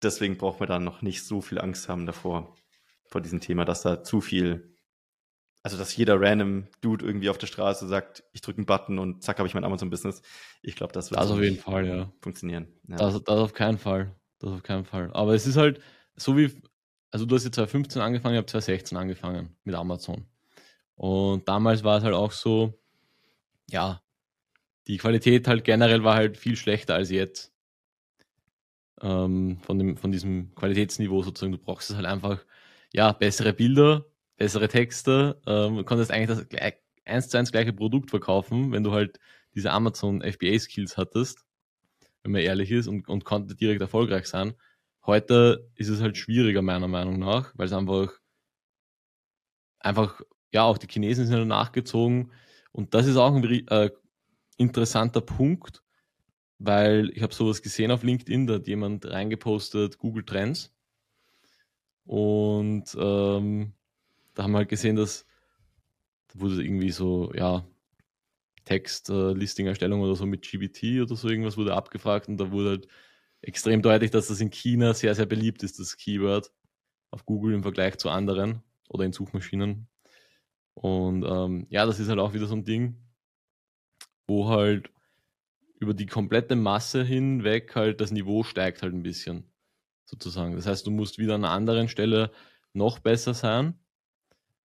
deswegen 0.00 0.38
braucht 0.38 0.60
man 0.60 0.68
da 0.68 0.78
noch 0.78 1.02
nicht 1.02 1.26
so 1.26 1.40
viel 1.40 1.60
Angst 1.60 1.88
haben 1.88 2.06
davor, 2.06 2.54
vor 3.06 3.20
diesem 3.20 3.40
Thema, 3.40 3.64
dass 3.64 3.82
da 3.82 4.04
zu 4.04 4.20
viel, 4.20 4.75
also 5.66 5.78
dass 5.78 5.96
jeder 5.96 6.20
random 6.20 6.68
Dude 6.80 7.04
irgendwie 7.04 7.28
auf 7.28 7.38
der 7.38 7.48
Straße 7.48 7.88
sagt, 7.88 8.22
ich 8.32 8.40
drücke 8.40 8.58
einen 8.58 8.66
Button 8.66 9.00
und 9.00 9.24
zack, 9.24 9.38
habe 9.38 9.48
ich 9.48 9.54
mein 9.54 9.64
Amazon-Business. 9.64 10.22
Ich 10.62 10.76
glaube, 10.76 10.92
das 10.92 11.10
wird 11.10 11.20
das 11.20 11.28
auf 11.28 11.42
jeden 11.42 11.56
Fall, 11.56 11.88
ja. 11.88 12.12
funktionieren. 12.20 12.68
Ja. 12.86 12.94
Das, 12.94 13.20
das 13.24 13.36
auf 13.36 13.52
keinen 13.52 13.76
Fall. 13.76 14.14
Das 14.38 14.52
auf 14.52 14.62
keinen 14.62 14.84
Fall. 14.84 15.10
Aber 15.12 15.34
es 15.34 15.44
ist 15.44 15.56
halt 15.56 15.80
so 16.14 16.36
wie, 16.36 16.52
also 17.10 17.26
du 17.26 17.34
hast 17.34 17.42
jetzt 17.42 17.56
2015 17.56 18.00
angefangen, 18.00 18.36
ich 18.36 18.38
habe 18.38 18.46
2016 18.46 18.96
angefangen 18.96 19.56
mit 19.64 19.74
Amazon. 19.74 20.26
Und 20.94 21.48
damals 21.48 21.82
war 21.82 21.98
es 21.98 22.04
halt 22.04 22.14
auch 22.14 22.30
so, 22.30 22.72
ja, 23.68 24.00
die 24.86 24.98
Qualität 24.98 25.48
halt 25.48 25.64
generell 25.64 26.04
war 26.04 26.14
halt 26.14 26.36
viel 26.36 26.54
schlechter 26.54 26.94
als 26.94 27.10
jetzt. 27.10 27.52
Ähm, 29.02 29.58
von, 29.62 29.80
dem, 29.80 29.96
von 29.96 30.12
diesem 30.12 30.54
Qualitätsniveau 30.54 31.24
sozusagen. 31.24 31.50
Du 31.50 31.58
brauchst 31.58 31.92
halt 31.92 32.06
einfach, 32.06 32.44
ja, 32.92 33.10
bessere 33.10 33.52
Bilder, 33.52 34.06
bessere 34.36 34.68
Texte. 34.68 35.40
Ähm, 35.46 35.84
konntest 35.84 36.10
eigentlich 36.10 36.38
das 36.38 36.48
gleich, 36.48 36.74
eins 37.04 37.28
zu 37.28 37.38
eins 37.38 37.52
gleiche 37.52 37.72
Produkt 37.72 38.10
verkaufen, 38.10 38.72
wenn 38.72 38.84
du 38.84 38.92
halt 38.92 39.18
diese 39.54 39.70
Amazon 39.72 40.22
FBA 40.22 40.58
Skills 40.58 40.96
hattest, 40.96 41.44
wenn 42.22 42.32
man 42.32 42.42
ehrlich 42.42 42.70
ist, 42.70 42.88
und, 42.88 43.08
und 43.08 43.24
konnte 43.24 43.54
direkt 43.54 43.80
erfolgreich 43.80 44.26
sein. 44.26 44.54
Heute 45.04 45.70
ist 45.76 45.88
es 45.88 46.00
halt 46.00 46.16
schwieriger, 46.16 46.62
meiner 46.62 46.88
Meinung 46.88 47.18
nach, 47.18 47.52
weil 47.56 47.66
es 47.66 47.72
einfach, 47.72 48.12
einfach 49.78 50.20
ja, 50.52 50.64
auch 50.64 50.78
die 50.78 50.88
Chinesen 50.88 51.26
sind 51.26 51.48
nachgezogen. 51.48 52.32
Und 52.72 52.92
das 52.94 53.06
ist 53.06 53.16
auch 53.16 53.34
ein 53.34 53.44
äh, 53.44 53.90
interessanter 54.56 55.20
Punkt, 55.20 55.82
weil 56.58 57.10
ich 57.14 57.22
habe 57.22 57.34
sowas 57.34 57.62
gesehen 57.62 57.90
auf 57.90 58.02
LinkedIn, 58.02 58.46
da 58.46 58.54
hat 58.54 58.66
jemand 58.66 59.06
reingepostet 59.06 59.98
Google 59.98 60.24
Trends. 60.24 60.74
Und 62.04 62.96
ähm, 62.98 63.75
da 64.36 64.44
haben 64.44 64.52
wir 64.52 64.58
halt 64.58 64.68
gesehen, 64.68 64.94
dass 64.96 65.26
da 66.28 66.40
wurde 66.40 66.62
irgendwie 66.62 66.92
so, 66.92 67.32
ja, 67.34 67.66
Text-Listing-Erstellung 68.64 70.02
oder 70.02 70.14
so 70.14 70.26
mit 70.26 70.42
GBT 70.42 71.02
oder 71.02 71.16
so 71.16 71.28
irgendwas 71.28 71.56
wurde 71.56 71.74
abgefragt 71.74 72.28
und 72.28 72.36
da 72.36 72.50
wurde 72.50 72.70
halt 72.70 72.88
extrem 73.40 73.80
deutlich, 73.80 74.10
dass 74.10 74.28
das 74.28 74.40
in 74.40 74.50
China 74.50 74.92
sehr, 74.92 75.14
sehr 75.14 75.26
beliebt 75.26 75.62
ist, 75.62 75.78
das 75.78 75.96
Keyword 75.96 76.52
auf 77.10 77.24
Google 77.24 77.54
im 77.54 77.62
Vergleich 77.62 77.96
zu 77.98 78.10
anderen 78.10 78.62
oder 78.88 79.04
in 79.04 79.12
Suchmaschinen. 79.12 79.88
Und 80.74 81.24
ähm, 81.24 81.66
ja, 81.70 81.86
das 81.86 82.00
ist 82.00 82.08
halt 82.08 82.18
auch 82.18 82.34
wieder 82.34 82.46
so 82.46 82.56
ein 82.56 82.64
Ding, 82.64 83.00
wo 84.26 84.48
halt 84.48 84.90
über 85.78 85.94
die 85.94 86.06
komplette 86.06 86.56
Masse 86.56 87.04
hinweg 87.04 87.74
halt 87.74 88.00
das 88.00 88.10
Niveau 88.10 88.42
steigt 88.42 88.82
halt 88.82 88.92
ein 88.92 89.02
bisschen, 89.02 89.44
sozusagen. 90.04 90.56
Das 90.56 90.66
heißt, 90.66 90.86
du 90.86 90.90
musst 90.90 91.18
wieder 91.18 91.36
an 91.36 91.44
einer 91.44 91.54
anderen 91.54 91.88
Stelle 91.88 92.32
noch 92.72 92.98
besser 92.98 93.32
sein, 93.32 93.78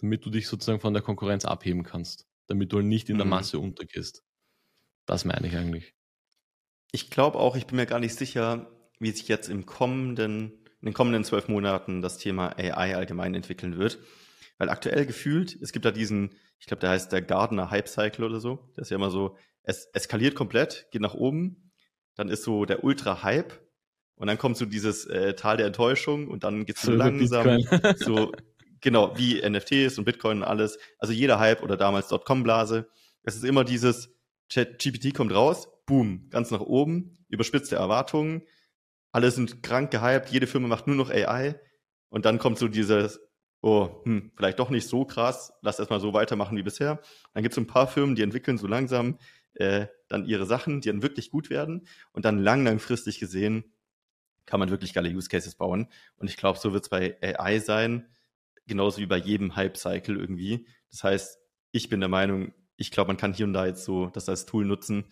damit 0.03 0.25
du 0.25 0.29
dich 0.29 0.47
sozusagen 0.47 0.81
von 0.81 0.93
der 0.93 1.01
Konkurrenz 1.01 1.45
abheben 1.45 1.83
kannst, 1.83 2.27
damit 2.47 2.73
du 2.73 2.77
halt 2.77 2.85
nicht 2.85 3.09
in 3.09 3.15
der 3.15 3.25
mhm. 3.25 3.31
Masse 3.31 3.57
untergehst. 3.57 4.21
Das 5.05 5.23
meine 5.23 5.47
ich 5.47 5.55
eigentlich. 5.55 5.95
Ich 6.91 7.09
glaube 7.09 7.39
auch, 7.39 7.55
ich 7.55 7.65
bin 7.67 7.77
mir 7.77 7.85
gar 7.85 8.01
nicht 8.01 8.13
sicher, 8.13 8.69
wie 8.99 9.11
sich 9.11 9.29
jetzt 9.29 9.47
im 9.47 9.65
kommenden, 9.65 10.51
in 10.81 10.87
den 10.87 10.93
kommenden 10.93 11.23
zwölf 11.23 11.47
Monaten 11.47 12.01
das 12.01 12.17
Thema 12.17 12.49
AI 12.57 12.97
allgemein 12.97 13.33
entwickeln 13.33 13.77
wird. 13.77 13.97
Weil 14.57 14.69
aktuell 14.69 15.05
gefühlt, 15.05 15.57
es 15.61 15.71
gibt 15.71 15.85
da 15.85 15.91
diesen, 15.91 16.35
ich 16.59 16.65
glaube, 16.65 16.81
der 16.81 16.89
heißt 16.89 17.13
der 17.13 17.21
Gardner 17.21 17.71
Hype 17.71 17.87
Cycle 17.87 18.25
oder 18.25 18.41
so. 18.41 18.69
Der 18.75 18.81
ist 18.81 18.91
ja 18.91 18.97
immer 18.97 19.09
so, 19.09 19.37
es 19.63 19.85
eskaliert 19.93 20.35
komplett, 20.35 20.87
geht 20.91 21.01
nach 21.01 21.13
oben, 21.13 21.71
dann 22.15 22.27
ist 22.27 22.43
so 22.43 22.65
der 22.65 22.83
Ultra-Hype 22.83 23.57
und 24.15 24.27
dann 24.27 24.37
kommt 24.37 24.57
so 24.57 24.65
dieses 24.65 25.05
äh, 25.05 25.33
Tal 25.33 25.55
der 25.55 25.67
Enttäuschung 25.67 26.27
und 26.27 26.43
dann 26.43 26.65
geht 26.65 26.75
es 26.75 26.81
so 26.81 26.91
langsam, 26.91 27.61
so 27.95 28.33
genau 28.83 29.17
wie 29.17 29.41
NFTs 29.41 29.97
und 29.97 30.05
Bitcoin 30.05 30.37
und 30.37 30.43
alles. 30.43 30.77
Also 30.99 31.13
jeder 31.13 31.39
Hype 31.39 31.63
oder 31.63 31.77
damals 31.77 32.07
Dotcom-Blase. 32.09 32.87
Es 33.23 33.35
ist 33.35 33.43
immer 33.43 33.63
dieses 33.63 34.15
GPT 34.53 35.15
kommt 35.15 35.33
raus, 35.33 35.67
boom, 35.87 36.29
ganz 36.29 36.51
nach 36.51 36.61
oben, 36.61 37.17
überspitzte 37.29 37.75
Erwartungen, 37.75 38.43
alle 39.11 39.31
sind 39.31 39.63
krank 39.63 39.89
gehypt, 39.89 40.29
jede 40.29 40.45
Firma 40.45 40.67
macht 40.67 40.85
nur 40.85 40.95
noch 40.95 41.09
AI 41.09 41.59
und 42.09 42.25
dann 42.25 42.37
kommt 42.37 42.59
so 42.59 42.67
dieses 42.67 43.19
oh, 43.63 44.01
hm, 44.03 44.31
vielleicht 44.35 44.59
doch 44.59 44.69
nicht 44.69 44.87
so 44.87 45.05
krass, 45.05 45.53
lass 45.61 45.79
erstmal 45.79 46.01
so 46.01 46.13
weitermachen 46.13 46.57
wie 46.57 46.63
bisher. 46.63 47.01
Dann 47.33 47.43
gibt 47.43 47.53
es 47.53 47.57
ein 47.57 47.65
paar 47.65 47.87
Firmen, 47.87 48.15
die 48.15 48.21
entwickeln 48.21 48.57
so 48.57 48.67
langsam 48.67 49.17
äh, 49.55 49.87
dann 50.09 50.25
ihre 50.25 50.45
Sachen, 50.45 50.81
die 50.81 50.89
dann 50.89 51.01
wirklich 51.01 51.31
gut 51.31 51.49
werden 51.49 51.87
und 52.11 52.25
dann 52.25 52.39
lang, 52.39 52.65
langfristig 52.65 53.19
gesehen 53.19 53.73
kann 54.45 54.59
man 54.59 54.69
wirklich 54.69 54.93
geile 54.93 55.09
Use 55.09 55.29
Cases 55.29 55.55
bauen. 55.55 55.87
Und 56.17 56.29
ich 56.29 56.35
glaube, 56.35 56.59
so 56.59 56.73
wird 56.73 56.83
es 56.83 56.89
bei 56.89 57.17
AI 57.21 57.59
sein, 57.59 58.12
genauso 58.67 58.99
wie 58.99 59.05
bei 59.05 59.17
jedem 59.17 59.55
Hype-Cycle 59.55 60.17
irgendwie. 60.17 60.67
Das 60.91 61.03
heißt, 61.03 61.39
ich 61.71 61.89
bin 61.89 61.99
der 61.99 62.09
Meinung, 62.09 62.53
ich 62.77 62.91
glaube, 62.91 63.09
man 63.09 63.17
kann 63.17 63.33
hier 63.33 63.45
und 63.45 63.53
da 63.53 63.65
jetzt 63.65 63.85
so 63.85 64.07
das 64.07 64.29
als 64.29 64.45
Tool 64.45 64.65
nutzen, 64.65 65.05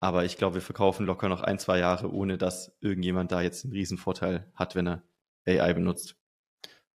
aber 0.00 0.24
ich 0.24 0.36
glaube, 0.36 0.56
wir 0.56 0.62
verkaufen 0.62 1.06
locker 1.06 1.28
noch 1.28 1.42
ein, 1.42 1.58
zwei 1.58 1.78
Jahre, 1.78 2.12
ohne 2.12 2.38
dass 2.38 2.76
irgendjemand 2.80 3.32
da 3.32 3.40
jetzt 3.40 3.64
einen 3.64 3.72
Riesenvorteil 3.72 4.50
hat, 4.54 4.74
wenn 4.74 4.86
er 4.86 5.02
AI 5.46 5.72
benutzt. 5.72 6.16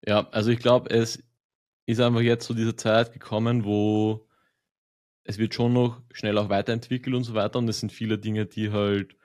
Ja, 0.06 0.28
also 0.30 0.50
ich 0.50 0.58
glaube, 0.58 0.90
es 0.90 1.22
ist 1.86 2.00
einfach 2.00 2.20
jetzt 2.20 2.46
zu 2.46 2.52
so 2.52 2.58
dieser 2.58 2.76
Zeit 2.76 3.12
gekommen, 3.12 3.64
wo 3.64 4.28
es 5.24 5.38
wird 5.38 5.54
schon 5.54 5.74
noch 5.74 6.00
schnell 6.12 6.38
auch 6.38 6.48
weiterentwickelt 6.48 7.14
und 7.14 7.24
so 7.24 7.34
weiter. 7.34 7.58
Und 7.58 7.68
es 7.68 7.80
sind 7.80 7.92
viele 7.92 8.18
Dinge, 8.18 8.46
die 8.46 8.72
halt, 8.72 9.16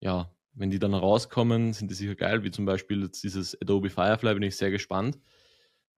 ja, 0.00 0.34
wenn 0.54 0.70
die 0.70 0.78
dann 0.78 0.94
rauskommen, 0.94 1.72
sind 1.72 1.90
die 1.90 1.94
sicher 1.94 2.14
geil, 2.14 2.42
wie 2.42 2.50
zum 2.50 2.64
Beispiel 2.64 3.02
jetzt 3.02 3.22
dieses 3.22 3.60
Adobe 3.60 3.90
Firefly, 3.90 4.34
bin 4.34 4.42
ich 4.42 4.56
sehr 4.56 4.70
gespannt, 4.70 5.18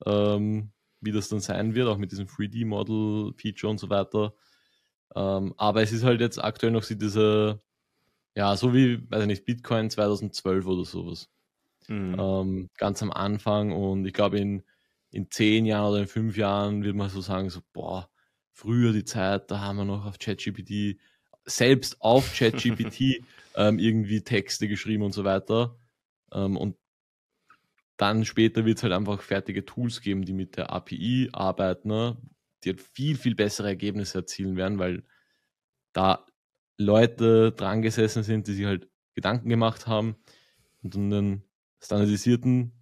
ähm, 0.07 0.72
wie 1.00 1.12
das 1.12 1.28
dann 1.28 1.40
sein 1.40 1.74
wird, 1.74 1.88
auch 1.88 1.98
mit 1.98 2.12
diesem 2.12 2.26
3D-Model-Feature 2.26 3.70
und 3.70 3.78
so 3.78 3.90
weiter. 3.90 4.34
Ähm, 5.14 5.55
aber 5.57 5.82
es 5.82 5.92
ist 5.92 6.05
halt 6.05 6.20
jetzt 6.20 6.42
aktuell 6.42 6.72
noch 6.72 6.84
so 6.84 6.94
diese, 6.94 7.61
ja, 8.34 8.57
so 8.57 8.72
wie, 8.74 9.11
weiß 9.11 9.22
ich 9.22 9.26
nicht, 9.26 9.44
Bitcoin 9.44 9.90
2012 9.90 10.66
oder 10.66 10.84
sowas. 10.84 11.28
Mhm. 11.88 12.16
Ähm, 12.18 12.70
ganz 12.78 13.03
am 13.03 13.11
Anfang 13.11 13.72
und 13.72 14.07
ich 14.07 14.12
glaube, 14.12 14.38
in, 14.38 14.62
in 15.11 15.30
zehn 15.30 15.66
Jahren 15.66 15.90
oder 15.90 16.00
in 16.00 16.07
fünf 16.07 16.36
Jahren 16.36 16.84
wird 16.84 16.96
man 16.96 17.11
so 17.11 17.20
sagen, 17.20 17.50
so, 17.50 17.61
boah, 17.72 18.09
früher 18.53 18.92
die 18.92 19.05
Zeit, 19.05 19.50
da 19.50 19.61
haben 19.61 19.78
wir 19.78 19.84
noch 19.84 20.07
auf 20.07 20.18
ChatGPT, 20.18 20.98
selbst 21.44 22.00
auf 22.00 22.34
ChatGPT 22.34 23.24
ähm, 23.57 23.78
irgendwie 23.78 24.22
Texte 24.22 24.68
geschrieben 24.68 25.03
und 25.03 25.12
so 25.12 25.24
weiter. 25.24 25.76
Ähm, 26.32 26.57
und 26.57 26.76
dann 28.03 28.24
später 28.24 28.64
wird 28.64 28.78
es 28.78 28.82
halt 28.82 28.92
einfach 28.92 29.22
fertige 29.22 29.64
Tools 29.64 30.00
geben, 30.00 30.24
die 30.24 30.32
mit 30.32 30.57
der 30.57 30.72
API 30.72 31.28
arbeiten, 31.32 31.86
ne? 31.86 32.16
die 32.64 32.70
halt 32.70 32.80
viel, 32.80 33.16
viel 33.16 33.36
bessere 33.36 33.68
Ergebnisse 33.68 34.18
erzielen 34.18 34.57
werden, 34.57 34.80
weil 34.80 35.05
da 35.92 36.26
Leute 36.76 37.53
dran 37.53 37.80
gesessen 37.80 38.24
sind, 38.24 38.48
die 38.48 38.55
sich 38.55 38.66
halt 38.66 38.88
Gedanken 39.14 39.48
gemacht 39.48 39.86
haben 39.86 40.16
und 40.82 40.96
einen 40.96 41.44
standardisierten 41.78 42.72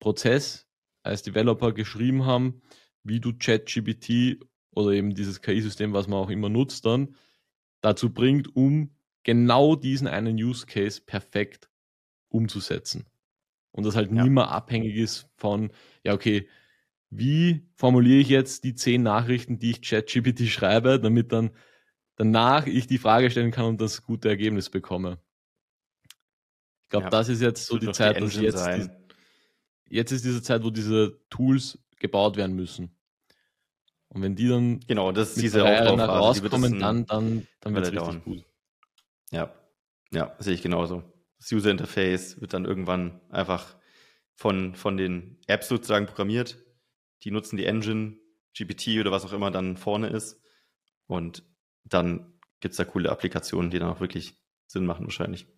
Prozess 0.00 0.68
als 1.02 1.22
Developer 1.22 1.72
geschrieben 1.72 2.26
haben, 2.26 2.60
wie 3.04 3.20
du 3.20 3.32
ChatGPT 3.32 4.38
oder 4.70 4.90
eben 4.90 5.14
dieses 5.14 5.40
KI-System, 5.40 5.94
was 5.94 6.08
man 6.08 6.18
auch 6.18 6.30
immer 6.30 6.50
nutzt, 6.50 6.84
dann 6.84 7.16
dazu 7.80 8.12
bringt, 8.12 8.54
um 8.54 8.94
genau 9.22 9.76
diesen 9.76 10.08
einen 10.08 10.36
Use 10.36 10.66
Case 10.66 11.00
perfekt 11.00 11.70
umzusetzen. 12.28 13.06
Und 13.72 13.84
das 13.84 13.96
halt 13.96 14.12
ja. 14.12 14.22
nie 14.22 14.30
mehr 14.30 14.50
abhängig 14.50 14.96
ist 14.96 15.28
von, 15.36 15.72
ja, 16.04 16.12
okay, 16.14 16.48
wie 17.10 17.66
formuliere 17.74 18.20
ich 18.20 18.28
jetzt 18.28 18.64
die 18.64 18.74
zehn 18.74 19.02
Nachrichten, 19.02 19.58
die 19.58 19.72
ich 19.72 19.82
ChatGPT 19.82 20.48
schreibe, 20.48 21.00
damit 21.00 21.32
dann 21.32 21.50
danach 22.16 22.66
ich 22.66 22.86
die 22.86 22.98
Frage 22.98 23.30
stellen 23.30 23.50
kann 23.50 23.66
und 23.66 23.80
das 23.80 24.02
gute 24.02 24.28
Ergebnis 24.28 24.70
bekomme. 24.70 25.18
Ich 26.84 26.88
glaube, 26.90 27.04
ja, 27.04 27.10
das 27.10 27.28
ist 27.28 27.40
jetzt 27.40 27.66
so 27.66 27.78
die 27.78 27.90
Zeit, 27.92 28.16
die 28.16 28.20
dass 28.20 28.36
jetzt, 28.36 28.66
die, 28.66 28.88
jetzt 29.88 30.12
ist 30.12 30.24
diese 30.24 30.42
Zeit, 30.42 30.62
wo 30.62 30.70
diese 30.70 31.18
Tools 31.30 31.78
gebaut 31.98 32.36
werden 32.36 32.54
müssen. 32.54 32.94
Und 34.08 34.20
wenn 34.20 34.34
die 34.34 34.48
dann 34.48 34.80
genau, 34.80 35.10
das 35.12 35.36
ist 35.36 35.42
diese 35.42 35.62
rauskommen, 35.62 36.78
dann, 36.78 37.06
dann, 37.06 37.46
dann 37.60 37.74
wird 37.74 37.86
es 37.86 37.92
richtig 37.92 38.06
dauern. 38.06 38.22
gut. 38.24 38.44
Ja, 39.30 39.54
ja, 40.12 40.34
sehe 40.38 40.52
ich 40.54 40.62
genauso. 40.62 41.02
Das 41.42 41.50
User 41.50 41.72
Interface 41.72 42.40
wird 42.40 42.54
dann 42.54 42.64
irgendwann 42.64 43.20
einfach 43.28 43.74
von, 44.36 44.76
von 44.76 44.96
den 44.96 45.40
Apps 45.48 45.66
sozusagen 45.66 46.06
programmiert. 46.06 46.56
Die 47.24 47.32
nutzen 47.32 47.56
die 47.56 47.66
Engine, 47.66 48.16
GPT 48.56 49.00
oder 49.00 49.10
was 49.10 49.24
auch 49.24 49.32
immer 49.32 49.50
dann 49.50 49.76
vorne 49.76 50.08
ist. 50.10 50.40
Und 51.06 51.44
dann 51.82 52.38
gibt 52.60 52.72
es 52.72 52.76
da 52.76 52.84
coole 52.84 53.10
Applikationen, 53.10 53.72
die 53.72 53.80
dann 53.80 53.88
auch 53.88 53.98
wirklich 53.98 54.40
Sinn 54.68 54.86
machen 54.86 55.04
wahrscheinlich. 55.04 55.48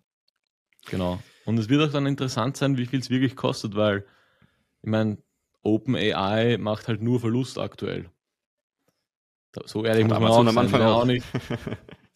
Genau. 0.87 1.21
Und 1.45 1.59
es 1.59 1.69
wird 1.69 1.87
auch 1.87 1.93
dann 1.93 2.07
interessant 2.07 2.57
sein, 2.57 2.77
wie 2.77 2.87
viel 2.87 2.99
es 2.99 3.11
wirklich 3.11 3.35
kostet, 3.35 3.75
weil 3.75 4.07
ich 4.81 4.89
meine, 4.89 5.19
OpenAI 5.61 6.57
macht 6.57 6.87
halt 6.87 7.03
nur 7.03 7.19
Verlust 7.19 7.59
aktuell. 7.59 8.09
So 9.65 9.85
ehrlich 9.85 10.07
muss 10.07 10.19
man 10.19 10.31
auch, 10.31 10.47
am 10.47 10.57
Anfang 10.57 10.81
auch. 10.81 11.01
auch 11.01 11.05
nicht, 11.05 11.27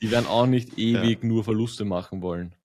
die 0.01 0.09
werden 0.09 0.25
auch 0.25 0.47
nicht 0.47 0.75
ewig 0.79 1.21
ja. 1.21 1.27
nur 1.27 1.43
Verluste 1.43 1.85
machen 1.85 2.23
wollen. 2.23 2.55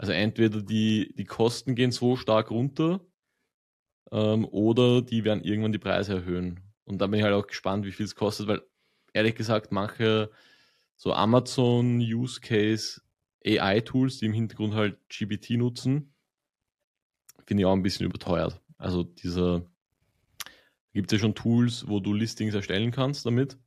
Also 0.00 0.12
entweder 0.12 0.62
die, 0.62 1.12
die 1.14 1.26
Kosten 1.26 1.74
gehen 1.74 1.92
so 1.92 2.16
stark 2.16 2.50
runter 2.50 3.04
ähm, 4.10 4.46
oder 4.46 5.02
die 5.02 5.24
werden 5.24 5.44
irgendwann 5.44 5.72
die 5.72 5.78
Preise 5.78 6.14
erhöhen. 6.14 6.60
Und 6.84 7.02
da 7.02 7.06
bin 7.06 7.18
ich 7.18 7.22
halt 7.22 7.34
auch 7.34 7.46
gespannt, 7.46 7.84
wie 7.84 7.92
viel 7.92 8.06
es 8.06 8.14
kostet, 8.14 8.46
weil 8.46 8.62
ehrlich 9.12 9.34
gesagt 9.34 9.72
manche 9.72 10.30
so 10.96 11.12
Amazon 11.12 11.98
Use 11.98 12.40
Case 12.40 13.02
AI 13.44 13.82
Tools, 13.82 14.16
die 14.16 14.24
im 14.24 14.32
Hintergrund 14.32 14.72
halt 14.72 14.96
GBT 15.10 15.58
nutzen, 15.58 16.14
finde 17.44 17.60
ich 17.60 17.66
auch 17.66 17.74
ein 17.74 17.82
bisschen 17.82 18.06
überteuert. 18.06 18.58
Also 18.78 19.02
dieser 19.02 19.66
gibt 20.94 21.12
es 21.12 21.18
ja 21.18 21.26
schon 21.26 21.34
Tools, 21.34 21.86
wo 21.88 22.00
du 22.00 22.14
Listings 22.14 22.54
erstellen 22.54 22.90
kannst 22.90 23.26
damit. 23.26 23.58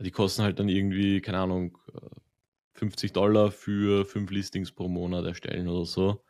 Die 0.00 0.10
kosten 0.10 0.42
halt 0.42 0.58
dann 0.58 0.68
irgendwie, 0.68 1.22
keine 1.22 1.38
Ahnung, 1.38 1.78
50 2.74 3.12
Dollar 3.12 3.50
für 3.50 4.04
fünf 4.04 4.30
Listings 4.30 4.72
pro 4.72 4.88
Monat 4.88 5.24
erstellen 5.24 5.68
oder 5.68 5.84
so. 5.84 6.24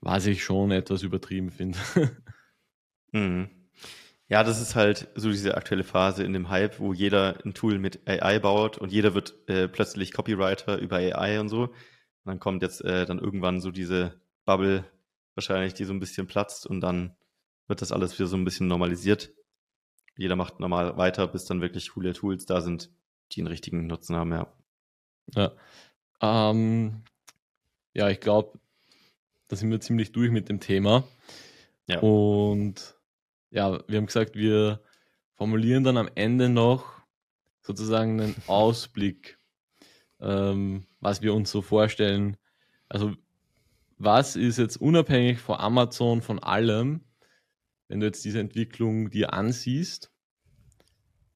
Was 0.00 0.26
ich 0.26 0.42
schon 0.42 0.70
etwas 0.70 1.02
übertrieben 1.02 1.50
finde. 1.50 1.78
mhm. 3.12 3.50
Ja, 4.28 4.42
das 4.42 4.60
ist 4.60 4.74
halt 4.74 5.08
so 5.14 5.30
diese 5.30 5.56
aktuelle 5.56 5.84
Phase 5.84 6.24
in 6.24 6.32
dem 6.32 6.48
Hype, 6.48 6.80
wo 6.80 6.92
jeder 6.92 7.38
ein 7.44 7.54
Tool 7.54 7.78
mit 7.78 8.08
AI 8.08 8.40
baut 8.40 8.76
und 8.76 8.90
jeder 8.90 9.14
wird 9.14 9.36
äh, 9.48 9.68
plötzlich 9.68 10.12
Copywriter 10.12 10.78
über 10.78 10.96
AI 10.96 11.38
und 11.38 11.48
so. 11.48 11.62
Und 11.62 11.72
dann 12.24 12.40
kommt 12.40 12.62
jetzt 12.62 12.84
äh, 12.84 13.06
dann 13.06 13.20
irgendwann 13.20 13.60
so 13.60 13.70
diese 13.70 14.20
Bubble 14.44 14.84
wahrscheinlich, 15.36 15.74
die 15.74 15.84
so 15.84 15.92
ein 15.92 16.00
bisschen 16.00 16.26
platzt 16.26 16.66
und 16.66 16.80
dann 16.80 17.14
wird 17.68 17.82
das 17.82 17.92
alles 17.92 18.18
wieder 18.18 18.26
so 18.26 18.36
ein 18.36 18.44
bisschen 18.44 18.66
normalisiert. 18.66 19.32
Jeder 20.16 20.34
macht 20.34 20.60
normal 20.60 20.96
weiter, 20.96 21.28
bis 21.28 21.44
dann 21.44 21.60
wirklich 21.60 21.90
coole 21.90 22.12
Tools 22.12 22.46
da 22.46 22.60
sind, 22.60 22.90
die 23.32 23.40
einen 23.40 23.48
richtigen 23.48 23.86
Nutzen 23.86 24.16
haben, 24.16 24.32
ja. 24.32 24.52
Ja, 25.34 25.52
ähm, 26.20 27.02
ja 27.94 28.08
ich 28.08 28.20
glaube, 28.20 28.58
da 29.48 29.56
sind 29.56 29.70
wir 29.70 29.80
ziemlich 29.80 30.12
durch 30.12 30.30
mit 30.30 30.48
dem 30.48 30.60
Thema. 30.60 31.04
Ja. 31.86 32.00
Und 32.00 32.96
ja, 33.50 33.78
wir 33.88 33.98
haben 33.98 34.06
gesagt, 34.06 34.34
wir 34.34 34.80
formulieren 35.34 35.84
dann 35.84 35.96
am 35.96 36.10
Ende 36.14 36.48
noch 36.48 36.92
sozusagen 37.62 38.20
einen 38.20 38.36
Ausblick, 38.46 39.38
ähm, 40.20 40.86
was 41.00 41.22
wir 41.22 41.34
uns 41.34 41.50
so 41.50 41.62
vorstellen. 41.62 42.36
Also 42.88 43.14
was 43.98 44.36
ist 44.36 44.58
jetzt 44.58 44.76
unabhängig 44.76 45.38
von 45.38 45.58
Amazon, 45.58 46.22
von 46.22 46.38
allem, 46.38 47.00
wenn 47.88 48.00
du 48.00 48.06
jetzt 48.06 48.24
diese 48.24 48.40
Entwicklung 48.40 49.10
dir 49.10 49.32
ansiehst, 49.32 50.10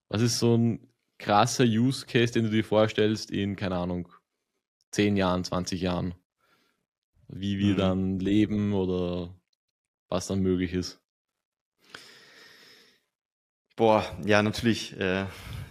was 0.08 0.20
ist 0.20 0.38
so 0.38 0.56
ein 0.56 0.89
krasser 1.20 1.64
Use 1.64 2.06
Case, 2.06 2.32
den 2.32 2.44
du 2.44 2.50
dir 2.50 2.64
vorstellst 2.64 3.30
in, 3.30 3.54
keine 3.54 3.76
Ahnung, 3.76 4.08
10 4.90 5.16
Jahren, 5.16 5.44
20 5.44 5.80
Jahren? 5.80 6.14
Wie 7.28 7.58
wir 7.58 7.74
mhm. 7.74 7.78
dann 7.78 8.18
leben 8.18 8.72
oder 8.72 9.32
was 10.08 10.26
dann 10.26 10.40
möglich 10.40 10.72
ist? 10.72 11.00
Boah, 13.76 14.04
ja, 14.26 14.42
natürlich 14.42 14.98
äh, 14.98 15.26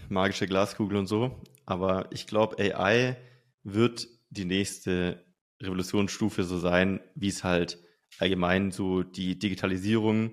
magische 0.08 0.48
Glaskugel 0.48 0.98
und 0.98 1.08
so. 1.08 1.42
Aber 1.66 2.08
ich 2.12 2.26
glaube, 2.26 2.58
AI 2.58 3.18
wird 3.64 4.08
die 4.30 4.46
nächste 4.46 5.26
Revolutionsstufe 5.62 6.44
so 6.44 6.58
sein, 6.58 7.02
wie 7.16 7.28
es 7.28 7.44
halt 7.44 7.84
allgemein 8.18 8.72
so 8.72 9.04
die 9.04 9.38
Digitalisierung 9.38 10.32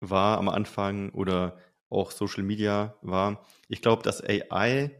war 0.00 0.38
am 0.38 0.48
Anfang 0.48 1.10
oder 1.10 1.58
auch 1.88 2.10
Social 2.10 2.42
Media 2.42 2.96
war. 3.02 3.46
Ich 3.68 3.82
glaube, 3.82 4.02
dass 4.02 4.22
AI 4.22 4.90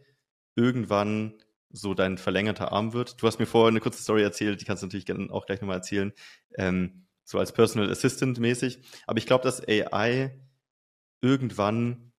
irgendwann 0.54 1.34
so 1.70 1.94
dein 1.94 2.18
verlängerter 2.18 2.72
Arm 2.72 2.92
wird. 2.92 3.20
Du 3.20 3.26
hast 3.26 3.38
mir 3.38 3.46
vorher 3.46 3.68
eine 3.68 3.80
kurze 3.80 4.02
Story 4.02 4.22
erzählt, 4.22 4.60
die 4.60 4.64
kannst 4.64 4.82
du 4.82 4.86
natürlich 4.86 5.30
auch 5.30 5.46
gleich 5.46 5.60
nochmal 5.60 5.76
erzählen, 5.76 6.12
ähm, 6.56 7.06
so 7.24 7.38
als 7.38 7.52
Personal 7.52 7.90
Assistant 7.90 8.38
mäßig. 8.38 8.78
Aber 9.06 9.18
ich 9.18 9.26
glaube, 9.26 9.44
dass 9.44 9.66
AI 9.66 10.38
irgendwann 11.20 12.12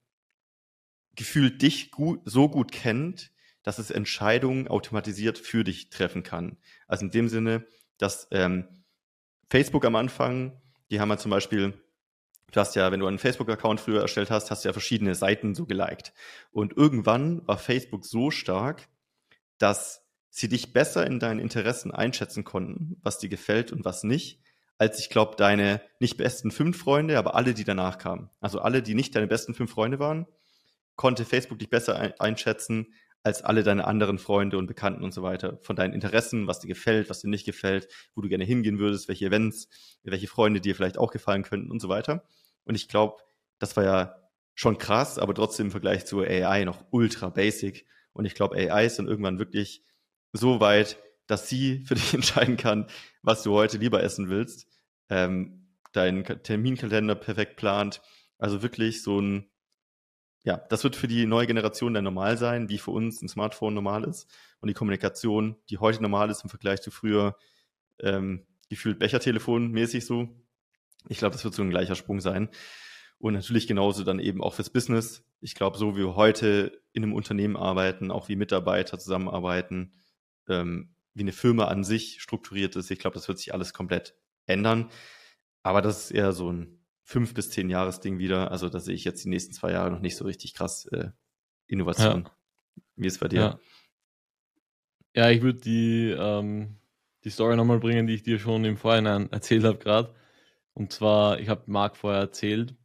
gefühlt 1.16 1.62
dich 1.62 1.92
gut, 1.92 2.22
so 2.26 2.50
gut 2.50 2.72
kennt, 2.72 3.32
dass 3.64 3.80
es 3.80 3.92
Entscheidungen 3.92 4.68
automatisiert 4.68 5.38
für 5.38 5.64
dich 5.64 5.90
treffen 5.90 6.24
kann. 6.24 6.58
Also 6.88 7.06
in 7.06 7.12
dem 7.12 7.28
Sinne, 7.28 7.66
dass 7.98 8.28
ähm, 8.32 8.84
Facebook 9.50 9.86
am 9.86 9.96
Anfang, 9.96 10.62
die 10.92 11.00
haben 11.00 11.10
ja 11.10 11.18
zum 11.18 11.32
Beispiel, 11.32 11.74
du 12.52 12.60
hast 12.60 12.76
ja, 12.76 12.92
wenn 12.92 13.00
du 13.00 13.08
einen 13.08 13.20
Facebook-Account 13.20 13.80
früher 13.80 14.02
erstellt 14.02 14.32
hast, 14.32 14.52
hast 14.52 14.64
du 14.64 14.70
ja 14.70 14.74
verschiedene 14.74 15.16
Seiten 15.16 15.56
so 15.56 15.66
geliked. 15.66 16.14
Und 16.52 16.76
irgendwann 16.76 17.48
war 17.48 17.58
Facebook 17.58 18.06
so 18.06 18.32
stark, 18.32 18.88
dass 19.58 20.06
sie 20.30 20.48
dich 20.50 20.74
besser 20.74 21.06
in 21.06 21.20
deinen 21.20 21.40
Interessen 21.40 21.92
einschätzen 21.92 22.44
konnten, 22.44 22.98
was 23.02 23.18
dir 23.18 23.30
gefällt 23.30 23.72
und 23.72 23.86
was 23.86 24.04
nicht, 24.04 24.42
als 24.78 25.00
ich 25.00 25.10
glaube, 25.10 25.36
deine 25.36 25.82
nicht 26.00 26.18
besten 26.18 26.52
fünf 26.52 26.78
Freunde, 26.78 27.18
aber 27.18 27.36
alle, 27.36 27.54
die 27.54 27.64
danach 27.64 27.98
kamen. 27.98 28.30
Also 28.40 28.60
alle, 28.60 28.84
die 28.84 28.94
nicht 28.94 29.16
deine 29.16 29.28
besten 29.28 29.56
fünf 29.56 29.72
Freunde 29.72 30.00
waren, 30.00 30.28
konnte 30.96 31.26
Facebook 31.26 31.60
dich 31.60 31.70
besser 31.70 32.14
einschätzen 32.20 32.94
als 33.24 33.44
alle 33.44 33.64
deine 33.64 33.86
anderen 33.86 34.20
Freunde 34.20 34.58
und 34.58 34.68
Bekannten 34.68 35.04
und 35.04 35.14
so 35.14 35.22
weiter. 35.22 35.58
Von 35.62 35.76
deinen 35.76 35.94
Interessen, 35.94 36.48
was 36.48 36.60
dir 36.60 36.68
gefällt, 36.68 37.10
was 37.10 37.22
dir 37.22 37.30
nicht 37.30 37.46
gefällt, 37.46 37.88
wo 38.16 38.22
du 38.22 38.30
gerne 38.30 38.46
hingehen 38.46 38.80
würdest, 38.80 39.08
welche 39.08 39.26
Events, 39.26 39.70
welche 40.04 40.28
Freunde 40.28 40.62
dir 40.62 40.76
vielleicht 40.76 40.98
auch 40.98 41.12
gefallen 41.12 41.44
könnten 41.44 41.72
und 41.72 41.82
so 41.82 41.90
weiter. 41.90 42.24
Und 42.64 42.76
ich 42.76 42.88
glaube, 42.88 43.18
das 43.60 43.76
war 43.76 43.84
ja 43.84 44.16
schon 44.56 44.78
krass, 44.78 45.20
aber 45.20 45.34
trotzdem 45.34 45.68
im 45.68 45.72
Vergleich 45.72 46.06
zu 46.06 46.22
AI 46.22 46.64
noch 46.64 46.86
ultra 46.92 47.30
basic. 47.30 47.86
Und 48.14 48.26
ich 48.26 48.34
glaube, 48.34 48.56
AI 48.56 48.86
ist 48.86 48.98
dann 48.98 49.08
irgendwann 49.08 49.40
wirklich 49.40 49.84
so 50.34 50.60
weit, 50.60 50.98
dass 51.28 51.48
sie 51.48 51.84
für 51.86 51.96
dich 51.96 52.14
entscheiden 52.14 52.58
kann, 52.58 52.88
was 53.22 53.44
du 53.44 53.54
heute 53.54 53.78
lieber 53.78 54.02
essen 54.04 54.30
willst, 54.30 54.68
ähm, 55.10 55.68
deinen 55.94 56.24
Terminkalender 56.24 57.16
perfekt 57.16 57.58
plant. 57.58 58.02
Also 58.40 58.62
wirklich 58.62 59.04
so 59.04 59.20
ein, 59.20 59.50
ja, 60.48 60.56
das 60.70 60.86
wird 60.86 60.96
für 60.96 61.10
die 61.10 61.26
neue 61.26 61.46
Generation 61.46 61.94
dann 61.94 62.06
normal 62.06 62.38
sein, 62.38 62.70
wie 62.70 62.78
für 62.78 62.92
uns 62.92 63.22
ein 63.22 63.28
Smartphone 63.28 63.74
normal 63.74 64.06
ist. 64.06 64.30
Und 64.62 64.70
die 64.70 64.74
Kommunikation, 64.74 65.58
die 65.70 65.78
heute 65.78 66.02
normal 66.02 66.30
ist 66.30 66.42
im 66.42 66.50
Vergleich 66.50 66.82
zu 66.82 66.90
früher, 66.90 67.36
ähm, 68.00 68.48
gefühlt 68.70 68.98
Bechertelefon 68.98 69.72
mäßig 69.72 70.06
so. 70.06 70.30
Ich 71.10 71.18
glaube, 71.18 71.34
das 71.34 71.44
wird 71.44 71.54
so 71.54 71.64
ein 71.64 71.70
gleicher 71.70 71.96
Sprung 71.96 72.22
sein. 72.22 72.48
Und 73.18 73.34
natürlich 73.34 73.68
genauso 73.68 74.06
dann 74.06 74.20
eben 74.20 74.42
auch 74.42 74.54
fürs 74.54 74.70
Business. 74.70 75.26
Ich 75.42 75.54
glaube, 75.54 75.78
so 75.78 75.98
wie 75.98 76.06
wir 76.06 76.16
heute 76.16 76.82
in 76.94 77.04
einem 77.04 77.14
Unternehmen 77.14 77.58
arbeiten, 77.58 78.10
auch 78.10 78.30
wie 78.30 78.38
Mitarbeiter 78.38 78.98
zusammenarbeiten, 79.00 79.92
ähm, 80.48 80.96
wie 81.14 81.24
eine 81.24 81.34
Firma 81.34 81.66
an 81.66 81.84
sich 81.84 82.22
strukturiert 82.22 82.78
ist. 82.78 82.90
Ich 82.90 83.00
glaube, 83.00 83.16
das 83.16 83.28
wird 83.28 83.40
sich 83.40 83.54
alles 83.54 83.74
komplett 83.74 84.16
ändern. 84.46 84.92
Aber 85.62 85.82
das 85.82 86.06
ist 86.06 86.12
eher 86.12 86.32
so 86.32 86.54
ein 86.54 86.77
fünf 87.08 87.34
bis 87.34 87.50
zehn 87.52 87.70
Jahres 87.70 88.02
Ding 88.02 88.20
wieder. 88.20 88.52
Also 88.52 88.68
da 88.68 88.82
sehe 88.82 88.94
ich 88.94 89.06
jetzt 89.06 89.24
die 89.24 89.30
nächsten 89.30 89.54
zwei 89.54 89.72
Jahre 89.72 89.90
noch 89.90 90.02
nicht 90.02 90.18
so 90.18 90.26
richtig 90.26 90.54
krass 90.54 90.86
äh, 90.88 91.12
Innovation. 91.66 92.26
Ja. 92.26 92.32
Wie 92.98 93.08
ist 93.08 93.14
es 93.14 93.20
bei 93.20 93.30
dir? 93.30 93.40
Ja, 93.40 93.60
ja 95.16 95.30
ich 95.30 95.42
würde 95.42 95.62
die, 95.62 96.10
ähm, 96.10 96.76
die 97.24 97.30
Story 97.30 97.56
nochmal 97.56 97.80
bringen, 97.80 98.08
die 98.08 98.14
ich 98.14 98.24
dir 98.24 98.40
schon 98.40 98.66
im 98.66 98.76
Vorhinein 98.76 99.32
erzählt 99.32 99.64
habe 99.64 99.78
gerade. 99.78 100.14
Und 100.74 100.92
zwar, 100.92 101.40
ich 101.40 101.48
habe 101.48 101.64
Marc 101.68 101.96
vorher 101.96 102.20
erzählt, 102.20 102.76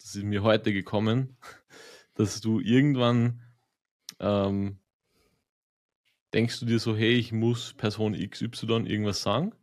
das 0.00 0.16
ist 0.16 0.24
mir 0.24 0.42
heute 0.42 0.72
gekommen, 0.72 1.36
dass 2.14 2.40
du 2.40 2.58
irgendwann 2.58 3.40
ähm, 4.18 4.80
denkst 6.34 6.58
du 6.58 6.66
dir 6.66 6.80
so, 6.80 6.96
hey, 6.96 7.12
ich 7.12 7.30
muss 7.30 7.72
Person 7.74 8.14
XY 8.14 8.82
irgendwas 8.88 9.22
sagen 9.22 9.54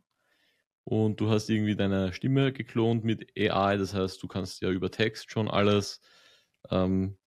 und 0.88 1.20
du 1.20 1.28
hast 1.28 1.50
irgendwie 1.50 1.76
deine 1.76 2.14
Stimme 2.14 2.50
geklont 2.50 3.04
mit 3.04 3.30
AI, 3.36 3.76
das 3.76 3.92
heißt, 3.92 4.22
du 4.22 4.26
kannst 4.26 4.62
ja 4.62 4.70
über 4.70 4.90
Text 4.90 5.30
schon 5.30 5.46
alles 5.46 6.00
ähm, 6.70 7.18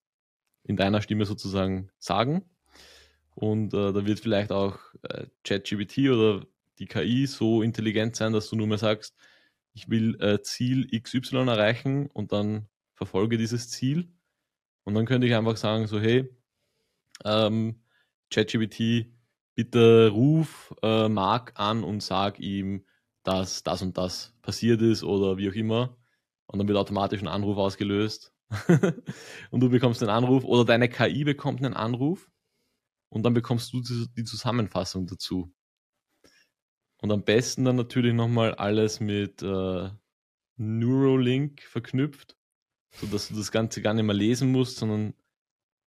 in 0.63 0.77
deiner 0.77 1.03
Stimme 1.03 1.25
sozusagen 1.25 1.91
sagen. 1.99 2.43
Und 3.35 3.75
äh, 3.75 3.93
da 3.93 4.03
wird 4.03 4.19
vielleicht 4.19 4.51
auch 4.51 4.79
äh, 5.03 5.27
ChatGPT 5.43 6.09
oder 6.09 6.43
die 6.79 6.87
KI 6.87 7.27
so 7.27 7.61
intelligent 7.61 8.15
sein, 8.15 8.33
dass 8.33 8.49
du 8.49 8.55
nur 8.55 8.65
mehr 8.65 8.79
sagst, 8.79 9.15
ich 9.73 9.89
will 9.89 10.19
äh, 10.23 10.41
Ziel 10.41 10.87
XY 10.99 11.47
erreichen 11.47 12.07
und 12.07 12.31
dann 12.31 12.67
verfolge 12.95 13.37
dieses 13.37 13.69
Ziel. 13.69 14.11
Und 14.85 14.95
dann 14.95 15.05
könnte 15.05 15.27
ich 15.27 15.35
einfach 15.35 15.57
sagen 15.57 15.85
so, 15.85 15.99
hey, 15.99 16.27
ähm, 17.25 17.83
ChatGPT 18.31 19.13
bitte 19.53 20.09
ruf 20.09 20.73
äh, 20.81 21.07
Marc 21.09 21.53
an 21.59 21.83
und 21.83 22.01
sag 22.01 22.39
ihm, 22.39 22.85
dass 23.23 23.63
das 23.63 23.81
und 23.81 23.97
das 23.97 24.33
passiert 24.41 24.81
ist 24.81 25.03
oder 25.03 25.37
wie 25.37 25.49
auch 25.49 25.53
immer. 25.53 25.97
Und 26.47 26.59
dann 26.59 26.67
wird 26.67 26.77
automatisch 26.77 27.21
ein 27.21 27.27
Anruf 27.27 27.57
ausgelöst. 27.57 28.33
und 29.51 29.61
du 29.61 29.69
bekommst 29.69 30.01
einen 30.01 30.11
Anruf 30.11 30.43
oder 30.43 30.65
deine 30.65 30.89
KI 30.89 31.23
bekommt 31.23 31.63
einen 31.63 31.73
Anruf 31.73 32.29
und 33.09 33.23
dann 33.23 33.33
bekommst 33.33 33.71
du 33.71 33.81
die 33.81 34.23
Zusammenfassung 34.23 35.07
dazu. 35.07 35.53
Und 36.97 37.11
am 37.11 37.23
besten 37.23 37.65
dann 37.65 37.77
natürlich 37.77 38.13
nochmal 38.13 38.53
alles 38.55 38.99
mit 38.99 39.41
äh, 39.41 39.89
Neuralink 40.57 41.61
verknüpft, 41.63 42.37
sodass 42.91 43.29
du 43.29 43.35
das 43.35 43.51
Ganze 43.51 43.81
gar 43.81 43.93
nicht 43.93 44.03
mehr 44.03 44.15
lesen 44.15 44.51
musst, 44.51 44.77
sondern 44.77 45.13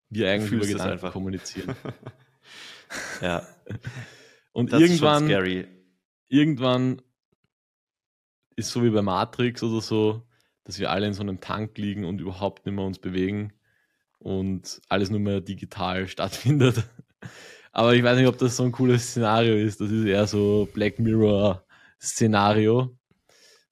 wir 0.09 0.31
eigentlich 0.31 0.53
über 0.53 0.67
Gedanken 0.67 1.11
kommunizieren. 1.11 1.77
Ja. 3.21 3.45
Und 4.53 4.73
das 4.73 4.81
irgendwann, 4.81 5.29
irgendwann 6.29 7.03
ist 8.57 8.71
so 8.71 8.83
wie 8.83 8.91
bei 8.91 9.03
Matrix 9.03 9.63
oder 9.63 9.81
so, 9.81 10.23
dass 10.65 10.79
wir 10.79 10.91
alle 10.91 11.07
in 11.07 11.15
so 11.15 11.23
einem 11.23 11.41
Tank 11.41 11.79
liegen 11.79 12.05
und 12.05 12.21
überhaupt 12.21 12.67
nicht 12.67 12.75
mehr 12.75 12.85
uns 12.85 12.99
bewegen 12.99 13.53
und 14.19 14.81
alles 14.89 15.11
nur 15.11 15.21
mehr 15.21 15.41
digital 15.41 16.09
stattfindet. 16.09 16.85
Aber 17.73 17.95
ich 17.95 18.03
weiß 18.03 18.19
nicht, 18.19 18.29
ob 18.29 18.39
das 18.39 18.57
so 18.57 18.65
ein 18.65 18.73
cooles 18.73 19.11
Szenario 19.11 19.55
ist. 19.55 19.81
Das 19.81 19.91
ist 19.91 20.07
eher 20.07 20.27
so 20.27 20.69
Black 20.73 20.99
Mirror 20.99 21.65
Szenario. 22.01 22.97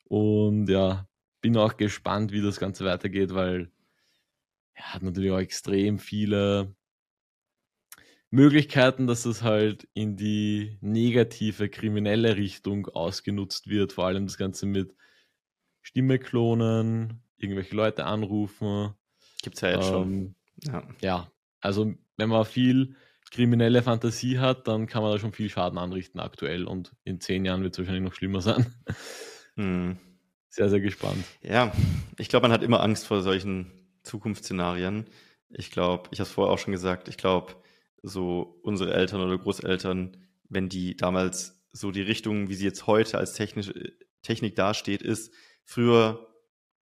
Und 0.05 0.69
ja, 0.69 1.09
bin 1.41 1.57
auch 1.57 1.77
gespannt, 1.77 2.31
wie 2.31 2.43
das 2.43 2.61
Ganze 2.61 2.85
weitergeht, 2.85 3.35
weil 3.35 3.71
er 4.75 4.95
hat 4.95 5.03
natürlich 5.03 5.31
auch 5.31 5.39
extrem 5.39 5.99
viele 5.99 6.75
Möglichkeiten, 8.35 9.07
dass 9.07 9.27
es 9.27 9.43
halt 9.43 9.87
in 9.95 10.17
die 10.17 10.77
negative 10.81 11.69
kriminelle 11.69 12.37
Richtung 12.37 12.89
ausgenutzt 12.89 13.69
wird. 13.69 13.93
Vor 13.93 14.07
allem 14.07 14.27
das 14.27 14.37
Ganze 14.37 14.67
mit 14.67 14.95
Stimme 15.83 16.19
klonen, 16.19 17.23
irgendwelche 17.37 17.77
Leute 17.77 18.05
anrufen. 18.05 18.93
Gibt 19.43 19.57
es 19.57 19.61
ja 19.61 19.71
jetzt 19.71 19.87
ähm, 19.87 19.93
schon. 19.93 20.35
Ja. 20.63 20.83
ja, 21.01 21.33
also 21.61 21.95
wenn 22.17 22.29
man 22.29 22.45
viel 22.45 22.97
kriminelle 23.31 23.83
Fantasie 23.83 24.39
hat, 24.39 24.67
dann 24.67 24.87
kann 24.87 25.03
man 25.03 25.13
da 25.13 25.19
schon 25.19 25.33
viel 25.33 25.49
Schaden 25.49 25.79
anrichten 25.79 26.19
aktuell 26.19 26.65
und 26.65 26.93
in 27.05 27.21
zehn 27.21 27.45
Jahren 27.45 27.63
wird 27.63 27.75
es 27.75 27.79
wahrscheinlich 27.79 28.05
noch 28.05 28.15
schlimmer 28.15 28.41
sein. 28.41 28.67
Hm. 29.57 29.97
Sehr, 30.49 30.69
sehr 30.69 30.81
gespannt. 30.81 31.25
Ja, 31.43 31.73
ich 32.19 32.29
glaube, 32.29 32.49
man 32.49 32.53
hat 32.53 32.65
immer 32.65 32.81
Angst 32.81 33.07
vor 33.07 33.23
solchen 33.23 33.71
Zukunftsszenarien. 34.03 35.07
Ich 35.49 35.71
glaube, 35.71 36.09
ich 36.11 36.19
habe 36.19 36.27
es 36.27 36.33
vorher 36.33 36.53
auch 36.53 36.59
schon 36.59 36.73
gesagt, 36.73 37.07
ich 37.07 37.17
glaube, 37.17 37.55
so 38.05 38.61
unsere 38.63 38.93
Eltern 38.93 39.21
oder 39.21 39.39
Großeltern, 39.39 40.17
wenn 40.49 40.69
die 40.69 40.97
damals 40.97 41.63
so 41.73 41.91
die 41.91 42.03
Richtung, 42.03 42.49
wie 42.49 42.55
sie 42.55 42.67
jetzt 42.67 42.87
heute 42.87 43.19
als 43.19 43.33
technisch, 43.33 43.73
Technik 44.23 44.55
dasteht, 44.55 45.03
ist, 45.03 45.33
früher 45.65 46.29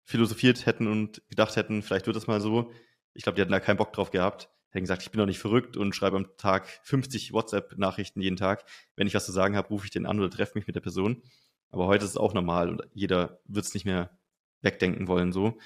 philosophiert 0.04 0.66
hätten 0.66 0.88
und 0.88 1.22
gedacht 1.30 1.56
hätten, 1.56 1.82
vielleicht 1.82 2.08
wird 2.08 2.16
das 2.16 2.28
mal 2.28 2.40
so. 2.40 2.72
Ich 3.14 3.24
glaube, 3.24 3.36
die 3.36 3.42
hatten 3.42 3.52
da 3.52 3.60
keinen 3.60 3.78
Bock 3.78 3.92
drauf 3.94 4.12
gehabt, 4.12 4.50
hätte 4.70 4.82
gesagt, 4.82 5.02
ich 5.02 5.12
bin 5.12 5.20
doch 5.20 5.26
nicht 5.26 5.40
verrückt 5.40 5.76
und 5.76 5.96
schreibe 5.96 6.18
am 6.18 6.38
Tag 6.38 6.68
50 6.84 7.34
WhatsApp-Nachrichten 7.34 8.22
jeden 8.22 8.38
Tag. 8.38 8.64
Wenn 8.96 9.08
ich 9.08 9.14
was 9.16 9.26
zu 9.26 9.32
sagen 9.32 9.56
habe, 9.58 9.70
rufe 9.70 9.86
ich 9.86 9.92
den 9.92 10.06
an 10.06 10.20
oder 10.20 10.30
treffe 10.30 10.58
mich 10.58 10.68
mit 10.68 10.76
der 10.76 10.82
Person. 10.82 11.22
Aber 11.70 11.88
heute 11.88 12.06
ist 12.06 12.12
es 12.12 12.18
auch 12.18 12.34
normal 12.34 12.70
und 12.70 12.84
jeder 12.94 13.42
wird 13.46 13.66
es 13.66 13.74
nicht 13.74 13.86
mehr 13.86 14.18
wegdenken 14.62 15.08
wollen 15.08 15.32
so. 15.32 15.58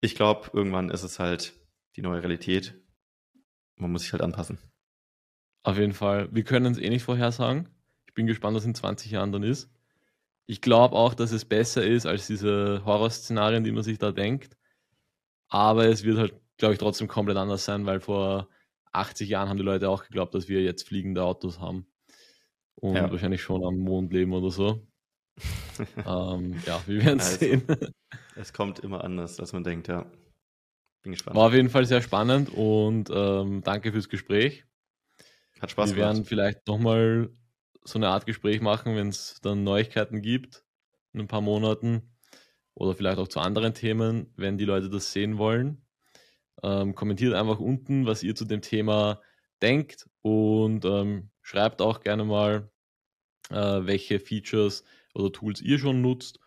Ich 0.00 0.14
glaube, 0.14 0.50
irgendwann 0.52 0.90
ist 0.90 1.02
es 1.02 1.18
halt 1.18 1.54
die 1.96 2.02
neue 2.02 2.22
Realität. 2.22 2.74
Man 3.78 3.92
muss 3.92 4.02
sich 4.02 4.12
halt 4.12 4.22
anpassen. 4.22 4.58
Auf 5.62 5.78
jeden 5.78 5.92
Fall. 5.92 6.28
Wir 6.32 6.44
können 6.44 6.72
es 6.72 6.78
eh 6.78 6.88
nicht 6.88 7.02
vorhersagen. 7.02 7.68
Ich 8.06 8.14
bin 8.14 8.26
gespannt, 8.26 8.56
was 8.56 8.64
in 8.64 8.74
20 8.74 9.10
Jahren 9.10 9.32
dann 9.32 9.42
ist. 9.42 9.70
Ich 10.46 10.60
glaube 10.60 10.96
auch, 10.96 11.14
dass 11.14 11.32
es 11.32 11.44
besser 11.44 11.84
ist 11.84 12.06
als 12.06 12.26
diese 12.26 12.82
Horrorszenarien, 12.84 13.64
die 13.64 13.72
man 13.72 13.82
sich 13.82 13.98
da 13.98 14.12
denkt. 14.12 14.56
Aber 15.48 15.86
es 15.86 16.04
wird 16.04 16.18
halt, 16.18 16.34
glaube 16.56 16.74
ich, 16.74 16.80
trotzdem 16.80 17.08
komplett 17.08 17.36
anders 17.36 17.64
sein, 17.64 17.86
weil 17.86 18.00
vor 18.00 18.48
80 18.92 19.28
Jahren 19.28 19.48
haben 19.48 19.58
die 19.58 19.62
Leute 19.62 19.88
auch 19.90 20.04
geglaubt, 20.04 20.34
dass 20.34 20.48
wir 20.48 20.62
jetzt 20.62 20.88
fliegende 20.88 21.22
Autos 21.22 21.60
haben. 21.60 21.86
Und 22.76 22.96
ja. 22.96 23.10
wahrscheinlich 23.10 23.42
schon 23.42 23.64
am 23.64 23.76
Mond 23.78 24.12
leben 24.12 24.32
oder 24.32 24.50
so. 24.50 24.86
ähm, 26.06 26.60
ja, 26.66 26.80
wir 26.86 27.04
werden 27.04 27.18
es 27.20 27.26
also, 27.26 27.38
sehen. 27.38 27.62
es 28.36 28.52
kommt 28.52 28.78
immer 28.80 29.04
anders, 29.04 29.38
als 29.38 29.52
man 29.52 29.64
denkt, 29.64 29.88
ja. 29.88 30.06
Bin 31.02 31.12
gespannt. 31.12 31.36
War 31.36 31.46
auf 31.46 31.54
jeden 31.54 31.70
Fall 31.70 31.86
sehr 31.86 32.02
spannend 32.02 32.50
und 32.50 33.10
ähm, 33.12 33.62
danke 33.62 33.92
fürs 33.92 34.08
Gespräch. 34.08 34.64
Hat 35.60 35.70
Spaß 35.70 35.90
wir 35.90 35.96
gemacht. 35.96 36.08
Wir 36.08 36.14
werden 36.14 36.24
vielleicht 36.24 36.66
nochmal 36.66 37.30
so 37.84 37.98
eine 37.98 38.08
Art 38.08 38.26
Gespräch 38.26 38.60
machen, 38.60 38.96
wenn 38.96 39.08
es 39.08 39.40
dann 39.42 39.64
Neuigkeiten 39.64 40.22
gibt 40.22 40.64
in 41.12 41.20
ein 41.20 41.28
paar 41.28 41.40
Monaten 41.40 42.14
oder 42.74 42.94
vielleicht 42.94 43.18
auch 43.18 43.28
zu 43.28 43.40
anderen 43.40 43.74
Themen, 43.74 44.32
wenn 44.36 44.58
die 44.58 44.64
Leute 44.64 44.88
das 44.88 45.12
sehen 45.12 45.38
wollen. 45.38 45.84
Ähm, 46.62 46.94
kommentiert 46.94 47.34
einfach 47.34 47.58
unten, 47.58 48.06
was 48.06 48.22
ihr 48.22 48.34
zu 48.34 48.44
dem 48.44 48.62
Thema 48.62 49.20
denkt 49.62 50.08
und 50.22 50.84
ähm, 50.84 51.30
schreibt 51.42 51.82
auch 51.82 52.00
gerne 52.00 52.24
mal, 52.24 52.70
äh, 53.50 53.54
welche 53.54 54.20
Features 54.20 54.84
oder 55.14 55.32
Tools 55.32 55.60
ihr 55.60 55.78
schon 55.78 56.02
nutzt. 56.02 56.40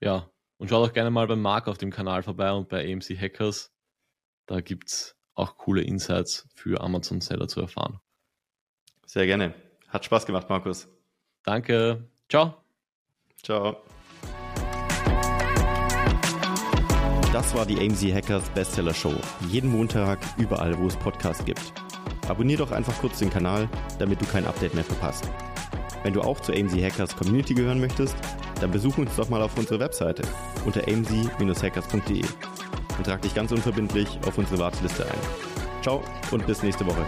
Ja, 0.00 0.30
und 0.58 0.68
schaut 0.68 0.88
auch 0.88 0.92
gerne 0.92 1.10
mal 1.10 1.26
beim 1.26 1.42
Marc 1.42 1.68
auf 1.68 1.78
dem 1.78 1.90
Kanal 1.90 2.22
vorbei 2.22 2.52
und 2.52 2.68
bei 2.68 2.92
AMC 2.92 3.18
Hackers. 3.18 3.73
Da 4.46 4.60
gibt 4.60 4.88
es 4.88 5.16
auch 5.34 5.56
coole 5.56 5.82
Insights 5.82 6.46
für 6.54 6.80
Amazon 6.80 7.20
Seller 7.20 7.48
zu 7.48 7.60
erfahren. 7.60 7.98
Sehr 9.06 9.26
gerne. 9.26 9.54
Hat 9.88 10.04
Spaß 10.04 10.26
gemacht, 10.26 10.48
Markus. 10.48 10.88
Danke. 11.44 12.08
Ciao. 12.28 12.56
Ciao. 13.42 13.76
Das 17.32 17.54
war 17.54 17.66
die 17.66 17.78
AMZ 17.78 18.02
Hackers 18.12 18.48
Bestseller 18.50 18.94
Show. 18.94 19.14
Jeden 19.48 19.70
Montag, 19.70 20.20
überall, 20.38 20.78
wo 20.78 20.86
es 20.86 20.96
Podcasts 20.96 21.44
gibt. 21.44 21.72
Abonnier 22.28 22.58
doch 22.58 22.70
einfach 22.70 22.96
kurz 23.00 23.18
den 23.18 23.30
Kanal, 23.30 23.68
damit 23.98 24.20
du 24.20 24.26
kein 24.26 24.46
Update 24.46 24.74
mehr 24.74 24.84
verpasst. 24.84 25.28
Wenn 26.02 26.12
du 26.12 26.22
auch 26.22 26.40
zur 26.40 26.54
AMZ 26.54 26.74
Hackers 26.74 27.16
Community 27.16 27.54
gehören 27.54 27.80
möchtest, 27.80 28.16
dann 28.60 28.70
besuch 28.70 28.98
uns 28.98 29.16
doch 29.16 29.28
mal 29.28 29.42
auf 29.42 29.58
unserer 29.58 29.80
Webseite 29.80 30.22
unter 30.64 30.86
amz-hackers.de 30.86 32.24
und 32.98 33.04
trag 33.04 33.22
dich 33.22 33.34
ganz 33.34 33.52
unverbindlich 33.52 34.08
auf 34.26 34.38
unsere 34.38 34.58
Warteliste 34.58 35.04
ein. 35.04 35.82
Ciao 35.82 36.02
und 36.30 36.46
bis 36.46 36.62
nächste 36.62 36.86
Woche. 36.86 37.04